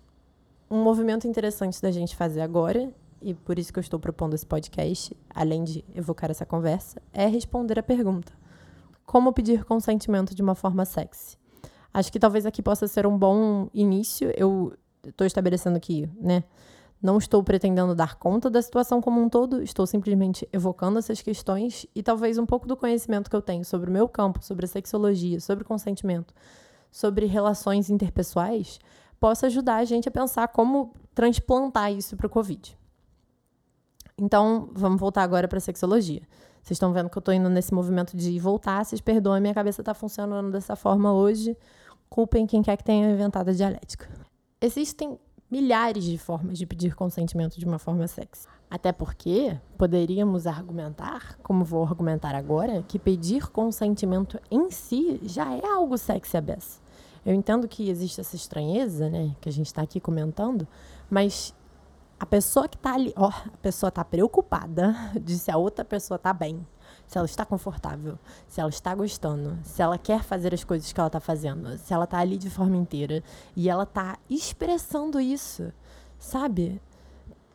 um 0.70 0.82
movimento 0.82 1.26
interessante 1.26 1.80
da 1.80 1.90
gente 1.90 2.16
fazer 2.16 2.40
agora, 2.40 2.92
e 3.22 3.35
por 3.35 3.59
isso 3.59 3.72
que 3.72 3.78
eu 3.78 3.82
estou 3.82 3.98
propondo 3.98 4.35
esse 4.35 4.44
podcast, 4.44 5.16
além 5.35 5.64
de 5.64 5.85
evocar 5.94 6.30
essa 6.30 6.44
conversa, 6.44 7.00
é 7.12 7.26
responder 7.26 7.78
a 7.78 7.82
pergunta: 7.82 8.32
como 9.04 9.32
pedir 9.32 9.64
consentimento 9.64 10.35
de 10.35 10.42
uma 10.42 10.54
forma 10.54 10.85
sexy? 10.85 11.38
Acho 11.92 12.12
que 12.12 12.18
talvez 12.18 12.44
aqui 12.44 12.62
possa 12.62 12.87
ser 12.87 13.06
um 13.06 13.16
bom 13.16 13.68
início. 13.72 14.30
Eu 14.37 14.74
estou 15.06 15.26
estabelecendo 15.26 15.76
aqui, 15.76 16.09
né? 16.20 16.44
Não 17.02 17.18
estou 17.18 17.42
pretendendo 17.42 17.94
dar 17.94 18.16
conta 18.16 18.48
da 18.48 18.61
situação 18.62 19.00
como 19.00 19.20
um 19.20 19.28
todo, 19.28 19.62
estou 19.62 19.87
simplesmente 19.87 20.48
evocando 20.52 20.98
essas 20.98 21.20
questões 21.20 21.87
e 21.94 22.02
talvez 22.02 22.38
um 22.38 22.46
pouco 22.46 22.66
do 22.66 22.76
conhecimento 22.76 23.28
que 23.28 23.37
eu 23.37 23.42
tenho 23.42 23.64
sobre 23.64 23.90
o 23.90 23.92
meu 23.92 24.09
campo, 24.09 24.42
sobre 24.42 24.64
a 24.64 24.68
sexologia, 24.68 25.38
sobre 25.40 25.64
consentimento, 25.64 26.35
sobre 26.90 27.26
relações 27.26 27.90
interpessoais, 27.90 28.78
possa 29.20 29.46
ajudar 29.46 29.76
a 29.76 29.85
gente 29.85 30.09
a 30.09 30.12
pensar 30.12 30.48
como 30.48 30.94
transplantar 31.14 31.92
isso 31.92 32.16
para 32.16 32.26
o 32.26 32.30
Covid. 32.30 32.76
Então, 34.18 34.70
vamos 34.72 34.98
voltar 34.98 35.22
agora 35.22 35.46
para 35.46 35.59
a 35.59 35.61
sexologia. 35.61 36.22
Vocês 36.62 36.76
estão 36.76 36.92
vendo 36.92 37.11
que 37.11 37.18
eu 37.18 37.20
estou 37.20 37.35
indo 37.35 37.50
nesse 37.50 37.72
movimento 37.72 38.16
de 38.16 38.40
voltar, 38.40 38.85
vocês 38.85 39.00
perdoem, 39.00 39.40
minha 39.40 39.54
cabeça 39.54 39.82
está 39.82 39.92
funcionando 39.92 40.50
dessa 40.50 40.74
forma 40.74 41.12
hoje. 41.12 41.56
Culpem 42.09 42.46
quem 42.46 42.62
quer 42.62 42.76
que 42.76 42.85
tenha 42.85 43.11
inventado 43.11 43.50
a 43.50 43.52
dialética. 43.52 44.09
Existem 44.61 45.18
milhares 45.50 46.04
de 46.04 46.18
formas 46.18 46.59
de 46.59 46.66
pedir 46.66 46.94
consentimento 46.94 47.59
de 47.59 47.64
uma 47.64 47.78
forma 47.78 48.06
sexy. 48.06 48.48
Até 48.68 48.90
porque 48.90 49.59
poderíamos 49.78 50.46
argumentar, 50.46 51.38
como 51.42 51.64
vou 51.64 51.85
argumentar 51.85 52.35
agora, 52.35 52.82
que 52.82 52.98
pedir 52.98 53.48
consentimento 53.50 54.40
em 54.50 54.70
si 54.70 55.20
já 55.22 55.54
é 55.54 55.64
algo 55.64 55.96
sexy 55.96 56.37
a 56.37 56.40
beça. 56.40 56.80
Eu 57.24 57.35
entendo 57.35 57.68
que 57.68 57.88
existe 57.88 58.20
essa 58.20 58.37
estranheza, 58.37 59.09
né, 59.09 59.35
que 59.40 59.48
a 59.48 59.52
gente 59.52 59.66
está 59.66 59.82
aqui 59.82 60.00
comentando, 60.00 60.66
mas 61.11 61.54
a 62.18 62.26
pessoa 62.26 62.68
que 62.68 62.76
está 62.76 62.94
ali, 62.94 63.12
ó, 63.16 63.28
a 63.28 63.56
pessoa 63.62 63.88
está 63.88 64.04
preocupada 64.04 64.94
de 65.20 65.38
se 65.38 65.50
a 65.50 65.56
outra 65.56 65.85
pessoa 65.85 66.16
está 66.16 66.32
bem, 66.32 66.66
se 67.07 67.16
ela 67.16 67.27
está 67.27 67.45
confortável, 67.45 68.19
se 68.49 68.61
ela 68.61 68.71
está 68.71 68.95
gostando, 68.95 69.59
se 69.62 69.81
ela 69.81 69.97
quer 69.97 70.23
fazer 70.23 70.53
as 70.53 70.64
coisas 70.64 70.92
que 70.92 70.99
ela 70.99 71.09
está 71.09 71.21
fazendo, 71.21 71.79
se 71.79 71.92
ela 71.92 72.05
está 72.05 72.19
ali 72.19 72.37
de 72.37 72.51
forma 72.51 72.77
inteira 72.77 73.23
e 73.55 73.69
ela 73.69 73.85
está 73.85 74.19
expressando 74.29 75.21
isso, 75.21 75.73
sabe? 76.19 76.81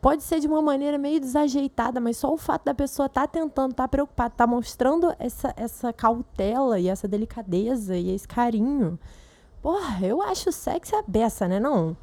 Pode 0.00 0.24
ser 0.24 0.40
de 0.40 0.48
uma 0.48 0.60
maneira 0.60 0.98
meio 0.98 1.20
desajeitada, 1.20 2.00
mas 2.00 2.16
só 2.16 2.32
o 2.32 2.36
fato 2.36 2.64
da 2.64 2.74
pessoa 2.74 3.06
estar 3.06 3.20
tá 3.20 3.28
tentando, 3.28 3.70
estar 3.70 3.84
tá 3.84 3.88
preocupada, 3.88 4.34
estar 4.34 4.46
tá 4.46 4.50
mostrando 4.50 5.14
essa, 5.16 5.54
essa 5.56 5.92
cautela 5.92 6.80
e 6.80 6.88
essa 6.88 7.06
delicadeza 7.06 7.96
e 7.96 8.10
esse 8.10 8.26
carinho. 8.26 8.98
Porra, 9.62 10.04
eu 10.04 10.20
acho 10.20 10.50
sexy 10.50 10.92
a 10.96 11.04
beça, 11.06 11.46
né? 11.46 11.60
Não. 11.60 11.96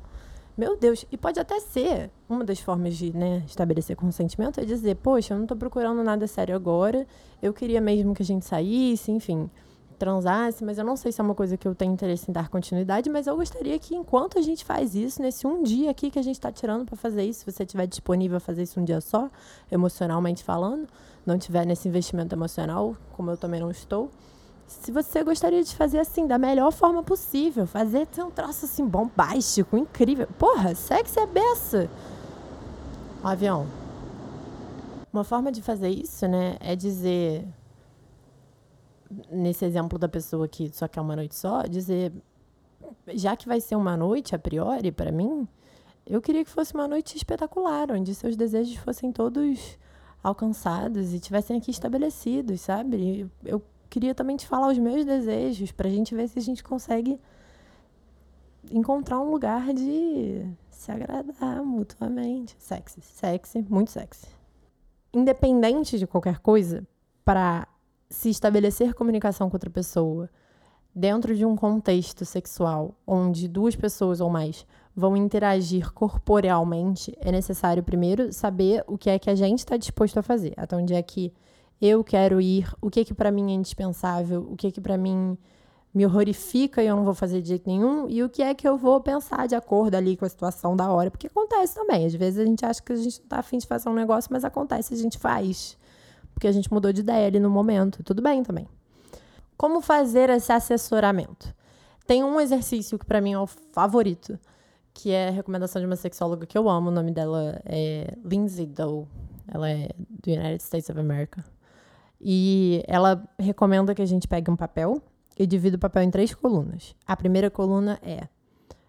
Meu 0.60 0.76
Deus, 0.76 1.06
e 1.10 1.15
pode 1.15 1.39
até 1.39 1.58
ser 1.62 2.12
uma 2.28 2.43
das 2.43 2.60
formas 2.60 2.98
de 2.98 3.15
né, 3.15 3.41
estabelecer 3.48 3.95
consentimento 3.95 4.60
é 4.60 4.65
dizer, 4.65 4.95
poxa, 4.95 5.34
eu 5.34 5.38
não 5.38 5.45
estou 5.45 5.56
procurando 5.56 6.04
nada 6.04 6.28
sério 6.28 6.54
agora, 6.54 7.08
eu 7.41 7.54
queria 7.54 7.80
mesmo 7.80 8.13
que 8.13 8.22
a 8.22 8.26
gente 8.26 8.45
saísse, 8.45 9.10
enfim, 9.10 9.50
transasse, 9.98 10.65
mas 10.65 10.78
eu 10.78 10.84
não 10.84 10.98
sei 10.98 11.13
se 11.13 11.22
é 11.22 11.24
uma 11.24 11.34
coisa 11.34 11.56
que 11.56 11.65
eu 11.65 11.74
tenho 11.74 11.93
interesse 11.93 12.30
em 12.30 12.34
dar 12.34 12.50
continuidade, 12.50 13.10
mas 13.10 13.26
eu 13.26 13.38
gostaria 13.38 13.80
que 13.80 13.95
enquanto 13.95 14.38
a 14.38 14.41
gente 14.41 14.65
faz 14.65 14.95
isso, 14.95 15.22
nesse 15.22 15.48
um 15.48 15.63
dia 15.63 15.91
aqui 15.91 16.12
que 16.12 16.19
a 16.19 16.22
gente 16.22 16.36
está 16.36 16.52
tirando 16.52 16.84
para 16.86 16.98
fazer 16.98 17.24
isso, 17.24 17.39
se 17.45 17.50
você 17.50 17.63
estiver 17.63 17.88
disponível 17.88 18.36
a 18.36 18.41
fazer 18.41 18.63
isso 18.63 18.82
um 18.82 18.84
dia 18.84 19.00
só, 19.00 19.30
emocionalmente 19.72 20.43
falando, 20.43 20.89
não 21.26 21.38
tiver 21.38 21.65
nesse 21.65 21.88
investimento 21.88 22.36
emocional, 22.36 22.98
como 23.13 23.32
eu 23.32 23.38
também 23.38 23.62
não 23.62 23.72
estou, 23.72 24.12
se 24.69 24.91
você 24.91 25.23
gostaria 25.23 25.63
de 25.63 25.75
fazer 25.75 25.99
assim, 25.99 26.27
da 26.27 26.38
melhor 26.38 26.71
forma 26.71 27.01
possível, 27.01 27.65
fazer 27.65 28.05
ter 28.05 28.23
um 28.23 28.29
troço 28.29 28.65
assim 28.65 28.86
bombástico, 28.86 29.75
incrível. 29.75 30.27
Porra, 30.38 30.75
sexy 30.75 31.19
é 31.19 31.25
beça. 31.25 31.89
O 33.23 33.27
avião. 33.27 33.65
Uma 35.12 35.23
forma 35.23 35.51
de 35.51 35.62
fazer 35.62 35.89
isso, 35.89 36.27
né, 36.27 36.55
é 36.60 36.75
dizer 36.75 37.47
nesse 39.32 39.65
exemplo 39.65 39.97
da 39.97 40.08
pessoa 40.08 40.47
que 40.47 40.69
só 40.71 40.88
quer 40.88 41.01
uma 41.01 41.15
noite 41.15 41.36
só, 41.36 41.63
dizer 41.63 42.13
já 43.08 43.36
que 43.36 43.47
vai 43.47 43.60
ser 43.60 43.75
uma 43.75 43.97
noite 43.97 44.36
a 44.36 44.39
priori 44.39 44.91
para 44.91 45.12
mim, 45.12 45.47
eu 46.05 46.21
queria 46.21 46.45
que 46.45 46.49
fosse 46.51 46.75
uma 46.75 46.88
noite 46.88 47.17
espetacular, 47.17 47.91
onde 47.91 48.13
seus 48.13 48.36
desejos 48.36 48.75
fossem 48.75 49.12
todos 49.12 49.79
alcançados 50.23 51.12
e 51.12 51.19
tivessem 51.19 51.58
aqui 51.58 51.71
estabelecidos, 51.71 52.62
sabe? 52.62 53.27
Eu 53.43 53.63
queria 53.89 54.13
também 54.13 54.38
te 54.38 54.47
falar 54.47 54.67
os 54.69 54.78
meus 54.78 55.06
desejos, 55.06 55.71
para 55.71 55.88
a 55.88 55.91
gente 55.91 56.13
ver 56.13 56.28
se 56.28 56.38
a 56.38 56.41
gente 56.41 56.63
consegue 56.63 57.19
encontrar 58.71 59.19
um 59.19 59.32
lugar 59.32 59.73
de 59.73 60.45
se 60.69 60.91
agradar 60.91 61.63
mutuamente. 61.63 62.56
Sexy, 62.60 63.02
sexy, 63.02 63.65
muito 63.69 63.91
sexy. 63.91 64.28
Independente 65.13 65.97
de 65.97 66.06
qualquer 66.06 66.39
coisa, 66.39 66.88
para 67.25 67.67
se 68.10 68.30
estabelecer 68.30 68.93
comunicação 68.93 69.49
com 69.49 69.56
outra 69.56 69.69
pessoa 69.69 70.30
dentro 70.93 71.36
de 71.36 71.45
um 71.45 71.56
contexto 71.56 72.25
sexual 72.25 72.95
onde 73.06 73.47
duas 73.47 73.75
pessoas 73.75 74.19
ou 74.19 74.30
mais 74.30 74.65
vão 74.95 75.15
interagir 75.15 75.93
corporealmente, 75.93 77.15
é 77.21 77.32
necessário 77.32 77.84
primeiro 77.84 78.34
saber 78.34 78.84
o 78.88 78.97
que 78.97 79.10
é 79.10 79.17
que 79.17 79.30
a 79.30 79.36
gente 79.36 79.60
está 79.60 79.78
disposto 79.78 80.18
a 80.18 80.24
fazer, 80.24 80.53
até 80.57 80.76
onde 80.76 80.93
é 80.93 81.01
que 81.01 81.32
eu 81.82 82.03
quero 82.03 82.41
ir, 82.41 82.71
o 82.82 82.89
que 82.89 83.05
que 83.05 83.13
para 83.13 83.32
mim 83.32 83.51
é 83.51 83.55
indispensável, 83.55 84.47
o 84.49 84.55
que 84.55 84.71
que 84.71 84.82
para 84.82 84.97
mim 84.97 85.38
me 85.93 86.05
horrorifica 86.05 86.84
e 86.84 86.88
eu 86.88 86.95
não 86.95 87.03
vou 87.03 87.13
fazer 87.13 87.41
de 87.41 87.49
jeito 87.49 87.67
nenhum, 87.67 88.07
e 88.07 88.21
o 88.21 88.30
que 88.30 88.43
é 88.43 88.53
que 88.53 88.67
eu 88.67 88.77
vou 88.77 89.01
pensar 89.01 89.47
de 89.47 89.55
acordo 89.55 89.95
ali 89.95 90.15
com 90.15 90.25
a 90.25 90.30
situação 90.30 90.75
da 90.75 90.91
hora, 90.91 91.09
porque 91.09 91.27
acontece 91.27 91.75
também. 91.75 92.05
Às 92.05 92.13
vezes 92.13 92.39
a 92.39 92.45
gente 92.45 92.65
acha 92.65 92.82
que 92.82 92.93
a 92.93 92.95
gente 92.95 93.19
não 93.21 93.27
tá 93.27 93.39
afim 93.39 93.57
de 93.57 93.65
fazer 93.65 93.89
um 93.89 93.93
negócio, 93.93 94.30
mas 94.32 94.43
acontece, 94.43 94.93
a 94.93 94.97
gente 94.97 95.17
faz. 95.17 95.77
Porque 96.34 96.47
a 96.47 96.51
gente 96.51 96.71
mudou 96.71 96.93
de 96.93 97.01
ideia 97.01 97.27
ali 97.27 97.39
no 97.39 97.49
momento. 97.49 98.03
Tudo 98.03 98.21
bem 98.21 98.43
também. 98.43 98.67
Como 99.57 99.82
fazer 99.82 100.30
esse 100.30 100.53
assessoramento? 100.53 101.53
Tem 102.07 102.23
um 102.23 102.39
exercício 102.39 102.97
que 102.97 103.05
para 103.05 103.19
mim 103.19 103.34
é 103.34 103.39
o 103.39 103.45
favorito, 103.45 104.39
que 104.93 105.11
é 105.11 105.27
a 105.27 105.32
recomendação 105.32 105.82
de 105.82 105.86
uma 105.86 105.97
sexóloga 105.97 106.45
que 106.45 106.57
eu 106.57 106.69
amo. 106.69 106.89
O 106.89 106.91
nome 106.91 107.11
dela 107.11 107.61
é 107.65 108.13
Lindsay 108.23 108.65
Doe. 108.65 109.05
Ela 109.47 109.69
é 109.69 109.89
do 109.97 110.32
United 110.32 110.63
States 110.63 110.89
of 110.89 110.99
America. 110.99 111.43
E 112.22 112.84
ela 112.88 113.28
recomenda 113.38 113.95
que 113.95 114.01
a 114.01 114.05
gente 114.05 114.28
pegue 114.28 114.51
um 114.51 114.55
papel 114.55 115.01
e 115.38 115.47
divida 115.47 115.78
o 115.78 115.80
papel 115.80 116.03
em 116.03 116.11
três 116.11 116.34
colunas. 116.34 116.95
A 117.07 117.15
primeira 117.15 117.49
coluna 117.49 117.99
é 118.03 118.28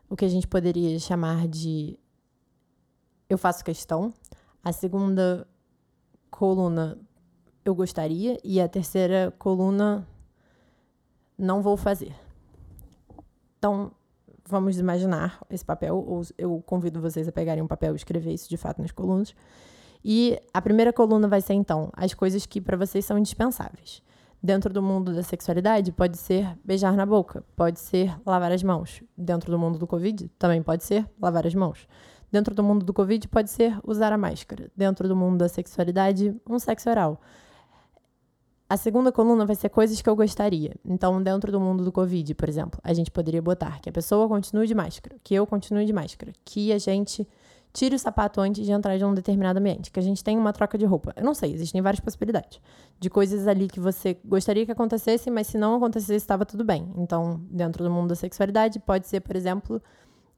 o 0.08 0.16
que 0.16 0.24
a 0.24 0.28
gente 0.28 0.48
poderia 0.48 0.98
chamar 0.98 1.46
de 1.46 1.98
eu 3.28 3.38
faço 3.38 3.64
questão. 3.64 4.12
A 4.62 4.72
segunda 4.72 5.46
coluna 6.30 6.98
eu 7.64 7.74
gostaria 7.74 8.38
e 8.42 8.60
a 8.60 8.68
terceira 8.68 9.32
coluna 9.38 10.06
não 11.38 11.62
vou 11.62 11.76
fazer. 11.76 12.14
Então, 13.58 13.92
vamos 14.46 14.78
imaginar 14.78 15.40
esse 15.48 15.64
papel, 15.64 15.96
ou 15.96 16.22
eu 16.36 16.62
convido 16.66 17.00
vocês 17.00 17.28
a 17.28 17.32
pegarem 17.32 17.62
um 17.62 17.68
papel 17.68 17.92
e 17.92 17.96
escrever 17.96 18.32
isso 18.32 18.48
de 18.48 18.56
fato 18.56 18.82
nas 18.82 18.90
colunas. 18.90 19.34
E 20.04 20.38
a 20.52 20.62
primeira 20.62 20.92
coluna 20.92 21.28
vai 21.28 21.40
ser, 21.40 21.54
então, 21.54 21.90
as 21.94 22.14
coisas 22.14 22.46
que 22.46 22.60
para 22.60 22.76
vocês 22.76 23.04
são 23.04 23.18
indispensáveis. 23.18 24.02
Dentro 24.42 24.72
do 24.72 24.82
mundo 24.82 25.14
da 25.14 25.22
sexualidade, 25.22 25.92
pode 25.92 26.16
ser 26.16 26.56
beijar 26.64 26.96
na 26.96 27.04
boca, 27.04 27.44
pode 27.54 27.78
ser 27.78 28.18
lavar 28.24 28.50
as 28.50 28.62
mãos. 28.62 29.02
Dentro 29.16 29.50
do 29.50 29.58
mundo 29.58 29.78
do 29.78 29.86
Covid, 29.86 30.30
também 30.38 30.62
pode 30.62 30.82
ser 30.82 31.06
lavar 31.20 31.46
as 31.46 31.54
mãos. 31.54 31.86
Dentro 32.32 32.54
do 32.54 32.62
mundo 32.62 32.86
do 32.86 32.94
Covid, 32.94 33.28
pode 33.28 33.50
ser 33.50 33.78
usar 33.84 34.12
a 34.12 34.18
máscara. 34.18 34.70
Dentro 34.74 35.06
do 35.06 35.14
mundo 35.14 35.36
da 35.38 35.48
sexualidade, 35.48 36.34
um 36.48 36.58
sexo 36.58 36.88
oral. 36.88 37.20
A 38.66 38.76
segunda 38.76 39.10
coluna 39.10 39.44
vai 39.44 39.56
ser 39.56 39.68
coisas 39.68 40.00
que 40.00 40.08
eu 40.08 40.14
gostaria. 40.14 40.76
Então, 40.84 41.20
dentro 41.20 41.50
do 41.50 41.60
mundo 41.60 41.84
do 41.84 41.90
Covid, 41.90 42.34
por 42.36 42.48
exemplo, 42.48 42.80
a 42.84 42.94
gente 42.94 43.10
poderia 43.10 43.42
botar 43.42 43.80
que 43.80 43.90
a 43.90 43.92
pessoa 43.92 44.28
continue 44.28 44.66
de 44.66 44.74
máscara, 44.74 45.16
que 45.22 45.34
eu 45.34 45.44
continue 45.44 45.84
de 45.84 45.92
máscara, 45.92 46.32
que 46.44 46.72
a 46.72 46.78
gente 46.78 47.28
tire 47.72 47.94
o 47.94 47.98
sapato 47.98 48.40
antes 48.40 48.64
de 48.64 48.72
entrar 48.72 48.96
em 48.96 49.04
um 49.04 49.14
determinado 49.14 49.58
ambiente, 49.58 49.90
que 49.90 49.98
a 49.98 50.02
gente 50.02 50.22
tenha 50.24 50.38
uma 50.38 50.52
troca 50.52 50.76
de 50.76 50.84
roupa. 50.84 51.12
Eu 51.16 51.24
não 51.24 51.34
sei, 51.34 51.52
existem 51.52 51.80
várias 51.80 52.00
possibilidades 52.00 52.60
de 52.98 53.08
coisas 53.08 53.48
ali 53.48 53.66
que 53.66 53.80
você 53.80 54.18
gostaria 54.24 54.66
que 54.66 54.72
acontecesse, 54.72 55.30
mas 55.30 55.46
se 55.46 55.56
não 55.56 55.74
acontecesse, 55.76 56.16
estava 56.16 56.44
tudo 56.44 56.62
bem. 56.62 56.92
Então, 56.96 57.40
dentro 57.50 57.82
do 57.82 57.90
mundo 57.90 58.08
da 58.08 58.14
sexualidade, 58.14 58.78
pode 58.78 59.08
ser, 59.08 59.20
por 59.20 59.34
exemplo, 59.34 59.80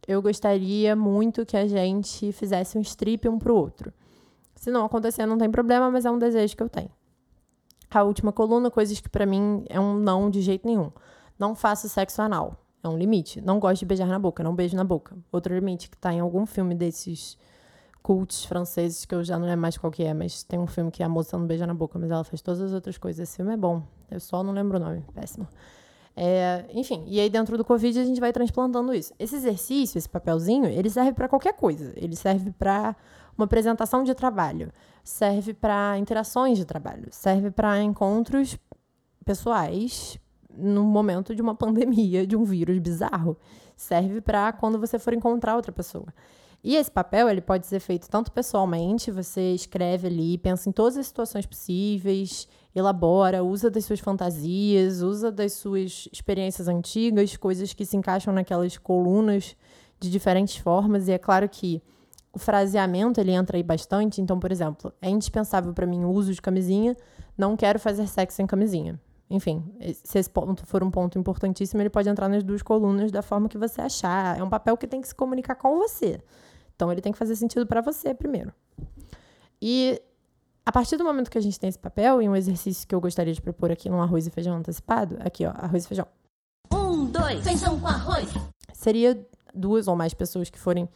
eu 0.07 0.22
gostaria 0.22 0.95
muito 0.95 1.45
que 1.45 1.57
a 1.57 1.66
gente 1.66 2.30
fizesse 2.33 2.78
um 2.78 2.80
strip 2.80 3.28
um 3.28 3.39
pro 3.39 3.57
outro. 3.57 3.93
Se 4.55 4.70
não 4.70 4.85
acontecer, 4.85 5.26
não 5.26 5.37
tem 5.37 5.51
problema, 5.51 5.91
mas 5.91 6.05
é 6.05 6.11
um 6.11 6.18
desejo 6.18 6.57
que 6.57 6.62
eu 6.62 6.68
tenho. 6.68 6.91
A 7.91 8.05
última 8.05 8.33
coluna, 8.33 8.70
coisas 8.70 9.01
que 9.01 9.09
para 9.09 9.26
mim 9.26 9.64
é 9.68 9.80
um 9.80 9.95
não 9.95 10.30
de 10.30 10.41
jeito 10.41 10.66
nenhum. 10.66 10.91
Não 11.37 11.55
faço 11.55 11.89
sexo 11.89 12.22
anal. 12.22 12.62
É 12.83 12.89
um 12.89 12.97
limite. 12.97 13.41
Não 13.41 13.61
gosto 13.61 13.80
de 13.80 13.87
beijar 13.87 14.09
na 14.09 14.18
boca, 14.18 14.43
não 14.43 14.55
beijo 14.55 14.76
na 14.76 14.85
boca. 14.85 15.16
Outro 15.30 15.55
limite 15.55 15.89
que 15.89 15.97
tá 15.97 16.12
em 16.12 16.20
algum 16.20 16.45
filme 16.45 16.74
desses 16.74 17.39
cultos 18.03 18.45
franceses, 18.45 19.05
que 19.05 19.14
eu 19.14 19.22
já 19.22 19.39
não 19.39 19.47
lembro 19.47 19.61
mais 19.62 19.78
qual 19.78 19.91
que 19.91 20.03
é, 20.03 20.12
mas 20.12 20.43
tem 20.43 20.59
um 20.59 20.66
filme 20.66 20.91
que 20.91 21.03
a 21.03 21.09
moça 21.09 21.39
não 21.39 21.47
beija 21.47 21.66
na 21.66 21.74
boca, 21.74 21.99
mas 21.99 22.11
ela 22.11 22.24
faz 22.24 22.43
todas 22.43 22.61
as 22.61 22.72
outras 22.72 22.99
coisas. 22.99 23.28
Esse 23.28 23.37
filme 23.37 23.53
é 23.53 23.57
bom. 23.57 23.83
Eu 24.11 24.18
só 24.18 24.43
não 24.43 24.53
lembro 24.53 24.78
o 24.78 24.80
nome. 24.80 25.05
Péssimo. 25.14 25.47
É, 26.14 26.66
enfim, 26.74 27.05
e 27.07 27.18
aí 27.18 27.30
dentro 27.30 27.57
do 27.57 27.64
Covid 27.64 27.99
a 27.99 28.05
gente 28.05 28.20
vai 28.20 28.33
transplantando 28.33 28.93
isso. 28.93 29.14
Esse 29.18 29.37
exercício, 29.37 29.97
esse 29.97 30.09
papelzinho, 30.09 30.66
ele 30.66 30.91
serve 30.91 31.12
para 31.12 31.28
qualquer 31.28 31.55
coisa. 31.55 31.93
Ele 31.97 32.16
serve 32.16 32.51
para 32.51 32.97
uma 33.39 33.45
apresentação 33.45 34.05
de 34.05 34.14
trabalho, 34.14 34.70
serve 35.03 35.55
para 35.55 35.97
interações 35.99 36.59
de 36.59 36.64
trabalho, 36.64 37.09
serve 37.11 37.51
para 37.51 37.80
encontros 37.83 38.59
pessoais 39.24 40.18
no 40.57 40.84
momento 40.84 41.34
de 41.34 41.42
uma 41.42 41.55
pandemia, 41.57 42.26
de 42.26 42.36
um 42.36 42.44
vírus 42.44 42.78
bizarro. 42.78 43.36
Serve 43.76 44.20
para 44.20 44.53
quando 44.53 44.78
você 44.78 44.98
for 44.98 45.12
encontrar 45.12 45.57
outra 45.57 45.72
pessoa. 45.72 46.07
E 46.64 46.76
esse 46.76 46.90
papel, 46.90 47.28
ele 47.28 47.40
pode 47.40 47.66
ser 47.66 47.80
feito 47.80 48.09
tanto 48.09 48.30
pessoalmente, 48.30 49.11
você 49.11 49.53
escreve 49.53 50.07
ali, 50.07 50.38
pensa 50.38 50.68
em 50.68 50.72
todas 50.72 50.96
as 50.96 51.09
situações 51.09 51.44
possíveis, 51.44 52.46
elabora, 52.72 53.42
usa 53.42 53.68
das 53.68 53.84
suas 53.84 53.98
fantasias, 53.98 55.03
usa 55.03 55.32
das 55.32 55.55
suas 55.55 56.09
experiências 56.12 56.68
antigas, 56.68 57.36
coisas 57.36 57.72
que 57.72 57.84
se 57.84 57.96
encaixam 57.96 58.32
naquelas 58.32 58.78
colunas 58.78 59.57
de 59.98 60.09
diferentes 60.09 60.57
formas. 60.57 61.09
E 61.09 61.12
é 61.12 61.18
claro 61.18 61.48
que 61.48 61.82
o 62.32 62.38
fraseamento 62.38 63.20
ele 63.20 63.32
entra 63.32 63.57
aí 63.57 63.62
bastante. 63.62 64.20
Então, 64.20 64.38
por 64.38 64.53
exemplo, 64.53 64.92
é 65.03 65.11
indispensável 65.11 65.72
para 65.72 65.86
mim 65.86 66.05
o 66.05 66.11
uso 66.11 66.32
de 66.32 66.40
camisinha, 66.40 66.96
não 67.36 67.57
quero 67.57 67.80
fazer 67.80 68.07
sexo 68.07 68.36
sem 68.36 68.46
camisinha. 68.46 69.00
Enfim, 69.31 69.64
se 70.05 70.18
esse 70.18 70.29
ponto 70.29 70.66
for 70.66 70.83
um 70.83 70.91
ponto 70.91 71.18
importantíssimo, 71.18 71.81
ele 71.81 71.89
pode 71.89 72.09
entrar 72.09 72.29
nas 72.29 72.43
duas 72.43 72.62
colunas 72.62 73.11
da 73.11 73.23
forma 73.23 73.49
que 73.49 73.57
você 73.57 73.81
achar. 73.81 74.39
É 74.39 74.43
um 74.43 74.51
papel 74.51 74.77
que 74.77 74.87
tem 74.87 75.01
que 75.01 75.09
se 75.09 75.14
comunicar 75.14 75.55
com 75.55 75.79
você. 75.79 76.20
Então, 76.77 76.93
ele 76.93 77.01
tem 77.01 77.12
que 77.12 77.18
fazer 77.18 77.37
sentido 77.37 77.66
para 77.66 77.81
você 77.81 78.12
primeiro. 78.12 78.53
E 79.61 80.01
a 80.64 80.70
partir 80.70 80.97
do 80.97 81.05
momento 81.05 81.31
que 81.31 81.39
a 81.39 81.41
gente 81.41 81.59
tem 81.59 81.68
esse 81.68 81.79
papel, 81.79 82.23
e 82.23 82.29
um 82.29 82.37
exercício 82.37 82.87
que 82.87 82.95
eu 82.95 83.01
gostaria 83.01 83.33
de 83.33 83.41
propor 83.41 83.70
aqui 83.73 83.89
no 83.89 84.01
arroz 84.01 84.27
e 84.27 84.31
feijão 84.31 84.57
antecipado, 84.57 85.16
aqui, 85.20 85.45
ó, 85.47 85.51
arroz 85.51 85.85
e 85.85 85.89
feijão. 85.89 86.07
Um, 86.73 87.07
dois, 87.07 87.43
feijão 87.43 87.79
com 87.81 87.87
arroz. 87.89 88.29
Seria 88.73 89.27
duas 89.55 89.89
ou 89.89 89.97
mais 89.97 90.14
pessoas 90.14 90.51
que 90.51 90.59
forem 90.59 90.89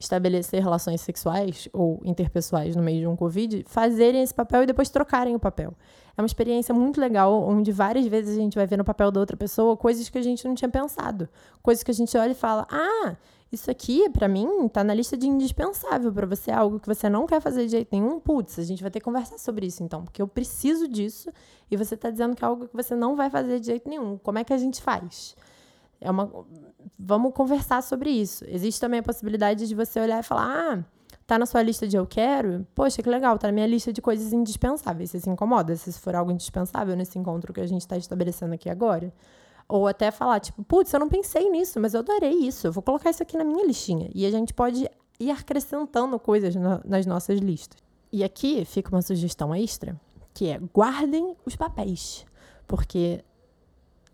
estabelecer 0.00 0.62
relações 0.62 1.02
sexuais 1.02 1.68
ou 1.72 2.00
interpessoais 2.04 2.74
no 2.74 2.82
meio 2.82 3.00
de 3.00 3.06
um 3.06 3.14
Covid, 3.14 3.64
fazerem 3.68 4.22
esse 4.22 4.32
papel 4.32 4.62
e 4.62 4.66
depois 4.66 4.88
trocarem 4.88 5.34
o 5.34 5.38
papel. 5.38 5.74
É 6.16 6.22
uma 6.22 6.26
experiência 6.26 6.74
muito 6.74 6.98
legal, 6.98 7.46
onde 7.46 7.70
várias 7.70 8.06
vezes 8.06 8.36
a 8.36 8.40
gente 8.40 8.56
vai 8.56 8.66
ver 8.66 8.78
no 8.78 8.84
papel 8.84 9.10
da 9.10 9.20
outra 9.20 9.36
pessoa 9.36 9.76
coisas 9.76 10.08
que 10.08 10.18
a 10.18 10.22
gente 10.22 10.46
não 10.46 10.54
tinha 10.54 10.68
pensado. 10.68 11.28
Coisas 11.62 11.84
que 11.84 11.90
a 11.90 11.94
gente 11.94 12.16
olha 12.16 12.32
e 12.32 12.34
fala: 12.34 12.66
ah, 12.70 13.14
isso 13.52 13.70
aqui, 13.70 14.08
para 14.08 14.26
mim, 14.26 14.68
tá 14.68 14.82
na 14.82 14.94
lista 14.94 15.16
de 15.16 15.26
indispensável 15.26 16.12
para 16.12 16.26
você, 16.26 16.50
é 16.50 16.54
algo 16.54 16.80
que 16.80 16.86
você 16.86 17.10
não 17.10 17.26
quer 17.26 17.40
fazer 17.40 17.66
de 17.66 17.72
jeito 17.72 17.88
nenhum. 17.92 18.18
Putz, 18.18 18.58
a 18.58 18.62
gente 18.62 18.80
vai 18.80 18.90
ter 18.90 19.00
que 19.00 19.04
conversar 19.04 19.38
sobre 19.38 19.66
isso 19.66 19.82
então, 19.82 20.04
porque 20.04 20.22
eu 20.22 20.28
preciso 20.28 20.88
disso 20.88 21.30
e 21.70 21.76
você 21.76 21.96
tá 21.96 22.10
dizendo 22.10 22.34
que 22.34 22.44
é 22.44 22.48
algo 22.48 22.68
que 22.68 22.74
você 22.74 22.94
não 22.94 23.14
vai 23.16 23.28
fazer 23.28 23.60
de 23.60 23.66
jeito 23.66 23.88
nenhum. 23.88 24.16
Como 24.18 24.38
é 24.38 24.44
que 24.44 24.52
a 24.52 24.58
gente 24.58 24.80
faz? 24.80 25.36
É 26.00 26.10
uma 26.10 26.30
vamos 26.98 27.32
conversar 27.34 27.82
sobre 27.82 28.10
isso. 28.10 28.44
Existe 28.46 28.80
também 28.80 29.00
a 29.00 29.02
possibilidade 29.02 29.66
de 29.66 29.74
você 29.74 30.00
olhar 30.00 30.20
e 30.20 30.22
falar: 30.22 30.46
"Ah, 30.48 30.84
tá 31.26 31.38
na 31.38 31.46
sua 31.46 31.62
lista 31.62 31.86
de 31.86 31.96
eu 31.96 32.06
quero? 32.06 32.66
Poxa, 32.74 33.02
que 33.02 33.08
legal, 33.08 33.38
tá 33.38 33.48
na 33.48 33.52
minha 33.52 33.66
lista 33.66 33.92
de 33.92 34.00
coisas 34.00 34.32
indispensáveis. 34.32 35.10
Você 35.10 35.20
se 35.20 35.30
incomoda 35.30 35.74
se 35.76 35.92
for 35.92 36.14
algo 36.14 36.30
indispensável 36.30 36.96
nesse 36.96 37.18
encontro 37.18 37.52
que 37.52 37.60
a 37.60 37.66
gente 37.66 37.82
está 37.82 37.96
estabelecendo 37.96 38.54
aqui 38.54 38.68
agora?" 38.68 39.12
Ou 39.68 39.86
até 39.86 40.10
falar, 40.10 40.40
tipo, 40.40 40.64
putz, 40.64 40.92
eu 40.92 40.98
não 40.98 41.08
pensei 41.08 41.48
nisso, 41.48 41.78
mas 41.78 41.94
eu 41.94 42.00
adorei 42.00 42.32
isso, 42.32 42.66
eu 42.66 42.72
vou 42.72 42.82
colocar 42.82 43.08
isso 43.08 43.22
aqui 43.22 43.36
na 43.36 43.44
minha 43.44 43.64
listinha. 43.64 44.10
E 44.12 44.26
a 44.26 44.30
gente 44.30 44.52
pode 44.52 44.90
ir 45.20 45.30
acrescentando 45.30 46.18
coisas 46.18 46.56
no, 46.56 46.80
nas 46.84 47.06
nossas 47.06 47.38
listas. 47.38 47.78
E 48.12 48.24
aqui 48.24 48.64
fica 48.64 48.90
uma 48.90 49.00
sugestão 49.00 49.54
extra, 49.54 49.94
que 50.34 50.48
é 50.48 50.58
guardem 50.74 51.36
os 51.46 51.54
papéis. 51.54 52.26
Porque 52.66 53.22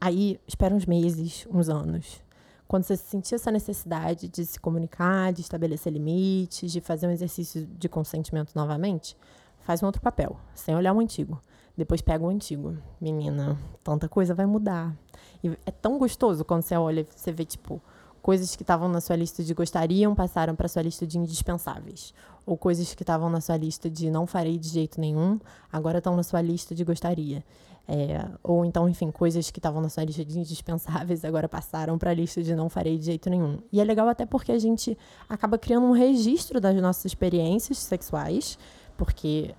Aí, 0.00 0.38
espera 0.46 0.74
uns 0.74 0.86
meses, 0.86 1.46
uns 1.50 1.68
anos. 1.68 2.22
Quando 2.68 2.84
você 2.84 2.96
sentir 2.96 3.36
essa 3.36 3.50
necessidade 3.50 4.28
de 4.28 4.44
se 4.44 4.58
comunicar, 4.58 5.32
de 5.32 5.40
estabelecer 5.40 5.92
limites, 5.92 6.72
de 6.72 6.80
fazer 6.80 7.06
um 7.06 7.10
exercício 7.10 7.64
de 7.64 7.88
consentimento 7.88 8.52
novamente, 8.54 9.16
faz 9.60 9.82
um 9.82 9.86
outro 9.86 10.02
papel, 10.02 10.36
sem 10.54 10.74
olhar 10.74 10.92
o 10.92 11.00
antigo. 11.00 11.40
Depois 11.76 12.00
pega 12.00 12.24
o 12.24 12.28
antigo. 12.28 12.76
Menina, 13.00 13.58
tanta 13.84 14.08
coisa 14.08 14.34
vai 14.34 14.46
mudar. 14.46 14.96
E 15.44 15.48
é 15.64 15.70
tão 15.70 15.98
gostoso 15.98 16.44
quando 16.44 16.62
você 16.62 16.74
olha 16.76 17.06
você 17.08 17.30
vê, 17.30 17.44
tipo, 17.44 17.80
coisas 18.22 18.56
que 18.56 18.62
estavam 18.62 18.88
na 18.88 19.00
sua 19.00 19.14
lista 19.14 19.44
de 19.44 19.54
gostariam 19.54 20.14
passaram 20.14 20.56
para 20.56 20.66
sua 20.66 20.82
lista 20.82 21.06
de 21.06 21.18
indispensáveis. 21.18 22.12
Ou 22.44 22.56
coisas 22.56 22.94
que 22.94 23.02
estavam 23.02 23.30
na 23.30 23.40
sua 23.40 23.56
lista 23.56 23.88
de 23.88 24.10
não 24.10 24.26
farei 24.26 24.58
de 24.58 24.68
jeito 24.68 25.00
nenhum, 25.00 25.38
agora 25.70 25.98
estão 25.98 26.16
na 26.16 26.22
sua 26.22 26.40
lista 26.40 26.74
de 26.74 26.82
gostaria. 26.82 27.44
É, 27.88 28.28
ou 28.42 28.64
então, 28.64 28.88
enfim, 28.88 29.12
coisas 29.12 29.50
que 29.50 29.60
estavam 29.60 29.80
na 29.80 29.88
sua 29.88 30.04
lista 30.04 30.24
de 30.24 30.38
indispensáveis 30.38 31.22
agora 31.24 31.48
passaram 31.48 31.96
para 31.96 32.10
a 32.10 32.14
lista 32.14 32.42
de 32.42 32.54
não 32.54 32.68
farei 32.68 32.98
de 32.98 33.06
jeito 33.06 33.30
nenhum. 33.30 33.58
E 33.72 33.80
é 33.80 33.84
legal 33.84 34.08
até 34.08 34.26
porque 34.26 34.50
a 34.50 34.58
gente 34.58 34.98
acaba 35.28 35.56
criando 35.56 35.86
um 35.86 35.92
registro 35.92 36.60
das 36.60 36.74
nossas 36.80 37.04
experiências 37.04 37.78
sexuais, 37.78 38.58
porque 38.96 39.54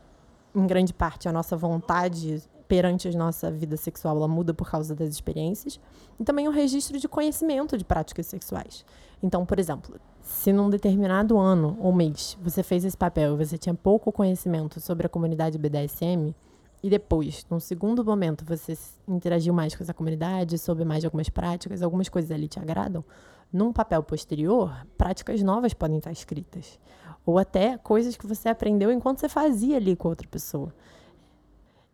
em 0.54 0.68
grande 0.68 0.94
parte 0.94 1.30
a 1.30 1.32
nossa 1.32 1.56
vontade 1.56 2.44
perante 2.68 3.08
a 3.08 3.12
nossa 3.12 3.50
vida 3.50 3.78
sexual 3.78 4.18
ela 4.18 4.28
muda 4.28 4.54
por 4.54 4.70
causa 4.70 4.94
das 4.94 5.08
experiências, 5.10 5.80
e 6.20 6.24
também 6.26 6.50
um 6.50 6.52
registro 6.52 7.00
de 7.00 7.08
conhecimento 7.08 7.78
de 7.78 7.86
práticas 7.86 8.26
sexuais. 8.26 8.84
Então, 9.24 9.46
por 9.46 9.58
exemplo, 9.58 9.96
se 10.22 10.52
num 10.52 10.70
determinado 10.70 11.38
ano 11.38 11.78
ou 11.80 11.94
mês 11.94 12.38
você 12.42 12.62
fez 12.62 12.84
esse 12.84 12.98
papel 12.98 13.36
e 13.36 13.46
você 13.46 13.58
tinha 13.58 13.74
pouco 13.74 14.12
conhecimento 14.12 14.82
sobre 14.82 15.06
a 15.06 15.10
comunidade 15.10 15.58
BDSM, 15.58 16.36
e 16.82 16.90
depois, 16.90 17.46
num 17.50 17.60
segundo 17.60 18.06
momento, 18.06 18.46
você 18.46 18.78
interagiu 19.08 19.54
mais 19.54 19.76
com 19.76 19.84
essa 19.84 19.94
comunidade, 19.94 20.58
soube 20.58 20.86
mais 20.86 21.02
de 21.02 21.08
algumas 21.08 21.30
práticas, 21.30 21.82
algumas 21.82 22.08
coisas 22.08 22.32
ali 22.32 22.48
te 22.48 22.60
agradam, 22.60 23.04
num 23.52 23.74
papel 23.74 24.04
posterior, 24.04 24.86
práticas 24.98 25.42
novas 25.42 25.74
podem 25.74 25.98
estar 25.98 26.12
escritas. 26.12 26.80
Ou 27.26 27.40
até 27.40 27.78
coisas 27.78 28.16
que 28.16 28.28
você 28.28 28.50
aprendeu 28.50 28.92
enquanto 28.92 29.20
você 29.20 29.30
fazia 29.30 29.78
ali 29.78 29.96
com 29.96 30.10
outra 30.10 30.28
pessoa. 30.28 30.74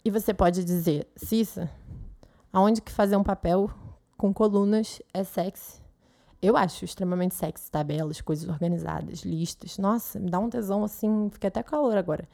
E 0.03 0.11
você 0.11 0.33
pode 0.33 0.63
dizer, 0.65 1.07
Cissa, 1.15 1.69
aonde 2.51 2.81
que 2.81 2.91
fazer 2.91 3.15
um 3.15 3.23
papel 3.23 3.69
com 4.17 4.33
colunas 4.33 5.01
é 5.13 5.23
sexy? 5.23 5.81
Eu 6.41 6.57
acho 6.57 6.83
extremamente 6.83 7.35
sexy, 7.35 7.71
tabelas, 7.71 8.19
coisas 8.19 8.49
organizadas, 8.49 9.21
listas. 9.21 9.77
Nossa, 9.77 10.19
me 10.19 10.29
dá 10.29 10.39
um 10.39 10.49
tesão 10.49 10.83
assim, 10.83 11.29
fiquei 11.31 11.47
até 11.47 11.63
calor 11.63 11.97
agora. 11.97 12.27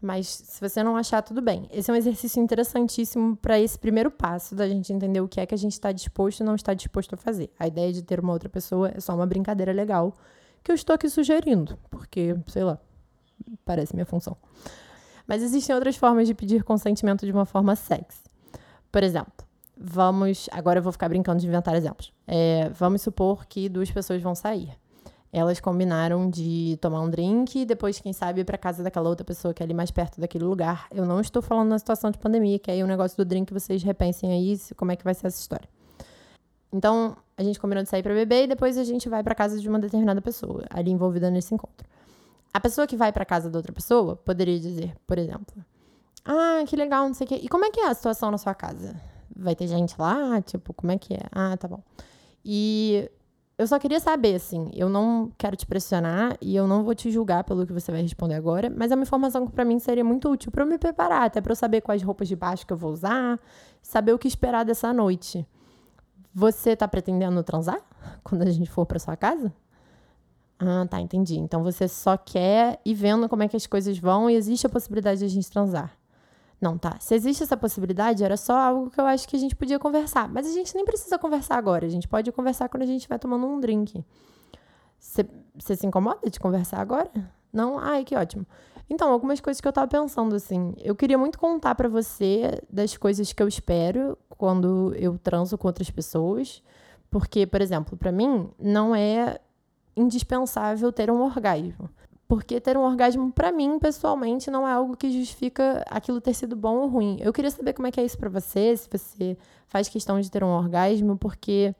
Mas 0.00 0.28
se 0.28 0.60
você 0.60 0.82
não 0.82 0.96
achar, 0.96 1.22
tudo 1.22 1.42
bem. 1.42 1.68
Esse 1.72 1.90
é 1.90 1.94
um 1.94 1.96
exercício 1.96 2.40
interessantíssimo 2.40 3.36
para 3.36 3.58
esse 3.58 3.76
primeiro 3.76 4.10
passo 4.10 4.54
da 4.54 4.68
gente 4.68 4.92
entender 4.92 5.20
o 5.20 5.26
que 5.26 5.40
é 5.40 5.46
que 5.46 5.54
a 5.54 5.58
gente 5.58 5.72
está 5.72 5.90
disposto 5.90 6.40
e 6.40 6.44
não 6.44 6.54
está 6.54 6.72
disposto 6.72 7.14
a 7.14 7.16
fazer. 7.16 7.50
A 7.58 7.66
ideia 7.66 7.92
de 7.92 8.02
ter 8.02 8.20
uma 8.20 8.32
outra 8.32 8.48
pessoa 8.48 8.92
é 8.94 9.00
só 9.00 9.14
uma 9.14 9.26
brincadeira 9.26 9.72
legal 9.72 10.16
que 10.62 10.70
eu 10.70 10.74
estou 10.74 10.94
aqui 10.94 11.08
sugerindo, 11.08 11.78
porque, 11.90 12.36
sei 12.46 12.62
lá, 12.62 12.78
parece 13.64 13.94
minha 13.94 14.06
função. 14.06 14.36
Mas 15.26 15.42
existem 15.42 15.74
outras 15.74 15.96
formas 15.96 16.26
de 16.28 16.34
pedir 16.34 16.62
consentimento 16.62 17.26
de 17.26 17.32
uma 17.32 17.44
forma 17.44 17.74
sexy. 17.74 18.22
Por 18.90 19.02
exemplo, 19.02 19.46
vamos. 19.76 20.48
Agora 20.52 20.78
eu 20.78 20.82
vou 20.82 20.92
ficar 20.92 21.08
brincando 21.08 21.40
de 21.40 21.46
inventar 21.46 21.74
exemplos. 21.74 22.12
É, 22.26 22.68
vamos 22.70 23.02
supor 23.02 23.46
que 23.46 23.68
duas 23.68 23.90
pessoas 23.90 24.22
vão 24.22 24.34
sair. 24.34 24.70
Elas 25.32 25.60
combinaram 25.60 26.30
de 26.30 26.78
tomar 26.80 27.00
um 27.02 27.10
drink 27.10 27.60
e 27.60 27.66
depois, 27.66 28.00
quem 28.00 28.12
sabe, 28.12 28.40
ir 28.40 28.44
pra 28.44 28.56
casa 28.56 28.82
daquela 28.82 29.08
outra 29.08 29.24
pessoa 29.24 29.52
que 29.52 29.62
é 29.62 29.64
ali 29.64 29.74
mais 29.74 29.90
perto 29.90 30.20
daquele 30.20 30.44
lugar. 30.44 30.86
Eu 30.90 31.04
não 31.04 31.20
estou 31.20 31.42
falando 31.42 31.68
na 31.68 31.78
situação 31.78 32.10
de 32.10 32.18
pandemia, 32.18 32.58
que 32.58 32.70
aí 32.70 32.82
o 32.82 32.86
negócio 32.86 33.16
do 33.16 33.24
drink 33.24 33.52
vocês 33.52 33.82
repensem 33.82 34.32
aí 34.32 34.58
como 34.76 34.90
é 34.90 34.96
que 34.96 35.04
vai 35.04 35.14
ser 35.14 35.26
essa 35.26 35.40
história. 35.40 35.68
Então, 36.72 37.16
a 37.36 37.42
gente 37.42 37.58
combinou 37.58 37.82
de 37.82 37.88
sair 37.88 38.02
para 38.02 38.14
beber 38.14 38.44
e 38.44 38.46
depois 38.46 38.76
a 38.78 38.84
gente 38.84 39.08
vai 39.08 39.22
para 39.22 39.34
casa 39.34 39.58
de 39.60 39.68
uma 39.68 39.78
determinada 39.78 40.20
pessoa, 40.20 40.64
ali 40.70 40.90
envolvida 40.90 41.30
nesse 41.30 41.54
encontro. 41.54 41.86
A 42.52 42.60
pessoa 42.60 42.86
que 42.86 42.96
vai 42.96 43.12
para 43.12 43.24
casa 43.24 43.50
da 43.50 43.58
outra 43.58 43.72
pessoa 43.72 44.16
poderia 44.16 44.58
dizer, 44.58 44.94
por 45.06 45.18
exemplo: 45.18 45.64
"Ah, 46.24 46.62
que 46.66 46.74
legal, 46.74 47.06
não 47.06 47.14
sei 47.14 47.26
o 47.26 47.28
quê. 47.28 47.40
E 47.42 47.48
como 47.48 47.64
é 47.64 47.70
que 47.70 47.80
é 47.80 47.88
a 47.88 47.94
situação 47.94 48.30
na 48.30 48.38
sua 48.38 48.54
casa? 48.54 49.00
Vai 49.34 49.54
ter 49.54 49.66
gente 49.66 49.94
lá? 49.98 50.40
Tipo, 50.42 50.72
como 50.72 50.90
é 50.90 50.98
que 50.98 51.14
é? 51.14 51.20
Ah, 51.30 51.56
tá 51.56 51.68
bom." 51.68 51.82
E 52.44 53.10
eu 53.58 53.66
só 53.66 53.76
queria 53.76 53.98
saber, 53.98 54.36
assim, 54.36 54.70
eu 54.72 54.88
não 54.88 55.32
quero 55.36 55.56
te 55.56 55.66
pressionar 55.66 56.36
e 56.40 56.54
eu 56.54 56.68
não 56.68 56.84
vou 56.84 56.94
te 56.94 57.10
julgar 57.10 57.42
pelo 57.42 57.66
que 57.66 57.72
você 57.72 57.90
vai 57.90 58.00
responder 58.00 58.34
agora, 58.34 58.70
mas 58.70 58.92
é 58.92 58.94
uma 58.94 59.02
informação 59.02 59.48
que 59.48 59.52
para 59.52 59.64
mim 59.64 59.80
seria 59.80 60.04
muito 60.04 60.30
útil 60.30 60.52
para 60.52 60.62
eu 60.62 60.66
me 60.68 60.78
preparar, 60.78 61.24
até 61.24 61.40
para 61.40 61.50
eu 61.50 61.56
saber 61.56 61.80
quais 61.80 62.00
roupas 62.00 62.28
de 62.28 62.36
baixo 62.36 62.64
que 62.64 62.72
eu 62.72 62.76
vou 62.76 62.92
usar, 62.92 63.36
saber 63.82 64.12
o 64.12 64.18
que 64.18 64.28
esperar 64.28 64.64
dessa 64.64 64.92
noite. 64.92 65.44
Você 66.32 66.76
tá 66.76 66.86
pretendendo 66.86 67.42
transar 67.42 67.80
quando 68.22 68.42
a 68.42 68.50
gente 68.50 68.70
for 68.70 68.86
para 68.86 69.00
sua 69.00 69.16
casa? 69.16 69.52
Ah, 70.56 70.86
tá, 70.88 71.00
entendi. 71.00 71.36
Então 71.36 71.64
você 71.64 71.88
só 71.88 72.16
quer 72.16 72.80
ir 72.84 72.94
vendo 72.94 73.28
como 73.28 73.42
é 73.42 73.48
que 73.48 73.56
as 73.56 73.66
coisas 73.66 73.98
vão 73.98 74.30
e 74.30 74.36
existe 74.36 74.66
a 74.68 74.70
possibilidade 74.70 75.18
de 75.18 75.26
a 75.26 75.28
gente 75.28 75.50
transar. 75.50 75.97
Não, 76.60 76.76
tá. 76.76 76.96
Se 76.98 77.14
existe 77.14 77.42
essa 77.42 77.56
possibilidade, 77.56 78.24
era 78.24 78.36
só 78.36 78.56
algo 78.56 78.90
que 78.90 79.00
eu 79.00 79.06
acho 79.06 79.28
que 79.28 79.36
a 79.36 79.38
gente 79.38 79.54
podia 79.54 79.78
conversar. 79.78 80.28
Mas 80.28 80.46
a 80.46 80.52
gente 80.52 80.74
nem 80.74 80.84
precisa 80.84 81.18
conversar 81.18 81.56
agora. 81.56 81.86
A 81.86 81.88
gente 81.88 82.08
pode 82.08 82.30
conversar 82.32 82.68
quando 82.68 82.82
a 82.82 82.86
gente 82.86 83.08
vai 83.08 83.18
tomando 83.18 83.46
um 83.46 83.60
drink. 83.60 84.04
Você 84.98 85.76
se 85.76 85.86
incomoda 85.86 86.28
de 86.28 86.40
conversar 86.40 86.80
agora? 86.80 87.10
Não? 87.52 87.78
Ai, 87.78 88.04
que 88.04 88.16
ótimo. 88.16 88.44
Então, 88.90 89.12
algumas 89.12 89.40
coisas 89.40 89.60
que 89.60 89.68
eu 89.68 89.72
tava 89.72 89.86
pensando, 89.86 90.34
assim. 90.34 90.74
Eu 90.78 90.96
queria 90.96 91.16
muito 91.16 91.38
contar 91.38 91.74
para 91.74 91.88
você 91.88 92.60
das 92.68 92.96
coisas 92.96 93.32
que 93.32 93.42
eu 93.42 93.46
espero 93.46 94.18
quando 94.28 94.94
eu 94.96 95.16
transo 95.18 95.56
com 95.56 95.68
outras 95.68 95.90
pessoas. 95.90 96.62
Porque, 97.10 97.46
por 97.46 97.60
exemplo, 97.60 97.96
para 97.96 98.10
mim, 98.10 98.50
não 98.58 98.94
é 98.94 99.38
indispensável 99.96 100.92
ter 100.92 101.10
um 101.10 101.22
orgasmo. 101.22 101.88
Porque 102.28 102.60
ter 102.60 102.76
um 102.76 102.82
orgasmo, 102.82 103.32
para 103.32 103.50
mim, 103.50 103.78
pessoalmente, 103.78 104.50
não 104.50 104.68
é 104.68 104.72
algo 104.72 104.94
que 104.94 105.10
justifica 105.10 105.82
aquilo 105.88 106.20
ter 106.20 106.34
sido 106.34 106.54
bom 106.54 106.76
ou 106.76 106.86
ruim. 106.86 107.16
Eu 107.20 107.32
queria 107.32 107.50
saber 107.50 107.72
como 107.72 107.88
é 107.88 107.90
que 107.90 107.98
é 107.98 108.04
isso 108.04 108.18
para 108.18 108.28
você, 108.28 108.76
se 108.76 108.86
você 108.86 109.36
faz 109.66 109.88
questão 109.88 110.20
de 110.20 110.30
ter 110.30 110.44
um 110.44 110.48
orgasmo, 110.48 111.16
porque 111.16 111.74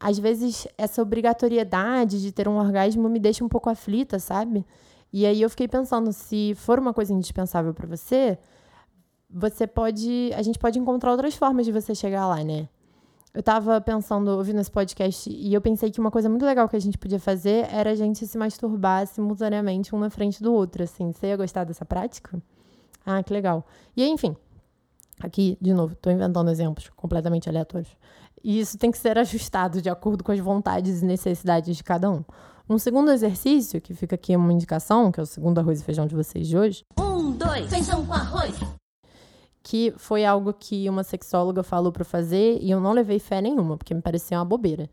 às 0.00 0.18
vezes 0.18 0.66
essa 0.76 1.00
obrigatoriedade 1.00 2.20
de 2.20 2.32
ter 2.32 2.48
um 2.48 2.58
orgasmo 2.58 3.08
me 3.08 3.20
deixa 3.20 3.44
um 3.44 3.48
pouco 3.48 3.70
aflita, 3.70 4.18
sabe? 4.18 4.66
E 5.12 5.24
aí 5.24 5.40
eu 5.40 5.48
fiquei 5.48 5.68
pensando, 5.68 6.12
se 6.12 6.54
for 6.56 6.80
uma 6.80 6.92
coisa 6.92 7.12
indispensável 7.12 7.72
para 7.72 7.86
você, 7.86 8.36
você 9.30 9.64
pode, 9.64 10.32
a 10.34 10.42
gente 10.42 10.58
pode 10.58 10.76
encontrar 10.76 11.12
outras 11.12 11.36
formas 11.36 11.64
de 11.64 11.70
você 11.70 11.94
chegar 11.94 12.26
lá, 12.26 12.42
né? 12.42 12.68
Eu 13.34 13.42
tava 13.42 13.80
pensando, 13.80 14.28
ouvindo 14.28 14.60
esse 14.60 14.70
podcast, 14.70 15.28
e 15.28 15.52
eu 15.52 15.60
pensei 15.60 15.90
que 15.90 15.98
uma 15.98 16.10
coisa 16.10 16.28
muito 16.28 16.46
legal 16.46 16.68
que 16.68 16.76
a 16.76 16.80
gente 16.80 16.96
podia 16.96 17.18
fazer 17.18 17.66
era 17.68 17.90
a 17.90 17.94
gente 17.96 18.24
se 18.24 18.38
masturbar 18.38 19.08
simultaneamente 19.08 19.92
um 19.92 19.98
na 19.98 20.08
frente 20.08 20.40
do 20.40 20.54
outro, 20.54 20.84
assim. 20.84 21.10
Você 21.10 21.26
ia 21.26 21.36
gostar 21.36 21.64
dessa 21.64 21.84
prática? 21.84 22.40
Ah, 23.04 23.20
que 23.24 23.32
legal. 23.32 23.66
E 23.96 24.06
enfim, 24.06 24.36
aqui, 25.20 25.58
de 25.60 25.74
novo, 25.74 25.96
tô 25.96 26.10
inventando 26.10 26.48
exemplos 26.48 26.88
completamente 26.94 27.48
aleatórios. 27.48 27.90
E 28.42 28.60
isso 28.60 28.78
tem 28.78 28.92
que 28.92 28.98
ser 28.98 29.18
ajustado 29.18 29.82
de 29.82 29.90
acordo 29.90 30.22
com 30.22 30.30
as 30.30 30.38
vontades 30.38 31.02
e 31.02 31.04
necessidades 31.04 31.76
de 31.76 31.82
cada 31.82 32.08
um. 32.08 32.22
Um 32.70 32.78
segundo 32.78 33.10
exercício, 33.10 33.80
que 33.80 33.94
fica 33.94 34.14
aqui 34.14 34.36
uma 34.36 34.52
indicação, 34.52 35.10
que 35.10 35.18
é 35.18 35.22
o 35.22 35.26
segundo 35.26 35.58
arroz 35.58 35.80
e 35.80 35.84
feijão 35.84 36.06
de 36.06 36.14
vocês 36.14 36.46
de 36.46 36.56
hoje. 36.56 36.84
Um, 36.96 37.32
dois, 37.32 37.68
feijão 37.68 38.06
com 38.06 38.12
arroz. 38.12 38.54
Que 39.64 39.92
foi 39.96 40.24
algo 40.24 40.52
que 40.52 40.88
uma 40.88 41.02
sexóloga 41.02 41.62
falou 41.62 41.90
para 41.90 42.04
fazer 42.04 42.58
e 42.60 42.70
eu 42.70 42.78
não 42.78 42.92
levei 42.92 43.18
fé 43.18 43.40
nenhuma, 43.40 43.76
porque 43.76 43.94
me 43.94 44.02
parecia 44.02 44.38
uma 44.38 44.44
bobeira. 44.44 44.88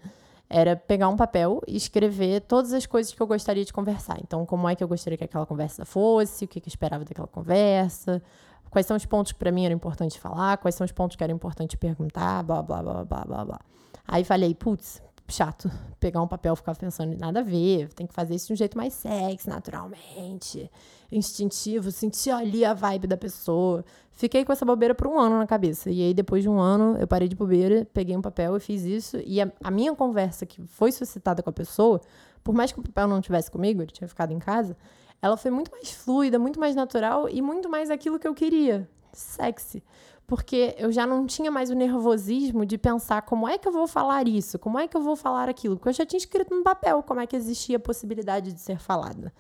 Era 0.50 0.76
pegar 0.76 1.10
um 1.10 1.16
papel 1.16 1.62
e 1.68 1.76
escrever 1.76 2.42
todas 2.42 2.74
as 2.74 2.86
coisas 2.86 3.14
que 3.14 3.22
eu 3.22 3.28
gostaria 3.28 3.64
de 3.64 3.72
conversar. 3.72 4.18
Então, 4.24 4.46
como 4.46 4.68
é 4.68 4.76
que 4.76 4.84
eu 4.84 4.88
gostaria 4.88 5.18
que 5.18 5.26
aquela 5.26 5.46
conversa 5.46 5.86
fosse, 5.86 6.46
o 6.46 6.48
que, 6.48 6.60
que 6.60 6.68
eu 6.68 6.72
esperava 6.72 7.06
daquela 7.06 7.28
conversa, 7.28 8.24
quais 8.72 8.88
são 8.88 8.96
os 8.98 9.06
pontos 9.06 9.34
que 9.34 9.38
para 9.38 9.52
mim 9.52 9.66
era 9.66 9.74
importante 9.74 10.20
falar, 10.20 10.58
quais 10.58 10.74
são 10.74 10.86
os 10.86 10.92
pontos 10.92 11.16
que 11.18 11.24
era 11.24 11.32
importante 11.32 11.78
perguntar, 11.78 12.42
blá, 12.42 12.64
blá, 12.64 12.82
blá, 12.82 13.06
blá, 13.06 13.26
blá, 13.26 13.46
blá. 13.46 13.60
Aí 14.08 14.24
falei, 14.24 14.56
putz, 14.56 15.02
chato 15.32 15.72
pegar 16.00 16.22
um 16.22 16.28
papel 16.28 16.54
e 16.54 16.56
ficar 16.58 16.76
pensando 16.76 17.14
em 17.14 17.18
nada 17.18 17.40
a 17.40 17.44
ver. 17.44 17.92
Tem 17.94 18.06
que 18.06 18.14
fazer 18.14 18.36
isso 18.36 18.48
de 18.48 18.54
um 18.54 18.56
jeito 18.56 18.78
mais 18.78 18.94
sexy, 18.94 19.50
naturalmente, 19.50 20.70
instintivo, 21.12 21.92
sentir 21.92 22.32
ali 22.32 22.66
a 22.66 22.74
vibe 22.74 23.08
da 23.08 23.18
pessoa. 23.18 23.86
Fiquei 24.12 24.44
com 24.44 24.52
essa 24.52 24.66
bobeira 24.66 24.94
por 24.94 25.08
um 25.08 25.20
ano 25.20 25.38
na 25.38 25.48
cabeça. 25.48 25.90
E 25.90 26.02
aí, 26.02 26.14
depois 26.14 26.44
de 26.44 26.50
um 26.50 26.60
ano, 26.60 26.98
eu 27.00 27.08
parei 27.08 27.28
de 27.28 27.36
bobeira, 27.36 27.88
peguei 27.94 28.16
um 28.16 28.22
papel 28.22 28.58
e 28.58 28.60
fiz 28.60 28.84
isso. 28.84 29.18
E 29.26 29.42
a, 29.42 29.52
a 29.64 29.72
minha 29.72 29.96
conversa 29.96 30.46
que 30.46 30.62
foi 30.68 30.92
suscitada 30.92 31.42
com 31.42 31.50
a 31.50 31.54
pessoa, 31.54 32.02
por 32.44 32.54
mais 32.54 32.72
que 32.72 32.80
o 32.80 32.84
papel 32.84 33.08
não 33.08 33.22
tivesse 33.22 33.50
comigo, 33.50 33.82
ele 33.82 33.92
tinha 33.92 34.08
ficado 34.08 34.32
em 34.32 34.40
casa, 34.40 34.76
ela 35.22 35.38
foi 35.38 35.52
muito 35.52 35.72
mais 35.72 35.92
fluida, 35.92 36.38
muito 36.38 36.60
mais 36.60 36.76
natural 36.76 37.30
e 37.30 37.42
muito 37.42 37.70
mais 37.70 37.90
aquilo 37.90 38.20
que 38.20 38.28
eu 38.28 38.34
queria. 38.34 38.88
Sexy 39.14 39.84
porque 40.32 40.74
eu 40.78 40.94
já 40.94 41.06
não 41.06 41.28
tinha 41.28 41.52
mais 41.52 41.70
o 41.70 41.76
nervosismo 41.76 42.66
de 42.66 42.78
pensar 42.78 43.22
como 43.24 43.50
é 43.50 43.58
que 43.58 43.68
eu 43.68 43.72
vou 43.74 43.86
falar 43.86 44.30
isso, 44.30 44.58
como 44.58 44.80
é 44.80 44.88
que 44.88 44.96
eu 44.96 45.02
vou 45.02 45.14
falar 45.14 45.50
aquilo, 45.50 45.76
porque 45.76 45.90
eu 45.90 45.94
já 45.94 46.06
tinha 46.06 46.18
escrito 46.18 46.56
no 46.56 46.64
papel 46.64 47.04
como 47.04 47.20
é 47.20 47.28
que 47.28 47.36
existia 47.36 47.76
a 47.76 47.80
possibilidade 47.82 48.54
de 48.54 48.62
ser 48.62 48.80
falada. 48.80 49.34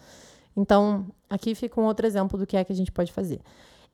Então, 0.53 1.05
aqui 1.29 1.55
fica 1.55 1.79
um 1.79 1.85
outro 1.85 2.05
exemplo 2.05 2.37
do 2.37 2.45
que 2.45 2.57
é 2.57 2.65
que 2.65 2.73
a 2.73 2.75
gente 2.75 2.91
pode 2.91 3.09
fazer. 3.09 3.39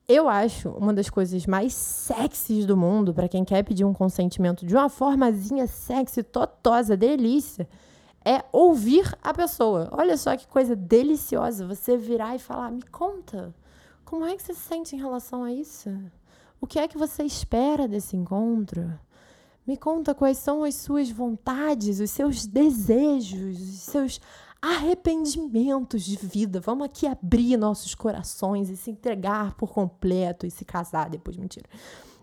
Eu 0.08 0.28
acho 0.28 0.70
uma 0.70 0.92
das 0.92 1.08
coisas 1.08 1.46
mais 1.46 1.72
sexys 1.72 2.66
do 2.66 2.76
mundo 2.76 3.14
para 3.14 3.28
quem 3.28 3.46
quer 3.46 3.62
pedir 3.62 3.86
um 3.86 3.94
consentimento 3.94 4.66
de 4.66 4.74
uma 4.74 4.90
formazinha 4.90 5.68
sexy, 5.68 6.24
totosa, 6.24 6.98
delícia, 6.98 7.70
é 8.26 8.44
ouvir 8.52 9.16
a 9.22 9.36
pessoa. 9.36 9.88
Olha 9.92 10.18
só 10.18 10.36
que 10.36 10.48
coisa 10.48 10.76
deliciosa 10.76 11.68
você 11.68 11.96
virar 11.96 12.36
e 12.36 12.40
falar: 12.40 12.72
"Me 12.72 12.82
conta, 12.82 13.54
como 14.04 14.26
é 14.26 14.36
que 14.36 14.42
você 14.42 14.56
se 14.56 14.62
sente 14.62 14.96
em 14.96 15.00
relação 15.00 15.44
a 15.44 15.54
isso?" 15.54 15.92
O 16.60 16.68
que 16.68 16.80
é 16.80 16.88
que 16.88 16.98
você 16.98 17.24
espera 17.24 17.88
desse 17.88 18.18
encontro? 18.18 19.00
Me 19.66 19.78
conta 19.78 20.16
quais 20.16 20.38
são 20.38 20.64
as 20.64 20.76
suas 20.76 21.10
vontades, 21.10 22.00
os 22.00 22.10
seus 22.10 22.46
desejos, 22.46 23.60
os 23.60 23.80
seus 23.82 24.22
arrependimentos 24.62 26.04
de 26.04 26.16
vida. 26.16 26.60
Vamos 26.60 26.86
aqui 26.86 27.06
abrir 27.06 27.58
nossos 27.58 27.94
corações 27.94 28.70
e 28.70 28.78
se 28.78 28.90
entregar 28.90 29.54
por 29.56 29.72
completo 29.72 30.48
e 30.48 30.52
se 30.52 30.66
casar 30.66 31.10
depois. 31.10 31.38
Mentira. 31.38 31.68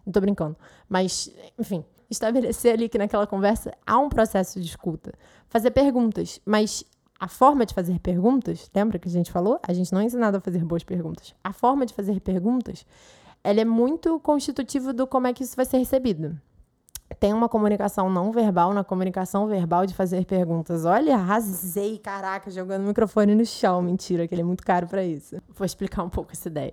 Não 0.05 0.13
tô 0.13 0.21
brincando. 0.21 0.57
Mas, 0.89 1.31
enfim, 1.59 1.85
estabelecer 2.11 2.75
ali 2.75 2.89
que 2.89 2.99
naquela 2.99 3.27
conversa 3.27 3.73
há 3.87 3.99
um 3.99 4.09
processo 4.09 4.61
de 4.61 4.67
escuta. 4.67 5.13
Fazer 5.49 5.71
perguntas, 5.71 6.41
mas 6.45 6.85
a 7.19 7.29
forma 7.29 7.65
de 7.65 7.73
fazer 7.73 7.99
perguntas, 8.01 8.71
lembra 8.75 8.99
que 8.99 9.09
a 9.09 9.13
gente 9.13 9.31
falou? 9.31 9.61
A 9.63 9.73
gente 9.73 9.93
não 9.93 10.01
é 10.01 10.05
ensinado 10.05 10.37
a 10.37 10.41
fazer 10.41 10.65
boas 10.65 10.83
perguntas. 10.83 11.35
A 11.43 11.53
forma 11.53 11.87
de 11.87 11.95
fazer 11.95 12.21
perguntas 12.21 12.85
ela 13.45 13.61
é 13.61 13.65
muito 13.65 14.19
constitutiva 14.21 14.95
do 14.95 15.07
como 15.07 15.27
é 15.27 15.35
que 15.35 15.45
isso 15.45 15.55
vai 15.55 15.67
ser 15.67 15.77
recebido. 15.77 16.41
Tem 17.21 17.35
uma 17.35 17.47
comunicação 17.47 18.09
não 18.09 18.33
verbal 18.33 18.73
na 18.73 18.83
comunicação 18.83 19.47
verbal 19.47 19.85
de 19.85 19.95
fazer 19.95 20.25
perguntas. 20.25 20.87
Olha, 20.87 21.15
arrasei, 21.15 21.99
caraca, 21.99 22.51
jogando 22.51 22.85
o 22.85 22.89
microfone 22.89 23.35
no 23.35 23.45
chão. 23.45 23.83
Mentira, 23.83 24.27
que 24.27 24.35
ele 24.35 24.41
é 24.41 24.45
muito 24.45 24.65
caro 24.65 24.87
para 24.87 25.05
isso. 25.05 25.37
Vou 25.51 25.67
explicar 25.67 26.03
um 26.03 26.09
pouco 26.09 26.33
essa 26.33 26.49
ideia. 26.49 26.73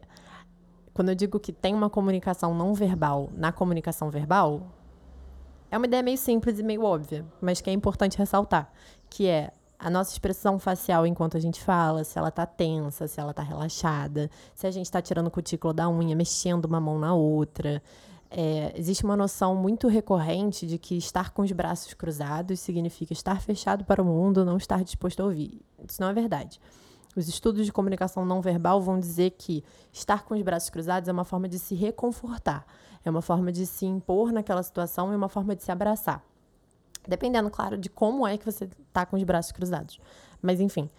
Quando 0.94 1.10
eu 1.10 1.16
digo 1.16 1.38
que 1.40 1.52
tem 1.52 1.76
uma 1.76 1.90
comunicação 1.90 2.56
não 2.56 2.74
verbal 2.74 3.30
na 3.36 3.52
comunicação 3.52 4.10
verbal, 4.10 4.72
é 5.70 5.78
uma 5.78 5.86
ideia 5.86 6.02
meio 6.02 6.18
simples 6.18 6.58
e 6.58 6.64
meio 6.64 6.84
óbvia, 6.84 7.26
mas 7.42 7.60
que 7.60 7.70
é 7.70 7.74
importante 7.74 8.18
ressaltar, 8.18 8.72
que 9.10 9.28
é 9.28 9.52
a 9.82 9.90
nossa 9.90 10.12
expressão 10.12 10.60
facial 10.60 11.08
enquanto 11.08 11.36
a 11.36 11.40
gente 11.40 11.60
fala, 11.60 12.04
se 12.04 12.18
ela 12.18 12.30
tá 12.30 12.46
tensa, 12.46 13.08
se 13.08 13.20
ela 13.20 13.34
tá 13.34 13.42
relaxada, 13.42 14.30
se 14.54 14.68
a 14.68 14.72
gente 14.72 14.90
tá 14.92 15.02
tirando 15.02 15.32
cutícula 15.32 15.74
da 15.74 15.90
unha, 15.90 16.16
mexendo 16.16 16.66
uma 16.66 16.80
mão 16.80 17.00
na 17.00 17.16
outra. 17.16 17.82
É, 18.30 18.72
existe 18.78 19.04
uma 19.04 19.18
noção 19.18 19.56
muito 19.56 19.88
recorrente 19.88 20.68
de 20.68 20.78
que 20.78 20.96
estar 20.96 21.32
com 21.32 21.42
os 21.42 21.52
braços 21.52 21.96
cruzados 21.96 22.60
significa 22.60 23.12
estar 23.12 23.42
fechado 23.42 23.84
para 23.84 24.02
o 24.02 24.06
mundo, 24.06 24.46
não 24.46 24.56
estar 24.56 24.84
disposto 24.84 25.20
a 25.22 25.26
ouvir. 25.26 25.60
Isso 25.90 26.00
não 26.00 26.10
é 26.10 26.14
verdade. 26.14 26.62
Os 27.16 27.28
estudos 27.28 27.66
de 27.66 27.74
comunicação 27.74 28.24
não 28.24 28.40
verbal 28.40 28.80
vão 28.80 29.00
dizer 29.00 29.32
que 29.32 29.64
estar 29.92 30.24
com 30.24 30.36
os 30.36 30.42
braços 30.44 30.70
cruzados 30.70 31.10
é 31.10 31.12
uma 31.12 31.26
forma 31.26 31.50
de 31.50 31.58
se 31.58 31.74
reconfortar, 31.74 32.66
é 33.04 33.10
uma 33.10 33.22
forma 33.22 33.52
de 33.52 33.66
se 33.66 33.86
impor 33.86 34.32
naquela 34.32 34.62
situação 34.62 35.12
e 35.12 35.16
uma 35.16 35.28
forma 35.28 35.56
de 35.56 35.64
se 35.64 35.72
abraçar. 35.72 36.24
Dependendo, 37.08 37.50
claro, 37.50 37.78
de 37.78 37.90
como 37.90 38.28
é 38.28 38.38
que 38.38 38.46
você 38.46 38.70
tá 38.94 39.06
com 39.06 39.16
os 39.16 39.24
braços 39.24 39.52
cruzados. 39.52 40.00
Mas, 40.42 40.60
enfim, 40.60 40.90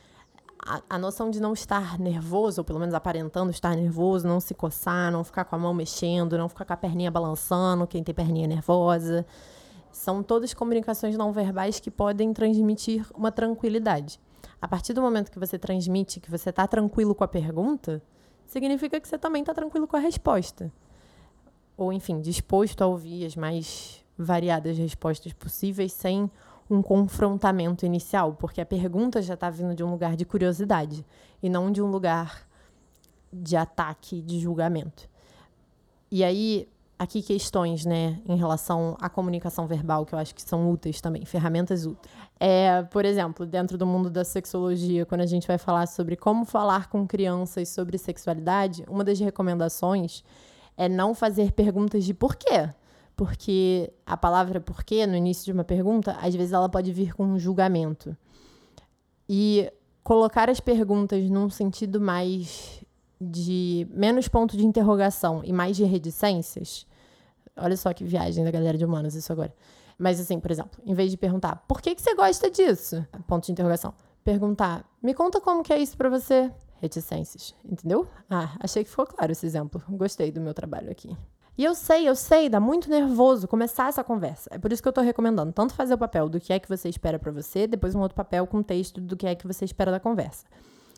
a, 0.64 0.80
a, 0.90 0.98
noção 0.98 1.30
de 1.30 1.40
não 1.40 1.52
estar 1.52 1.98
nervoso, 1.98 2.60
ou 2.60 2.64
pelo 2.64 2.78
menos 2.78 2.94
aparentando 2.94 3.50
estar 3.50 3.74
nervoso, 3.74 4.26
não 4.26 4.40
se 4.40 4.54
coçar, 4.54 5.10
não 5.10 5.24
ficar 5.24 5.44
com 5.44 5.56
a 5.56 5.58
mão 5.58 5.74
mexendo, 5.74 6.38
não 6.38 6.48
ficar 6.48 6.64
com 6.64 6.72
a 6.72 6.76
perninha 6.76 7.10
balançando, 7.10 7.86
quem 7.86 8.02
tem 8.02 8.14
perninha 8.14 8.46
nervosa. 8.46 9.26
São 9.90 10.22
todas 10.22 10.54
comunicações 10.54 11.16
não 11.16 11.32
verbais 11.32 11.78
que 11.80 11.90
podem 11.90 12.32
transmitir 12.32 13.06
uma 13.14 13.30
tranquilidade. 13.30 14.20
A 14.60 14.68
partir 14.68 14.92
do 14.92 15.02
momento 15.02 15.30
que 15.30 15.38
você 15.38 15.58
transmite 15.58 16.20
que 16.20 16.30
você 16.30 16.50
está 16.50 16.66
tranquilo 16.66 17.14
com 17.14 17.24
a 17.24 17.28
pergunta, 17.28 18.02
significa 18.46 19.00
que 19.00 19.08
você 19.08 19.18
também 19.18 19.42
está 19.42 19.52
tranquilo 19.52 19.88
com 19.88 19.96
a 19.96 20.00
resposta. 20.00 20.72
Ou, 21.76 21.92
enfim, 21.92 22.20
disposto 22.20 22.82
a 22.82 22.86
ouvir 22.86 23.26
as 23.26 23.34
mais 23.34 24.01
variadas 24.16 24.76
respostas 24.76 25.32
possíveis 25.32 25.92
sem 25.92 26.30
um 26.70 26.82
confrontamento 26.82 27.84
inicial, 27.84 28.34
porque 28.34 28.60
a 28.60 28.66
pergunta 28.66 29.20
já 29.20 29.34
está 29.34 29.50
vindo 29.50 29.74
de 29.74 29.84
um 29.84 29.90
lugar 29.90 30.16
de 30.16 30.24
curiosidade 30.24 31.04
e 31.42 31.48
não 31.48 31.70
de 31.70 31.82
um 31.82 31.90
lugar 31.90 32.46
de 33.32 33.56
ataque, 33.56 34.22
de 34.22 34.38
julgamento. 34.38 35.08
E 36.10 36.22
aí, 36.22 36.68
aqui 36.98 37.22
questões, 37.22 37.84
né, 37.84 38.20
em 38.26 38.36
relação 38.36 38.96
à 39.00 39.08
comunicação 39.08 39.66
verbal, 39.66 40.04
que 40.06 40.14
eu 40.14 40.18
acho 40.18 40.34
que 40.34 40.42
são 40.42 40.70
úteis 40.70 41.00
também, 41.00 41.24
ferramentas 41.24 41.86
úteis. 41.86 42.14
É, 42.38 42.82
por 42.82 43.04
exemplo, 43.04 43.46
dentro 43.46 43.76
do 43.76 43.86
mundo 43.86 44.10
da 44.10 44.24
sexologia, 44.24 45.06
quando 45.06 45.22
a 45.22 45.26
gente 45.26 45.46
vai 45.46 45.58
falar 45.58 45.86
sobre 45.86 46.16
como 46.16 46.44
falar 46.44 46.88
com 46.88 47.06
crianças 47.06 47.68
sobre 47.68 47.98
sexualidade, 47.98 48.84
uma 48.88 49.02
das 49.02 49.18
recomendações 49.18 50.22
é 50.76 50.88
não 50.88 51.14
fazer 51.14 51.52
perguntas 51.52 52.04
de 52.04 52.14
porquê. 52.14 52.68
Porque 53.22 53.92
a 54.04 54.16
palavra 54.16 54.60
porquê, 54.60 55.06
no 55.06 55.14
início 55.14 55.44
de 55.44 55.52
uma 55.52 55.62
pergunta, 55.62 56.18
às 56.20 56.34
vezes 56.34 56.52
ela 56.52 56.68
pode 56.68 56.92
vir 56.92 57.14
com 57.14 57.24
um 57.24 57.38
julgamento. 57.38 58.16
E 59.28 59.72
colocar 60.02 60.50
as 60.50 60.58
perguntas 60.58 61.30
num 61.30 61.48
sentido 61.48 62.00
mais 62.00 62.84
de 63.20 63.86
menos 63.92 64.26
ponto 64.26 64.56
de 64.56 64.66
interrogação 64.66 65.40
e 65.44 65.52
mais 65.52 65.76
de 65.76 65.84
reticências. 65.84 66.84
Olha 67.56 67.76
só 67.76 67.92
que 67.94 68.02
viagem 68.02 68.42
da 68.42 68.50
galera 68.50 68.76
de 68.76 68.84
humanos 68.84 69.14
isso 69.14 69.32
agora. 69.32 69.54
Mas 69.96 70.18
assim, 70.18 70.40
por 70.40 70.50
exemplo, 70.50 70.82
em 70.84 70.92
vez 70.92 71.08
de 71.08 71.16
perguntar, 71.16 71.64
por 71.68 71.80
que, 71.80 71.94
que 71.94 72.02
você 72.02 72.16
gosta 72.16 72.50
disso? 72.50 73.06
Ponto 73.28 73.46
de 73.46 73.52
interrogação. 73.52 73.94
Perguntar, 74.24 74.84
me 75.00 75.14
conta 75.14 75.40
como 75.40 75.62
que 75.62 75.72
é 75.72 75.78
isso 75.78 75.96
para 75.96 76.10
você? 76.10 76.50
Reticências, 76.80 77.54
entendeu? 77.64 78.04
Ah, 78.28 78.56
achei 78.58 78.82
que 78.82 78.90
ficou 78.90 79.06
claro 79.06 79.30
esse 79.30 79.46
exemplo. 79.46 79.80
Gostei 79.90 80.32
do 80.32 80.40
meu 80.40 80.52
trabalho 80.52 80.90
aqui. 80.90 81.16
E 81.56 81.64
eu 81.64 81.74
sei, 81.74 82.08
eu 82.08 82.16
sei, 82.16 82.48
dá 82.48 82.58
muito 82.58 82.88
nervoso 82.88 83.46
começar 83.46 83.88
essa 83.88 84.02
conversa. 84.02 84.48
É 84.52 84.58
por 84.58 84.72
isso 84.72 84.82
que 84.82 84.88
eu 84.88 84.92
tô 84.92 85.02
recomendando 85.02 85.52
tanto 85.52 85.74
fazer 85.74 85.92
o 85.92 85.98
papel 85.98 86.28
do 86.28 86.40
que 86.40 86.52
é 86.52 86.58
que 86.58 86.68
você 86.68 86.88
espera 86.88 87.18
para 87.18 87.30
você, 87.30 87.66
depois 87.66 87.94
um 87.94 88.00
outro 88.00 88.16
papel 88.16 88.46
com 88.46 88.62
texto 88.62 89.00
do 89.00 89.16
que 89.16 89.26
é 89.26 89.34
que 89.34 89.46
você 89.46 89.64
espera 89.64 89.90
da 89.90 90.00
conversa. 90.00 90.46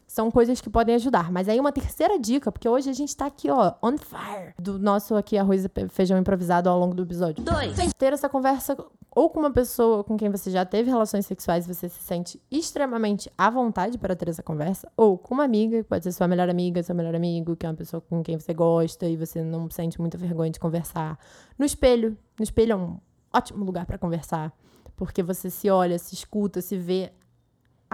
São 0.06 0.30
coisas 0.30 0.60
que 0.60 0.70
podem 0.70 0.94
ajudar. 0.94 1.30
Mas 1.32 1.48
aí 1.48 1.58
uma 1.58 1.72
terceira 1.72 2.18
dica, 2.18 2.52
porque 2.52 2.68
hoje 2.68 2.90
a 2.90 2.92
gente 2.92 3.16
tá 3.16 3.26
aqui, 3.26 3.50
ó, 3.50 3.72
on 3.82 3.96
fire, 3.98 4.54
do 4.58 4.78
nosso 4.78 5.14
aqui 5.14 5.36
arroz 5.36 5.64
e 5.64 5.88
feijão 5.88 6.18
improvisado 6.18 6.68
ao 6.68 6.78
longo 6.78 6.94
do 6.94 7.02
episódio. 7.02 7.42
Dois. 7.42 7.92
Ter 7.94 8.12
essa 8.12 8.28
conversa 8.28 8.76
ou 9.14 9.30
com 9.30 9.38
uma 9.38 9.50
pessoa 9.50 10.02
com 10.02 10.16
quem 10.16 10.28
você 10.28 10.50
já 10.50 10.64
teve 10.64 10.90
relações 10.90 11.24
sexuais 11.24 11.64
e 11.64 11.74
você 11.74 11.88
se 11.88 12.02
sente 12.02 12.42
extremamente 12.50 13.30
à 13.38 13.48
vontade 13.48 13.96
para 13.96 14.16
ter 14.16 14.28
essa 14.28 14.42
conversa, 14.42 14.90
ou 14.96 15.16
com 15.16 15.34
uma 15.34 15.44
amiga, 15.44 15.84
pode 15.84 16.04
ser 16.04 16.12
sua 16.12 16.26
melhor 16.26 16.48
amiga, 16.48 16.82
seu 16.82 16.94
melhor 16.94 17.14
amigo, 17.14 17.54
que 17.54 17.64
é 17.64 17.68
uma 17.68 17.76
pessoa 17.76 18.00
com 18.00 18.22
quem 18.22 18.38
você 18.38 18.52
gosta 18.52 19.06
e 19.06 19.16
você 19.16 19.42
não 19.42 19.70
sente 19.70 20.00
muita 20.00 20.18
vergonha 20.18 20.50
de 20.50 20.58
conversar. 20.58 21.18
No 21.58 21.64
espelho. 21.64 22.16
No 22.38 22.42
espelho 22.42 22.72
é 22.72 22.76
um 22.76 22.98
ótimo 23.32 23.64
lugar 23.64 23.86
para 23.86 23.96
conversar, 23.96 24.52
porque 24.96 25.22
você 25.22 25.48
se 25.48 25.70
olha, 25.70 25.98
se 25.98 26.14
escuta, 26.14 26.60
se 26.60 26.76
vê, 26.76 27.12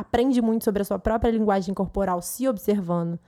aprende 0.01 0.41
muito 0.41 0.65
sobre 0.65 0.83
a 0.83 0.85
sua 0.85 0.99
própria 0.99 1.31
linguagem 1.31 1.75
corporal 1.75 2.21
se 2.23 2.49
observando. 2.49 3.19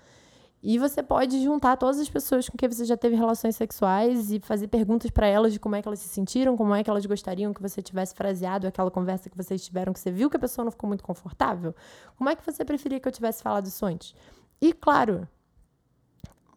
E 0.62 0.78
você 0.78 1.02
pode 1.02 1.42
juntar 1.42 1.76
todas 1.76 1.98
as 1.98 2.08
pessoas 2.08 2.48
com 2.48 2.56
quem 2.56 2.68
você 2.68 2.84
já 2.84 2.96
teve 2.96 3.16
relações 3.16 3.56
sexuais 3.56 4.30
e 4.30 4.38
fazer 4.38 4.68
perguntas 4.68 5.10
para 5.10 5.26
elas 5.26 5.52
de 5.52 5.58
como 5.58 5.74
é 5.74 5.82
que 5.82 5.88
elas 5.88 5.98
se 5.98 6.08
sentiram, 6.08 6.56
como 6.56 6.72
é 6.72 6.84
que 6.84 6.88
elas 6.88 7.04
gostariam 7.04 7.52
que 7.52 7.60
você 7.60 7.82
tivesse 7.82 8.14
fraseado 8.14 8.66
aquela 8.66 8.88
conversa 8.88 9.28
que 9.28 9.36
vocês 9.36 9.64
tiveram, 9.64 9.92
que 9.92 9.98
você 9.98 10.12
viu 10.12 10.30
que 10.30 10.36
a 10.36 10.40
pessoa 10.40 10.64
não 10.64 10.70
ficou 10.70 10.86
muito 10.86 11.02
confortável. 11.02 11.74
Como 12.16 12.30
é 12.30 12.36
que 12.36 12.46
você 12.46 12.64
preferia 12.64 13.00
que 13.00 13.08
eu 13.08 13.12
tivesse 13.12 13.42
falado 13.42 13.66
isso 13.66 13.84
antes? 13.84 14.14
E, 14.60 14.72
claro, 14.72 15.26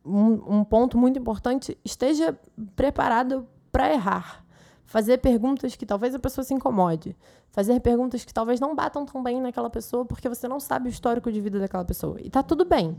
um, 0.05 0.59
um 0.59 0.63
ponto 0.63 0.99
muito 0.99 1.17
importante: 1.17 1.75
esteja 1.83 2.37
preparado 2.75 3.47
para 3.71 3.91
errar. 3.91 4.44
Fazer 4.85 5.17
perguntas 5.17 5.75
que 5.75 5.85
talvez 5.85 6.13
a 6.13 6.19
pessoa 6.19 6.43
se 6.43 6.53
incomode. 6.53 7.15
Fazer 7.49 7.79
perguntas 7.79 8.23
que 8.23 8.33
talvez 8.33 8.59
não 8.59 8.75
batam 8.75 9.05
tão 9.05 9.21
bem 9.23 9.41
naquela 9.41 9.69
pessoa 9.69 10.05
porque 10.05 10.29
você 10.29 10.47
não 10.47 10.59
sabe 10.59 10.89
o 10.89 10.91
histórico 10.91 11.31
de 11.31 11.41
vida 11.41 11.59
daquela 11.59 11.83
pessoa. 11.83 12.17
E 12.21 12.29
tá 12.29 12.43
tudo 12.43 12.65
bem 12.65 12.97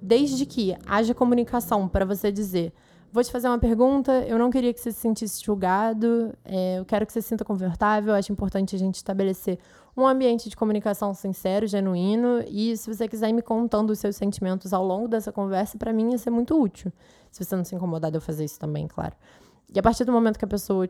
desde 0.00 0.44
que 0.46 0.76
haja 0.86 1.14
comunicação 1.14 1.88
para 1.88 2.04
você 2.04 2.30
dizer: 2.30 2.72
vou 3.12 3.22
te 3.22 3.30
fazer 3.30 3.48
uma 3.48 3.58
pergunta, 3.58 4.12
eu 4.26 4.38
não 4.38 4.50
queria 4.50 4.72
que 4.72 4.80
você 4.80 4.92
se 4.92 5.00
sentisse 5.00 5.42
julgado, 5.44 6.32
é, 6.44 6.78
eu 6.78 6.84
quero 6.84 7.06
que 7.06 7.12
você 7.12 7.22
se 7.22 7.28
sinta 7.28 7.44
confortável, 7.44 8.14
acho 8.14 8.32
importante 8.32 8.74
a 8.74 8.78
gente 8.78 8.96
estabelecer 8.96 9.58
um 9.96 10.06
ambiente 10.06 10.50
de 10.50 10.56
comunicação 10.56 11.14
sincero, 11.14 11.66
genuíno, 11.66 12.44
e 12.48 12.76
se 12.76 12.92
você 12.92 13.08
quiser 13.08 13.30
ir 13.30 13.32
me 13.32 13.40
contando 13.40 13.90
os 13.90 13.98
seus 13.98 14.14
sentimentos 14.14 14.74
ao 14.74 14.84
longo 14.84 15.08
dessa 15.08 15.32
conversa, 15.32 15.78
para 15.78 15.92
mim 15.92 16.10
ia 16.10 16.18
ser 16.18 16.30
muito 16.30 16.60
útil. 16.60 16.92
Se 17.30 17.42
você 17.42 17.56
não 17.56 17.64
se 17.64 17.74
incomodar 17.74 18.10
de 18.10 18.18
eu 18.18 18.20
fazer 18.20 18.44
isso 18.44 18.58
também, 18.58 18.86
claro. 18.86 19.16
E 19.74 19.78
a 19.78 19.82
partir 19.82 20.04
do 20.04 20.12
momento 20.12 20.38
que 20.38 20.44
a 20.44 20.48
pessoa 20.48 20.86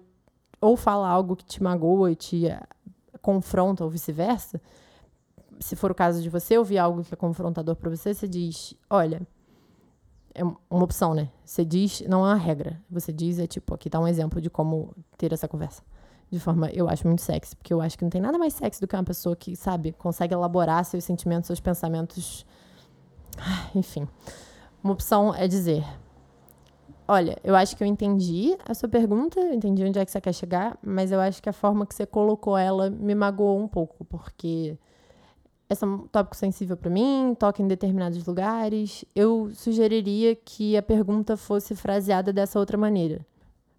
ou 0.61 0.77
fala 0.77 1.09
algo 1.09 1.37
que 1.37 1.45
te 1.45 1.63
magoa 1.63 2.13
e 2.13 2.17
te 2.17 2.47
eh, 2.47 2.63
confronta 3.21 3.85
ou 3.85 3.91
vice-versa, 3.91 4.61
se 5.61 5.77
for 5.77 5.91
o 5.91 5.95
caso 5.95 6.23
de 6.23 6.29
você 6.29 6.57
ouvir 6.59 6.79
algo 6.79 7.03
que 7.03 7.13
é 7.13 7.17
confrontador 7.17 7.77
para 7.77 7.91
você, 7.91 8.15
você 8.15 8.29
diz: 8.29 8.75
olha, 8.91 9.27
é 10.35 10.45
uma 10.45 10.85
opção, 10.85 11.15
né? 11.15 11.31
Você 11.45 11.65
diz, 11.65 12.03
não 12.03 12.25
é 12.27 12.29
uma 12.29 12.37
regra. 12.37 12.81
Você 12.91 13.13
diz, 13.13 13.39
é 13.39 13.47
tipo, 13.47 13.75
aqui 13.75 13.89
tá 13.89 13.99
um 13.99 14.07
exemplo 14.07 14.41
de 14.41 14.51
como 14.51 14.95
ter 15.17 15.33
essa 15.33 15.49
conversa. 15.49 15.83
De 16.31 16.39
forma, 16.41 16.69
eu 16.71 16.89
acho 16.89 17.07
muito 17.07 17.23
sexy, 17.23 17.57
porque 17.57 17.73
eu 17.73 17.81
acho 17.81 17.97
que 17.97 18.05
não 18.05 18.11
tem 18.11 18.21
nada 18.21 18.37
mais 18.37 18.53
sexy 18.53 18.81
do 18.81 18.87
que 18.87 18.95
uma 18.95 19.05
pessoa 19.05 19.35
que, 19.35 19.57
sabe, 19.57 19.93
consegue 19.93 20.35
elaborar 20.35 20.85
seus 20.85 21.05
sentimentos, 21.05 21.47
seus 21.47 21.61
pensamentos. 21.61 22.45
Enfim. 23.75 24.07
Uma 24.83 24.93
opção 24.93 25.35
é 25.35 25.49
dizer: 25.49 25.85
Olha, 27.09 27.39
eu 27.45 27.55
acho 27.55 27.77
que 27.77 27.85
eu 27.85 27.87
entendi 27.87 28.57
a 28.65 28.75
sua 28.75 28.89
pergunta, 28.89 29.41
entendi 29.55 29.85
onde 29.85 29.99
é 29.99 30.05
que 30.05 30.11
você 30.11 30.21
quer 30.21 30.33
chegar, 30.33 30.77
mas 30.83 31.13
eu 31.13 31.21
acho 31.21 31.41
que 31.41 31.49
a 31.49 31.53
forma 31.53 31.87
que 31.87 31.95
você 31.95 32.05
colocou 32.05 32.59
ela 32.59 32.91
me 32.91 33.15
magoou 33.15 33.61
um 33.61 33.69
pouco, 33.69 34.05
porque 34.05 34.77
é 35.69 35.87
um 35.87 35.99
tópico 36.09 36.37
sensível 36.37 36.77
para 36.77 36.91
mim, 36.91 37.37
toca 37.39 37.63
em 37.63 37.69
determinados 37.69 38.25
lugares. 38.27 39.05
Eu 39.15 39.51
sugeriria 39.53 40.35
que 40.35 40.77
a 40.77 40.83
pergunta 40.83 41.37
fosse 41.37 41.77
fraseada 41.77 42.33
dessa 42.33 42.59
outra 42.59 42.77
maneira. 42.77 43.25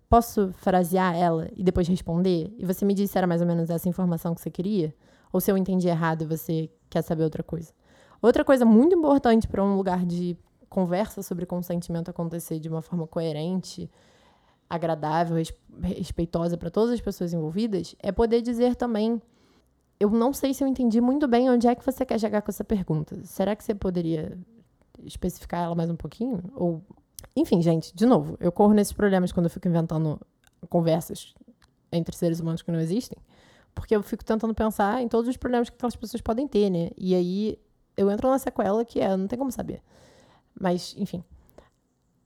Posso 0.09 0.53
frasear 0.53 1.13
ela 1.13 1.49
e 1.53 1.63
depois 1.63 1.85
responder? 1.85 2.53
E 2.57 2.65
você 2.65 2.85
me 2.85 2.93
disse 2.93 3.11
se 3.11 3.17
era 3.17 3.27
mais 3.27 3.41
ou 3.41 3.47
menos 3.47 3.69
essa 3.69 3.89
informação 3.89 4.33
que 4.33 4.39
você 4.39 4.49
queria? 4.49 4.95
Ou 5.33 5.41
se 5.41 5.51
eu 5.51 5.57
entendi 5.57 5.89
errado 5.89 6.21
e 6.21 6.25
você 6.25 6.69
quer 6.89 7.01
saber 7.01 7.23
outra 7.23 7.43
coisa? 7.43 7.73
Outra 8.21 8.45
coisa 8.45 8.65
muito 8.65 8.95
importante 8.95 9.47
para 9.49 9.63
um 9.63 9.75
lugar 9.75 10.05
de 10.05 10.37
conversa 10.69 11.21
sobre 11.21 11.45
consentimento 11.45 12.09
acontecer 12.09 12.59
de 12.59 12.69
uma 12.69 12.81
forma 12.81 13.07
coerente, 13.07 13.89
agradável, 14.69 15.37
respeitosa 15.81 16.57
para 16.57 16.69
todas 16.69 16.91
as 16.91 17.01
pessoas 17.01 17.33
envolvidas, 17.33 17.95
é 17.99 18.11
poder 18.11 18.41
dizer 18.41 18.75
também 18.75 19.21
eu 19.99 20.09
não 20.09 20.31
sei 20.31 20.53
se 20.53 20.63
eu 20.63 20.67
entendi 20.67 21.01
muito 21.01 21.27
bem 21.27 21.49
onde 21.49 21.67
é 21.67 21.73
que 21.73 21.83
você 21.83 22.05
quer 22.05 22.19
chegar 22.19 22.41
com 22.41 22.51
essa 22.51 22.63
pergunta. 22.63 23.19
Será 23.23 23.55
que 23.55 23.63
você 23.63 23.73
poderia 23.73 24.37
especificar 25.03 25.63
ela 25.63 25.75
mais 25.75 25.89
um 25.89 25.95
pouquinho? 25.95 26.43
Ou, 26.53 26.83
enfim, 27.35 27.61
gente, 27.61 27.95
de 27.95 28.05
novo, 28.05 28.37
eu 28.39 28.51
corro 28.51 28.73
nesses 28.73 28.93
problemas 28.93 29.31
quando 29.31 29.47
eu 29.47 29.49
fico 29.49 29.67
inventando 29.67 30.19
conversas 30.69 31.33
entre 31.91 32.15
seres 32.15 32.39
humanos 32.39 32.61
que 32.61 32.71
não 32.71 32.79
existem, 32.79 33.17
porque 33.73 33.95
eu 33.95 34.03
fico 34.03 34.23
tentando 34.23 34.53
pensar 34.53 35.01
em 35.01 35.07
todos 35.07 35.27
os 35.27 35.37
problemas 35.37 35.69
que 35.69 35.75
aquelas 35.75 35.95
pessoas 35.95 36.21
podem 36.21 36.47
ter, 36.47 36.69
né? 36.69 36.91
E 36.95 37.15
aí 37.15 37.59
eu 37.95 38.11
entro 38.11 38.29
na 38.29 38.37
sequela 38.37 38.85
que 38.85 38.99
é, 38.99 39.15
não 39.15 39.27
tem 39.27 39.39
como 39.39 39.51
saber. 39.51 39.81
Mas, 40.59 40.95
enfim. 40.97 41.23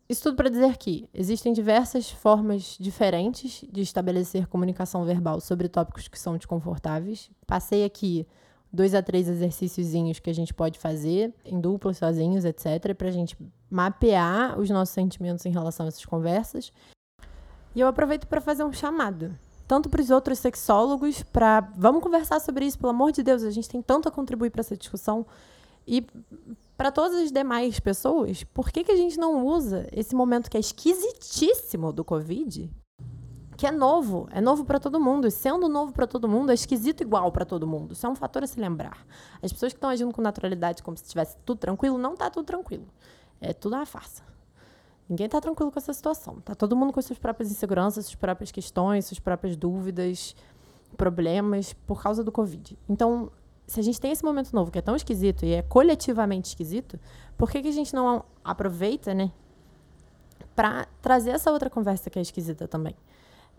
Isso 0.08 0.24
tudo 0.24 0.36
para 0.36 0.50
dizer 0.50 0.78
que 0.78 1.08
existem 1.14 1.54
diversas 1.54 2.12
formas 2.12 2.76
diferentes 2.78 3.64
de 3.72 3.82
estabelecer 3.82 4.46
comunicação 4.48 5.06
verbal 5.06 5.40
sobre 5.40 5.70
tópicos 5.70 6.10
que 6.10 6.20
são 6.20 6.36
desconfortáveis. 6.36 7.32
Passei 7.48 7.86
aqui 7.86 8.28
dois 8.74 8.94
a 8.94 9.02
três 9.02 9.30
exercíciozinhos 9.30 10.20
que 10.20 10.30
a 10.30 10.34
gente 10.34 10.54
pode 10.54 10.80
fazer 10.80 11.34
em 11.46 11.60
dupla, 11.60 11.94
sozinhos, 11.94 12.46
etc, 12.46 12.94
para 12.94 13.08
a 13.08 13.12
gente 13.12 13.38
mapear 13.70 14.60
os 14.60 14.70
nossos 14.70 14.94
sentimentos 14.94 15.46
em 15.46 15.52
relação 15.52 15.86
a 15.86 15.90
essas 15.90 16.06
conversas. 16.06 16.74
E 17.74 17.80
eu 17.80 17.88
aproveito 17.88 18.28
para 18.28 18.42
fazer 18.42 18.66
um 18.66 18.74
chamado, 18.74 19.34
tanto 19.66 19.90
para 19.90 20.02
os 20.02 20.10
outros 20.10 20.40
sexólogos, 20.40 21.24
para 21.24 21.62
vamos 21.78 22.04
conversar 22.04 22.42
sobre 22.42 22.66
isso, 22.66 22.78
pelo 22.78 22.90
amor 22.90 23.14
de 23.14 23.24
Deus, 23.24 23.44
a 23.44 23.52
gente 23.52 23.70
tem 23.70 23.82
tanto 23.82 24.10
a 24.10 24.12
contribuir 24.12 24.50
para 24.50 24.60
essa 24.60 24.76
discussão. 24.76 25.26
E 25.88 26.06
para 26.82 26.92
todas 26.92 27.16
as 27.16 27.32
demais 27.32 27.80
pessoas, 27.80 28.44
por 28.44 28.72
que, 28.72 28.84
que 28.84 28.92
a 28.92 28.96
gente 28.96 29.16
não 29.16 29.46
usa 29.46 29.88
esse 29.92 30.16
momento 30.16 30.50
que 30.50 30.58
é 30.58 30.60
esquisitíssimo 30.60 31.94
do 31.94 32.04
Covid 32.04 32.72
que 33.56 33.68
é 33.68 33.72
novo, 33.72 34.28
é 34.32 34.42
novo 34.42 34.66
para 34.66 34.80
todo 34.80 35.00
mundo. 35.00 35.28
E 35.28 35.32
sendo 35.32 35.70
novo 35.70 35.94
para 35.94 36.08
todo 36.08 36.28
mundo, 36.28 36.50
é 36.50 36.56
esquisito 36.56 37.02
igual 37.02 37.32
para 37.32 37.46
todo 37.46 37.68
mundo. 37.68 37.92
Isso 37.94 38.08
é 38.08 38.10
um 38.10 38.16
fator 38.16 38.44
a 38.44 38.48
se 38.48 38.60
lembrar. 38.60 39.06
As 39.44 39.54
pessoas 39.54 39.74
que 39.74 39.78
estão 39.78 39.92
agindo 39.92 40.12
com 40.12 40.24
naturalidade, 40.24 40.82
como 40.82 40.98
se 40.98 41.04
estivesse 41.04 41.38
tudo 41.46 41.60
tranquilo, 41.60 42.00
não 42.00 42.14
está 42.14 42.32
tudo 42.32 42.46
tranquilo. 42.46 42.88
É 43.40 43.54
tudo 43.54 43.76
uma 43.76 43.86
farsa. 43.86 44.24
Ninguém 45.08 45.28
está 45.28 45.40
tranquilo 45.40 45.72
com 45.72 45.78
essa 45.78 45.94
situação. 45.94 46.42
Tá 46.42 46.56
todo 46.56 46.76
mundo 46.76 46.92
com 46.92 47.00
suas 47.00 47.20
próprias 47.20 47.52
inseguranças, 47.52 48.06
suas 48.06 48.16
próprias 48.16 48.52
questões, 48.52 49.06
suas 49.06 49.20
próprias 49.20 49.56
dúvidas, 49.56 50.36
problemas 50.98 51.74
por 51.86 52.02
causa 52.02 52.24
do 52.24 52.32
Covid. 52.32 52.76
Então, 52.90 53.32
se 53.72 53.80
a 53.80 53.84
gente 53.84 54.02
tem 54.02 54.12
esse 54.12 54.24
momento 54.24 54.54
novo 54.54 54.70
que 54.70 54.78
é 54.78 54.82
tão 54.82 54.98
esquisito 54.98 55.46
e 55.46 55.54
é 55.54 55.62
coletivamente 55.62 56.50
esquisito, 56.50 57.00
por 57.38 57.50
que, 57.50 57.62
que 57.62 57.70
a 57.70 57.72
gente 57.72 57.96
não 57.96 58.26
aproveita, 58.44 59.14
né, 59.14 59.32
para 60.54 60.86
trazer 61.02 61.32
essa 61.32 61.50
outra 61.50 61.70
conversa 61.70 62.10
que 62.10 62.20
é 62.20 62.22
esquisita 62.22 62.68
também? 62.68 62.94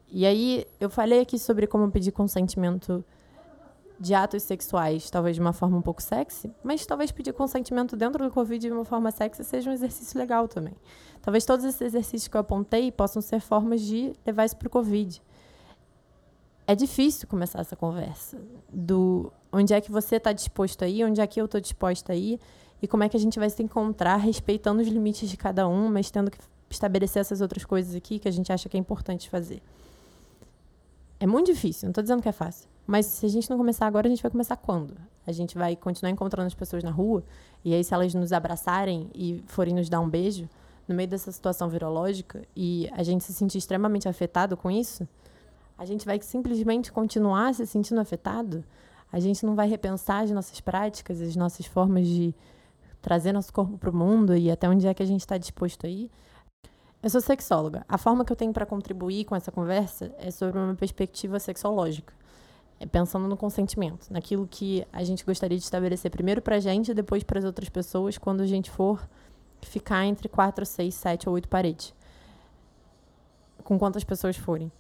E 0.08 0.26
aí, 0.26 0.66
eu 0.78 0.90
falei 0.90 1.20
aqui 1.20 1.38
sobre 1.38 1.66
como 1.66 1.90
pedir 1.90 2.12
consentimento 2.12 3.02
de 3.98 4.12
atos 4.12 4.42
sexuais, 4.42 5.08
talvez 5.08 5.36
de 5.36 5.40
uma 5.40 5.54
forma 5.54 5.78
um 5.78 5.82
pouco 5.82 6.02
sexy, 6.02 6.52
mas 6.62 6.84
talvez 6.84 7.10
pedir 7.10 7.32
consentimento 7.32 7.96
dentro 7.96 8.22
do 8.22 8.30
Covid 8.30 8.66
de 8.66 8.70
uma 8.70 8.84
forma 8.84 9.10
sexy 9.10 9.42
seja 9.42 9.70
um 9.70 9.72
exercício 9.72 10.18
legal 10.18 10.46
também. 10.46 10.74
Talvez 11.22 11.46
todos 11.46 11.64
esses 11.64 11.80
exercícios 11.80 12.28
que 12.28 12.36
eu 12.36 12.40
apontei 12.42 12.92
possam 12.92 13.22
ser 13.22 13.40
formas 13.40 13.80
de 13.80 14.12
levar 14.26 14.44
isso 14.44 14.58
para 14.58 14.66
o 14.66 14.70
Covid. 14.70 15.22
É 16.66 16.74
difícil 16.74 17.26
começar 17.28 17.60
essa 17.60 17.74
conversa 17.74 18.38
do 18.72 19.32
onde 19.52 19.74
é 19.74 19.80
que 19.80 19.90
você 19.90 20.16
está 20.16 20.32
disposto 20.32 20.82
a 20.84 20.88
ir, 20.88 21.04
onde 21.04 21.20
é 21.20 21.26
que 21.26 21.40
eu 21.40 21.44
estou 21.44 21.60
disposta 21.60 22.12
a 22.12 22.16
ir 22.16 22.38
e 22.80 22.88
como 22.88 23.02
é 23.04 23.08
que 23.08 23.16
a 23.16 23.20
gente 23.20 23.38
vai 23.38 23.50
se 23.50 23.62
encontrar 23.62 24.16
respeitando 24.16 24.80
os 24.80 24.88
limites 24.88 25.28
de 25.28 25.36
cada 25.36 25.68
um, 25.68 25.90
mas 25.90 26.10
tendo 26.10 26.30
que 26.30 26.38
estabelecer 26.70 27.20
essas 27.20 27.40
outras 27.40 27.64
coisas 27.64 27.94
aqui 27.94 28.18
que 28.18 28.28
a 28.28 28.30
gente 28.32 28.52
acha 28.52 28.68
que 28.68 28.76
é 28.76 28.80
importante 28.80 29.28
fazer. 29.28 29.62
É 31.20 31.26
muito 31.26 31.52
difícil, 31.52 31.86
não 31.86 31.90
estou 31.90 32.02
dizendo 32.02 32.22
que 32.22 32.28
é 32.28 32.32
fácil. 32.32 32.68
Mas 32.86 33.06
se 33.06 33.26
a 33.26 33.28
gente 33.28 33.48
não 33.48 33.56
começar 33.56 33.86
agora, 33.86 34.08
a 34.08 34.10
gente 34.10 34.22
vai 34.22 34.30
começar 34.30 34.56
quando? 34.56 34.96
A 35.24 35.30
gente 35.30 35.56
vai 35.56 35.76
continuar 35.76 36.10
encontrando 36.10 36.48
as 36.48 36.54
pessoas 36.54 36.82
na 36.82 36.90
rua, 36.90 37.22
e 37.64 37.72
aí, 37.72 37.84
se 37.84 37.94
elas 37.94 38.12
nos 38.12 38.32
abraçarem 38.32 39.08
e 39.14 39.42
forem 39.46 39.74
nos 39.74 39.88
dar 39.88 40.00
um 40.00 40.08
beijo, 40.08 40.48
no 40.88 40.94
meio 40.96 41.08
dessa 41.08 41.30
situação 41.30 41.68
virológica, 41.68 42.42
e 42.56 42.90
a 42.92 43.04
gente 43.04 43.22
se 43.22 43.32
sentir 43.32 43.58
extremamente 43.58 44.08
afetado 44.08 44.56
com 44.56 44.68
isso, 44.68 45.06
a 45.83 45.85
gente 45.85 46.07
vai 46.07 46.20
simplesmente 46.22 46.93
continuar 46.93 47.53
se 47.53 47.66
sentindo 47.66 48.01
afetado? 48.01 48.64
A 49.12 49.18
gente 49.18 49.45
não 49.45 49.57
vai 49.57 49.68
repensar 49.68 50.22
as 50.22 50.30
nossas 50.30 50.61
práticas, 50.61 51.20
as 51.20 51.35
nossas 51.35 51.66
formas 51.66 52.07
de 52.07 52.33
trazer 53.01 53.33
nosso 53.33 53.53
corpo 53.53 53.76
para 53.76 53.91
o 53.91 53.95
mundo 53.95 54.37
e 54.37 54.49
até 54.49 54.68
onde 54.68 54.87
é 54.87 54.95
que 54.95 55.03
a 55.03 55.07
gente 55.07 55.22
está 55.22 55.37
disposto 55.37 55.85
a 55.85 55.89
ir? 55.89 56.09
Eu 57.03 57.11
sou 57.11 57.20
sexóloga. 57.20 57.85
A 57.89 57.99
forma 57.99 58.24
que 58.24 58.30
eu 58.30 58.37
tenho 58.37 58.53
para 58.53 58.64
contribuir 58.64 59.24
com 59.24 59.35
essa 59.35 59.51
conversa 59.51 60.14
é 60.18 60.30
sobre 60.30 60.57
uma 60.57 60.72
perspectiva 60.76 61.41
sexológica. 61.41 62.14
É 62.78 62.87
pensando 62.87 63.26
no 63.26 63.37
consentimento, 63.37 64.07
naquilo 64.09 64.47
que 64.47 64.87
a 64.93 65.03
gente 65.03 65.24
gostaria 65.24 65.59
de 65.59 65.64
estabelecer 65.64 66.12
primeiro 66.12 66.41
para 66.41 66.57
a 66.57 66.61
gente 66.61 66.93
e 66.93 66.95
depois 66.95 67.24
para 67.24 67.41
as 67.41 67.45
outras 67.45 67.68
pessoas 67.68 68.16
quando 68.16 68.41
a 68.43 68.47
gente 68.47 68.70
for 68.70 69.05
ficar 69.62 70.07
entre 70.07 70.28
quatro, 70.28 70.64
seis, 70.64 70.95
sete 70.95 71.28
ou 71.28 71.35
oito 71.35 71.49
paredes. 71.49 71.93
Com 73.64 73.76
quantas 73.76 74.05
pessoas 74.05 74.37
forem. 74.37 74.70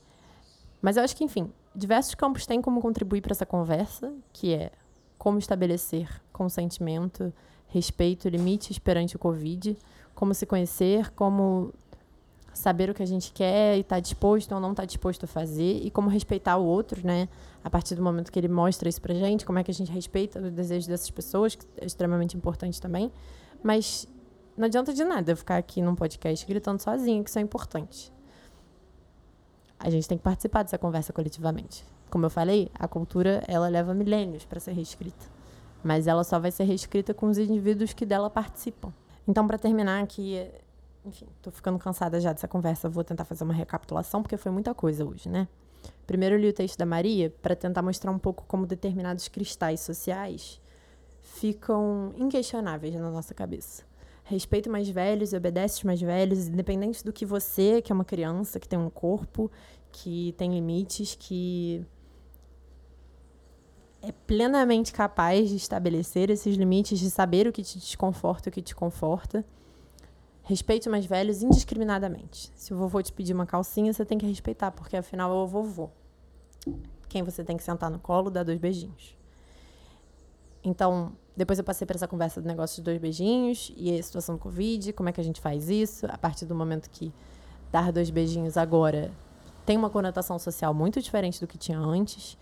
Mas 0.82 0.96
eu 0.96 1.04
acho 1.04 1.16
que, 1.16 1.22
enfim, 1.22 1.50
diversos 1.74 2.14
campos 2.14 2.44
têm 2.44 2.60
como 2.60 2.82
contribuir 2.82 3.22
para 3.22 3.32
essa 3.32 3.46
conversa, 3.46 4.12
que 4.32 4.52
é 4.52 4.72
como 5.16 5.38
estabelecer 5.38 6.08
consentimento, 6.32 7.32
respeito, 7.68 8.28
limites 8.28 8.78
perante 8.78 9.14
o 9.14 9.18
Covid, 9.18 9.78
como 10.14 10.34
se 10.34 10.44
conhecer, 10.44 11.10
como 11.12 11.72
saber 12.52 12.90
o 12.90 12.94
que 12.94 13.02
a 13.02 13.06
gente 13.06 13.32
quer 13.32 13.76
e 13.76 13.80
estar 13.80 13.96
tá 13.96 14.00
disposto 14.00 14.52
ou 14.52 14.60
não 14.60 14.72
estar 14.72 14.82
tá 14.82 14.86
disposto 14.86 15.24
a 15.24 15.26
fazer 15.26 15.80
e 15.82 15.90
como 15.90 16.10
respeitar 16.10 16.56
o 16.56 16.64
outro, 16.64 17.06
né? 17.06 17.28
A 17.64 17.70
partir 17.70 17.94
do 17.94 18.02
momento 18.02 18.30
que 18.30 18.38
ele 18.38 18.48
mostra 18.48 18.88
isso 18.88 19.00
pra 19.00 19.14
gente, 19.14 19.46
como 19.46 19.58
é 19.58 19.64
que 19.64 19.70
a 19.70 19.74
gente 19.74 19.90
respeita 19.90 20.40
os 20.40 20.50
desejos 20.50 20.86
dessas 20.86 21.10
pessoas, 21.10 21.54
que 21.54 21.64
é 21.78 21.86
extremamente 21.86 22.36
importante 22.36 22.80
também. 22.80 23.10
Mas 23.62 24.06
não 24.56 24.66
adianta 24.66 24.92
de 24.92 25.04
nada 25.04 25.32
eu 25.32 25.36
ficar 25.36 25.56
aqui 25.56 25.80
num 25.80 25.94
podcast 25.94 26.44
gritando 26.44 26.82
sozinha 26.82 27.22
que 27.22 27.30
isso 27.30 27.38
é 27.38 27.42
importante. 27.42 28.12
A 29.82 29.90
gente 29.90 30.08
tem 30.08 30.16
que 30.16 30.22
participar 30.22 30.62
dessa 30.62 30.78
conversa 30.78 31.12
coletivamente. 31.12 31.84
Como 32.08 32.24
eu 32.24 32.30
falei, 32.30 32.70
a 32.72 32.86
cultura 32.86 33.42
ela 33.48 33.66
leva 33.68 33.92
milênios 33.92 34.44
para 34.44 34.60
ser 34.60 34.72
reescrita, 34.72 35.26
mas 35.82 36.06
ela 36.06 36.22
só 36.22 36.38
vai 36.38 36.52
ser 36.52 36.64
reescrita 36.64 37.12
com 37.12 37.26
os 37.26 37.36
indivíduos 37.36 37.92
que 37.92 38.06
dela 38.06 38.30
participam. 38.30 38.92
Então, 39.26 39.44
para 39.44 39.58
terminar 39.58 40.00
aqui, 40.00 40.48
enfim, 41.04 41.26
tô 41.42 41.50
ficando 41.50 41.80
cansada 41.80 42.20
já 42.20 42.32
dessa 42.32 42.46
conversa, 42.46 42.88
vou 42.88 43.02
tentar 43.02 43.24
fazer 43.24 43.42
uma 43.42 43.52
recapitulação, 43.54 44.22
porque 44.22 44.36
foi 44.36 44.52
muita 44.52 44.72
coisa 44.72 45.04
hoje, 45.04 45.28
né? 45.28 45.48
Primeiro 46.06 46.36
li 46.36 46.48
o 46.48 46.52
texto 46.52 46.78
da 46.78 46.86
Maria 46.86 47.34
para 47.42 47.56
tentar 47.56 47.82
mostrar 47.82 48.12
um 48.12 48.18
pouco 48.18 48.44
como 48.46 48.66
determinados 48.66 49.26
cristais 49.26 49.80
sociais 49.80 50.60
ficam 51.20 52.12
inquestionáveis 52.16 52.94
na 52.94 53.10
nossa 53.10 53.34
cabeça. 53.34 53.82
Respeita 54.32 54.70
mais 54.70 54.88
velhos, 54.88 55.32
obedece 55.32 55.78
os 55.78 55.84
mais 55.84 56.00
velhos, 56.00 56.48
independente 56.48 57.04
do 57.04 57.12
que 57.12 57.26
você, 57.26 57.82
que 57.82 57.92
é 57.92 57.94
uma 57.94 58.04
criança, 58.04 58.58
que 58.58 58.68
tem 58.68 58.78
um 58.78 58.88
corpo, 58.88 59.50
que 59.90 60.34
tem 60.38 60.54
limites, 60.54 61.14
que 61.14 61.84
é 64.00 64.10
plenamente 64.26 64.92
capaz 64.92 65.48
de 65.48 65.56
estabelecer 65.56 66.30
esses 66.30 66.56
limites, 66.56 66.98
de 66.98 67.10
saber 67.10 67.46
o 67.46 67.52
que 67.52 67.62
te 67.62 67.78
desconforta 67.78 68.48
e 68.48 68.50
o 68.50 68.52
que 68.52 68.62
te 68.62 68.74
conforta 68.74 69.44
Respeite 70.44 70.88
os 70.88 70.90
mais 70.90 71.06
velhos 71.06 71.42
indiscriminadamente. 71.42 72.50
Se 72.56 72.74
o 72.74 72.76
vovô 72.76 73.00
te 73.00 73.12
pedir 73.12 73.32
uma 73.32 73.46
calcinha, 73.46 73.92
você 73.92 74.04
tem 74.04 74.18
que 74.18 74.26
respeitar, 74.26 74.72
porque 74.72 74.96
afinal 74.96 75.30
é 75.30 75.34
o 75.34 75.46
vovô. 75.46 75.88
Quem 77.08 77.22
você 77.22 77.44
tem 77.44 77.56
que 77.56 77.62
sentar 77.62 77.90
no 77.90 78.00
colo, 78.00 78.28
dá 78.28 78.42
dois 78.42 78.58
beijinhos. 78.58 79.16
Então, 80.64 81.12
depois 81.36 81.58
eu 81.58 81.64
passei 81.64 81.86
por 81.86 81.96
essa 81.96 82.06
conversa 82.06 82.40
do 82.40 82.46
negócio 82.46 82.76
de 82.76 82.82
dois 82.82 82.98
beijinhos 82.98 83.72
e 83.76 83.98
a 83.98 84.02
situação 84.02 84.36
do 84.36 84.40
Covid, 84.40 84.92
como 84.92 85.08
é 85.08 85.12
que 85.12 85.20
a 85.20 85.24
gente 85.24 85.40
faz 85.40 85.68
isso, 85.68 86.06
a 86.06 86.18
partir 86.18 86.44
do 86.44 86.54
momento 86.54 86.88
que 86.90 87.12
dar 87.70 87.90
dois 87.90 88.10
beijinhos 88.10 88.56
agora 88.56 89.10
tem 89.64 89.76
uma 89.76 89.88
conotação 89.88 90.38
social 90.38 90.74
muito 90.74 91.00
diferente 91.00 91.40
do 91.40 91.46
que 91.46 91.56
tinha 91.56 91.78
antes. 91.78 92.36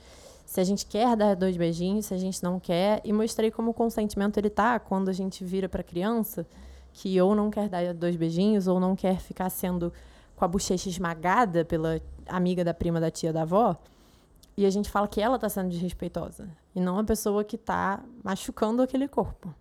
Se 0.45 0.61
a 0.61 0.65
gente 0.65 0.85
quer 0.87 1.17
dar 1.17 1.37
dois 1.37 1.57
beijinhos, 1.57 2.07
se 2.07 2.15
a 2.15 2.19
gente 2.19 2.43
não 2.43 2.59
quer, 2.59 3.01
e 3.05 3.13
mostrei 3.13 3.51
como 3.51 3.71
o 3.71 3.75
consentimento 3.75 4.37
ele 4.39 4.51
tá 4.51 4.81
quando 4.81 5.09
a 5.09 5.13
gente 5.13 5.45
vira 5.45 5.69
para 5.69 5.83
criança 5.83 6.47
que 6.93 7.21
ou 7.21 7.37
não 7.37 7.51
quer 7.51 7.69
dar 7.69 7.95
dois 7.95 8.17
beijinhos 8.17 8.67
ou 8.67 8.81
não 8.81 8.97
quer 8.97 9.21
ficar 9.21 9.49
sendo 9.49 9.93
com 10.35 10.45
a 10.45 10.49
bochecha 10.49 10.89
esmagada 10.89 11.65
pela 11.65 12.01
amiga 12.27 12.65
da 12.65 12.75
prima 12.75 13.01
da 13.01 13.11
tia 13.11 13.33
da 13.33 13.43
avó. 13.43 13.77
E 14.61 14.67
a 14.67 14.69
gente 14.69 14.91
fala 14.91 15.09
que 15.09 15.23
ela 15.23 15.37
está 15.37 15.49
sendo 15.49 15.71
desrespeitosa 15.71 16.47
e 16.75 16.81
não 16.83 16.99
a 16.99 17.03
pessoa 17.03 17.43
que 17.43 17.57
está 17.57 18.05
machucando 18.23 18.83
aquele 18.83 19.09
corpo. 19.09 19.55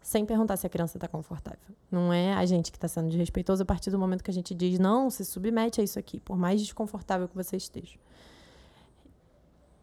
Sem 0.00 0.24
perguntar 0.24 0.56
se 0.56 0.64
a 0.64 0.70
criança 0.70 0.96
está 0.96 1.08
confortável. 1.08 1.74
Não 1.90 2.12
é 2.12 2.32
a 2.32 2.46
gente 2.46 2.70
que 2.70 2.76
está 2.76 2.86
sendo 2.86 3.08
desrespeitoso 3.08 3.64
a 3.64 3.66
partir 3.66 3.90
do 3.90 3.98
momento 3.98 4.22
que 4.22 4.30
a 4.30 4.32
gente 4.32 4.54
diz, 4.54 4.78
não, 4.78 5.10
se 5.10 5.24
submete 5.24 5.80
a 5.80 5.84
isso 5.84 5.98
aqui, 5.98 6.20
por 6.20 6.38
mais 6.38 6.60
desconfortável 6.60 7.26
que 7.26 7.34
você 7.34 7.56
esteja. 7.56 7.98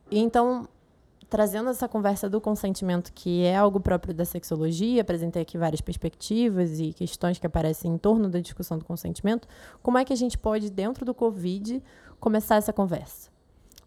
E 0.09 0.17
então, 0.17 0.69
trazendo 1.29 1.69
essa 1.69 1.89
conversa 1.89 2.29
do 2.29 2.39
consentimento, 2.39 3.11
que 3.11 3.43
é 3.43 3.57
algo 3.57 3.81
próprio 3.81 4.13
da 4.13 4.23
sexologia, 4.23 5.01
apresentei 5.01 5.41
aqui 5.41 5.57
várias 5.57 5.81
perspectivas 5.81 6.79
e 6.79 6.93
questões 6.93 7.37
que 7.37 7.45
aparecem 7.45 7.91
em 7.91 7.97
torno 7.97 8.29
da 8.29 8.39
discussão 8.39 8.77
do 8.77 8.85
consentimento, 8.85 9.49
como 9.83 9.97
é 9.97 10.05
que 10.05 10.13
a 10.13 10.15
gente 10.15 10.37
pode, 10.37 10.69
dentro 10.69 11.03
do 11.03 11.13
Covid, 11.13 11.83
começar 12.21 12.55
essa 12.55 12.71
conversa? 12.71 13.37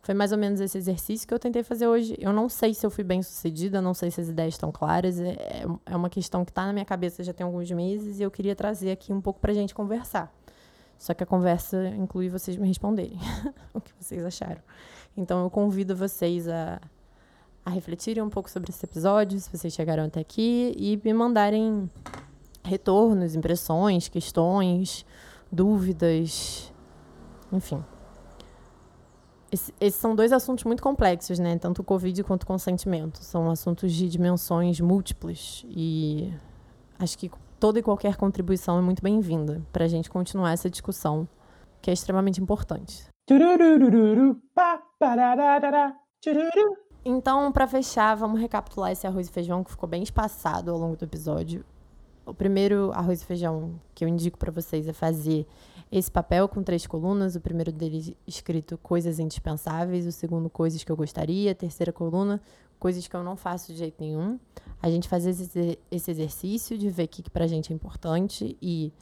Foi 0.02 0.14
mais 0.14 0.32
ou 0.32 0.38
menos 0.38 0.60
esse 0.60 0.76
exercício 0.76 1.26
que 1.26 1.32
eu 1.32 1.38
tentei 1.38 1.62
fazer 1.62 1.86
hoje. 1.86 2.16
Eu 2.18 2.32
não 2.32 2.48
sei 2.48 2.74
se 2.74 2.84
eu 2.84 2.90
fui 2.90 3.04
bem 3.04 3.22
sucedida, 3.22 3.80
não 3.80 3.94
sei 3.94 4.10
se 4.10 4.20
as 4.20 4.28
ideias 4.28 4.54
estão 4.54 4.72
claras. 4.72 5.20
É, 5.20 5.64
é 5.86 5.96
uma 5.96 6.10
questão 6.10 6.44
que 6.44 6.50
está 6.50 6.66
na 6.66 6.72
minha 6.72 6.84
cabeça 6.84 7.22
já 7.22 7.32
tem 7.32 7.44
alguns 7.46 7.70
meses 7.70 8.18
e 8.18 8.22
eu 8.22 8.30
queria 8.30 8.56
trazer 8.56 8.90
aqui 8.90 9.12
um 9.12 9.20
pouco 9.20 9.38
para 9.38 9.52
a 9.52 9.54
gente 9.54 9.74
conversar. 9.74 10.32
Só 10.98 11.14
que 11.14 11.22
a 11.22 11.26
conversa 11.26 11.88
inclui 11.96 12.28
vocês 12.28 12.56
me 12.56 12.66
responderem 12.66 13.18
o 13.72 13.80
que 13.80 13.92
vocês 13.98 14.24
acharam. 14.24 14.60
Então 15.16 15.44
eu 15.44 15.50
convido 15.50 15.94
vocês 15.94 16.48
a 16.48 16.80
a 17.64 17.70
refletirem 17.70 18.22
um 18.22 18.28
pouco 18.28 18.50
sobre 18.50 18.70
esse 18.70 18.84
episódio, 18.84 19.38
se 19.38 19.48
vocês 19.48 19.72
chegaram 19.72 20.04
até 20.04 20.20
aqui, 20.20 20.74
e 20.76 21.00
me 21.04 21.12
mandarem 21.12 21.88
retornos, 22.64 23.34
impressões, 23.34 24.08
questões, 24.08 25.06
dúvidas, 25.50 26.72
enfim. 27.52 27.82
Esse, 29.52 29.74
esses 29.78 30.00
são 30.00 30.16
dois 30.16 30.32
assuntos 30.32 30.64
muito 30.64 30.82
complexos, 30.82 31.38
né? 31.38 31.58
Tanto 31.58 31.82
o 31.82 31.84
Covid 31.84 32.24
quanto 32.24 32.44
o 32.44 32.46
consentimento. 32.46 33.18
São 33.22 33.50
assuntos 33.50 33.92
de 33.92 34.08
dimensões 34.08 34.80
múltiplas 34.80 35.62
e 35.68 36.32
acho 36.98 37.18
que 37.18 37.30
toda 37.60 37.78
e 37.78 37.82
qualquer 37.82 38.16
contribuição 38.16 38.78
é 38.78 38.80
muito 38.80 39.02
bem-vinda 39.02 39.60
para 39.70 39.84
a 39.84 39.88
gente 39.88 40.08
continuar 40.08 40.52
essa 40.52 40.70
discussão, 40.70 41.28
que 41.82 41.90
é 41.90 41.92
extremamente 41.92 42.40
importante. 42.40 43.06
Então, 47.04 47.52
para 47.52 47.66
fechar, 47.66 48.14
vamos 48.14 48.40
recapitular 48.40 48.90
esse 48.90 49.06
arroz 49.06 49.28
e 49.28 49.32
feijão 49.32 49.62
que 49.62 49.70
ficou 49.70 49.88
bem 49.88 50.02
espaçado 50.02 50.70
ao 50.70 50.78
longo 50.78 50.96
do 50.96 51.04
episódio. 51.04 51.64
O 52.24 52.32
primeiro 52.32 52.90
arroz 52.94 53.20
e 53.20 53.26
feijão 53.26 53.78
que 53.94 54.04
eu 54.04 54.08
indico 54.08 54.38
para 54.38 54.50
vocês 54.50 54.88
a 54.88 54.94
fazer 54.94 55.46
esse 55.92 56.10
papel 56.10 56.48
com 56.48 56.62
três 56.62 56.86
colunas, 56.86 57.36
o 57.36 57.40
primeiro 57.40 57.70
deles 57.70 58.12
escrito 58.26 58.78
coisas 58.78 59.18
indispensáveis, 59.18 60.06
o 60.06 60.12
segundo 60.12 60.48
coisas 60.50 60.82
que 60.82 60.90
eu 60.90 60.96
gostaria, 60.96 61.52
a 61.52 61.54
terceira 61.54 61.92
coluna 61.92 62.40
coisas 62.82 63.06
que 63.06 63.14
eu 63.14 63.22
não 63.22 63.36
faço 63.36 63.72
de 63.72 63.78
jeito 63.78 63.94
nenhum. 64.00 64.40
A 64.82 64.90
gente 64.90 65.08
faz 65.08 65.24
esse, 65.24 65.78
esse 65.88 66.10
exercício 66.10 66.76
de 66.76 66.90
ver 66.90 67.04
o 67.04 67.08
que, 67.08 67.22
que 67.22 67.30
pra 67.30 67.46
gente 67.46 67.72
é 67.72 67.76
importante 67.76 68.58
e, 68.60 68.92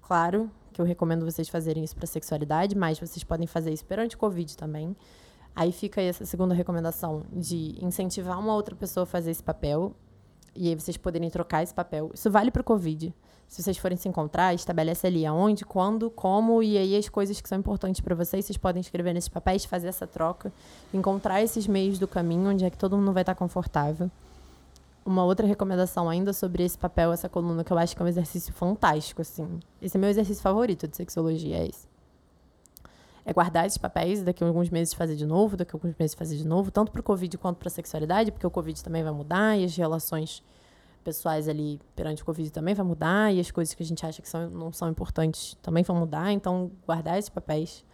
claro, 0.00 0.48
que 0.72 0.80
eu 0.80 0.84
recomendo 0.84 1.24
vocês 1.24 1.48
fazerem 1.48 1.82
isso 1.82 1.96
para 1.96 2.06
sexualidade, 2.06 2.76
mas 2.76 3.00
vocês 3.00 3.24
podem 3.24 3.48
fazer 3.48 3.72
isso 3.72 3.84
perante 3.84 4.14
o 4.14 4.18
Covid 4.18 4.56
também. 4.56 4.94
Aí 5.56 5.72
fica 5.72 6.00
aí 6.00 6.06
essa 6.06 6.24
segunda 6.24 6.54
recomendação 6.54 7.24
de 7.32 7.76
incentivar 7.84 8.38
uma 8.38 8.54
outra 8.54 8.76
pessoa 8.76 9.02
a 9.02 9.06
fazer 9.06 9.32
esse 9.32 9.42
papel 9.42 9.92
e 10.54 10.68
aí 10.68 10.74
vocês 10.74 10.96
poderem 10.96 11.28
trocar 11.30 11.62
esse 11.62 11.74
papel. 11.74 12.10
Isso 12.14 12.30
vale 12.30 12.50
para 12.50 12.60
o 12.60 12.64
Covid. 12.64 13.14
Se 13.46 13.62
vocês 13.62 13.76
forem 13.76 13.96
se 13.96 14.08
encontrar, 14.08 14.54
estabelece 14.54 15.06
ali 15.06 15.26
aonde, 15.26 15.64
quando, 15.64 16.10
como 16.10 16.62
e 16.62 16.78
aí 16.78 16.96
as 16.96 17.08
coisas 17.08 17.40
que 17.40 17.48
são 17.48 17.58
importantes 17.58 18.00
para 18.00 18.14
vocês, 18.14 18.44
vocês 18.44 18.56
podem 18.56 18.80
escrever 18.80 19.12
nesses 19.12 19.28
papéis, 19.28 19.64
fazer 19.64 19.88
essa 19.88 20.06
troca, 20.06 20.52
encontrar 20.92 21.42
esses 21.42 21.66
meios 21.66 21.98
do 21.98 22.08
caminho 22.08 22.50
onde 22.50 22.64
é 22.64 22.70
que 22.70 22.78
todo 22.78 22.96
mundo 22.96 23.12
vai 23.12 23.22
estar 23.22 23.34
confortável. 23.34 24.10
Uma 25.04 25.24
outra 25.24 25.46
recomendação 25.46 26.08
ainda 26.08 26.32
sobre 26.32 26.64
esse 26.64 26.78
papel, 26.78 27.12
essa 27.12 27.28
coluna, 27.28 27.62
que 27.62 27.72
eu 27.72 27.78
acho 27.78 27.94
que 27.94 28.00
é 28.00 28.04
um 28.04 28.08
exercício 28.08 28.52
fantástico, 28.54 29.20
assim. 29.20 29.60
Esse 29.80 29.98
é 29.98 30.00
meu 30.00 30.08
exercício 30.08 30.42
favorito 30.42 30.88
de 30.88 30.96
sexologia, 30.96 31.58
é 31.58 31.68
esse 31.68 31.93
é 33.24 33.32
guardar 33.32 33.66
esses 33.66 33.78
papéis 33.78 34.20
e 34.20 34.24
daqui 34.24 34.44
a 34.44 34.46
alguns 34.46 34.68
meses 34.68 34.92
fazer 34.92 35.16
de 35.16 35.26
novo, 35.26 35.56
daqui 35.56 35.74
a 35.74 35.76
alguns 35.76 35.94
meses 35.98 36.14
fazer 36.14 36.36
de 36.36 36.46
novo, 36.46 36.70
tanto 36.70 36.92
para 36.92 37.00
o 37.00 37.02
Covid 37.02 37.38
quanto 37.38 37.56
para 37.56 37.68
a 37.68 37.70
sexualidade, 37.70 38.30
porque 38.30 38.46
o 38.46 38.50
Covid 38.50 38.82
também 38.82 39.02
vai 39.02 39.12
mudar 39.12 39.56
e 39.56 39.64
as 39.64 39.74
relações 39.76 40.42
pessoais 41.02 41.48
ali 41.48 41.80
perante 41.94 42.22
o 42.22 42.24
Covid 42.24 42.50
também 42.50 42.74
vai 42.74 42.84
mudar 42.84 43.32
e 43.32 43.38
as 43.38 43.50
coisas 43.50 43.74
que 43.74 43.82
a 43.82 43.86
gente 43.86 44.04
acha 44.04 44.22
que 44.22 44.28
são, 44.28 44.48
não 44.50 44.72
são 44.72 44.88
importantes 44.88 45.56
também 45.62 45.82
vão 45.84 45.96
mudar, 45.96 46.32
então 46.32 46.70
guardar 46.86 47.18
esses 47.18 47.28
papéis. 47.28 47.84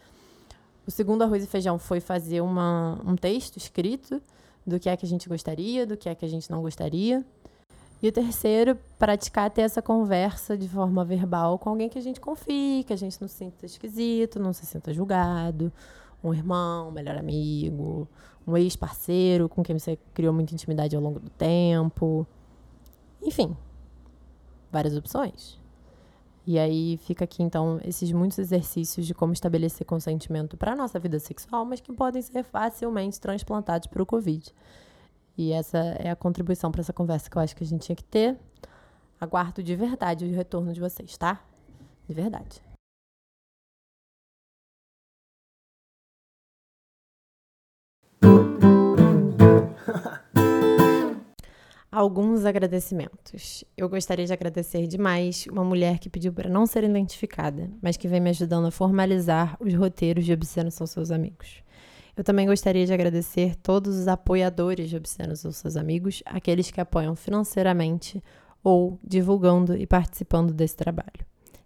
O 0.87 0.91
segundo 0.91 1.23
arroz 1.23 1.45
e 1.45 1.47
feijão 1.47 1.79
foi 1.79 2.01
fazer 2.01 2.41
uma, 2.41 3.01
um 3.05 3.15
texto 3.15 3.57
escrito 3.57 4.21
do 4.67 4.79
que 4.79 4.89
é 4.89 4.97
que 4.97 5.05
a 5.05 5.09
gente 5.09 5.29
gostaria, 5.29 5.87
do 5.87 5.97
que 5.97 6.09
é 6.09 6.15
que 6.15 6.25
a 6.25 6.29
gente 6.29 6.51
não 6.51 6.63
gostaria. 6.63 7.25
E 8.03 8.09
o 8.09 8.13
terceiro, 8.13 8.79
praticar 8.99 9.51
ter 9.51 9.63
essa 9.63 9.83
conversa 9.83 10.57
de 10.57 10.69
forma 10.69 11.05
verbal 11.05 11.59
com 11.59 11.69
alguém 11.69 11.89
que 11.89 11.99
a 11.99 12.03
gente 12.03 12.19
confie, 12.19 12.83
que 12.85 12.93
a 12.93 12.97
gente 12.97 13.21
não 13.21 13.29
se 13.29 13.35
sinta 13.35 13.67
esquisito, 13.67 14.41
não 14.41 14.53
se 14.55 14.65
sinta 14.65 14.93
julgado. 14.93 15.71
Um 16.25 16.33
irmão, 16.33 16.89
um 16.89 16.93
melhor 16.93 17.17
amigo, 17.17 18.09
um 18.47 18.57
ex-parceiro 18.57 19.49
com 19.49 19.63
quem 19.63 19.79
você 19.79 19.99
criou 20.15 20.33
muita 20.33 20.55
intimidade 20.55 20.97
ao 20.97 21.03
longo 21.03 21.21
do 21.21 21.31
tempo. 21.31 22.27
Enfim, 23.23 23.55
várias 24.73 24.97
opções. 24.97 25.61
E 26.47 26.59
aí 26.59 26.99
fica 27.05 27.25
aqui 27.25 27.43
então 27.43 27.79
esses 27.85 28.11
muitos 28.13 28.39
exercícios 28.39 29.07
de 29.07 29.15
como 29.15 29.33
estabelecer 29.33 29.87
consentimento 29.87 30.57
para 30.57 30.73
a 30.73 30.77
nossa 30.77 30.99
vida 30.99 31.19
sexual, 31.19 31.67
mas 31.67 31.81
que 31.81 31.93
podem 31.93 32.23
ser 32.23 32.43
facilmente 32.45 33.21
transplantados 33.21 33.87
para 33.89 34.03
o 34.03 34.07
Covid. 34.07 34.53
E 35.37 35.53
essa 35.53 35.79
é 35.99 36.11
a 36.11 36.17
contribuição 36.17 36.71
para 36.71 36.81
essa 36.81 36.93
conversa 36.93 37.31
que 37.31 37.37
eu 37.37 37.43
acho 37.43 37.57
que 37.57 37.65
a 37.65 37.67
gente 37.67 37.87
tinha 37.87 37.97
que 37.97 38.05
ter. 38.05 38.39
Aguardo 39.21 39.63
de 39.63 39.77
verdade 39.77 40.25
o 40.25 40.35
retorno 40.35 40.73
de 40.73 40.81
vocês, 40.81 41.17
tá? 41.17 41.43
De 42.09 42.15
verdade. 42.15 42.63
Alguns 51.93 52.45
agradecimentos. 52.45 53.65
Eu 53.77 53.89
gostaria 53.89 54.25
de 54.25 54.33
agradecer 54.33 54.87
demais 54.87 55.47
uma 55.51 55.65
mulher 55.65 55.99
que 55.99 56.09
pediu 56.09 56.33
para 56.33 56.49
não 56.49 56.65
ser 56.65 56.85
identificada, 56.85 57.69
mas 57.83 57.97
que 57.97 58.07
vem 58.09 58.21
me 58.21 58.31
ajudando 58.31 58.67
a 58.67 58.71
formalizar 58.71 59.57
os 59.61 59.75
roteiros 59.75 60.25
de 60.25 60.33
Obsceno 60.33 60.71
São 60.71 60.87
Seus 60.87 61.11
Amigos. 61.11 61.65
Eu 62.21 62.25
também 62.25 62.47
gostaria 62.47 62.85
de 62.85 62.93
agradecer 62.93 63.57
todos 63.57 63.97
os 63.97 64.07
apoiadores 64.07 64.91
de 64.91 64.97
Obscenos 64.99 65.43
ou 65.47 65.53
seus 65.53 65.75
amigos, 65.75 66.23
aqueles 66.27 66.71
que 66.71 66.79
apoiam 66.79 67.17
financeiramente 67.17 68.23
ou 68.63 68.99
divulgando 69.03 69.75
e 69.75 69.87
participando 69.87 70.53
desse 70.53 70.77
trabalho. 70.77 71.25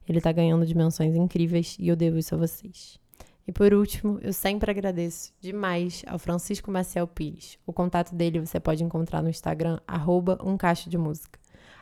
Ele 0.08 0.18
está 0.18 0.30
ganhando 0.30 0.64
dimensões 0.64 1.16
incríveis 1.16 1.76
e 1.76 1.88
eu 1.88 1.96
devo 1.96 2.18
isso 2.18 2.36
a 2.36 2.38
vocês. 2.38 3.00
E 3.48 3.50
por 3.50 3.74
último, 3.74 4.20
eu 4.22 4.32
sempre 4.32 4.70
agradeço 4.70 5.32
demais 5.40 6.04
ao 6.06 6.20
Francisco 6.20 6.70
Maciel 6.70 7.08
Pires. 7.08 7.58
O 7.66 7.72
contato 7.72 8.14
dele 8.14 8.38
você 8.38 8.60
pode 8.60 8.84
encontrar 8.84 9.24
no 9.24 9.28
Instagram, 9.28 9.80
arroba 9.88 10.38
um 10.40 10.56
de 10.88 10.96
música. 10.96 11.36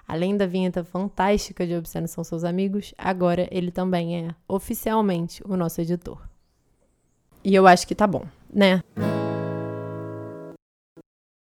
Além 0.09 0.35
da 0.35 0.47
vinheta 0.47 0.83
fantástica 0.83 1.67
de 1.67 1.75
Obscenos 1.75 2.13
São 2.13 2.25
Seus 2.25 2.43
Amigos, 2.43 2.95
agora 2.97 3.47
ele 3.51 3.71
também 3.71 4.29
é, 4.29 4.35
oficialmente, 4.49 5.43
o 5.45 5.59
nosso 5.59 5.79
editor. 5.83 6.27
E 7.45 7.55
eu 7.55 7.67
acho 7.67 7.87
que 7.89 7.95
tá 7.95 8.07
bom, 8.07 8.25
呐。 8.53 9.22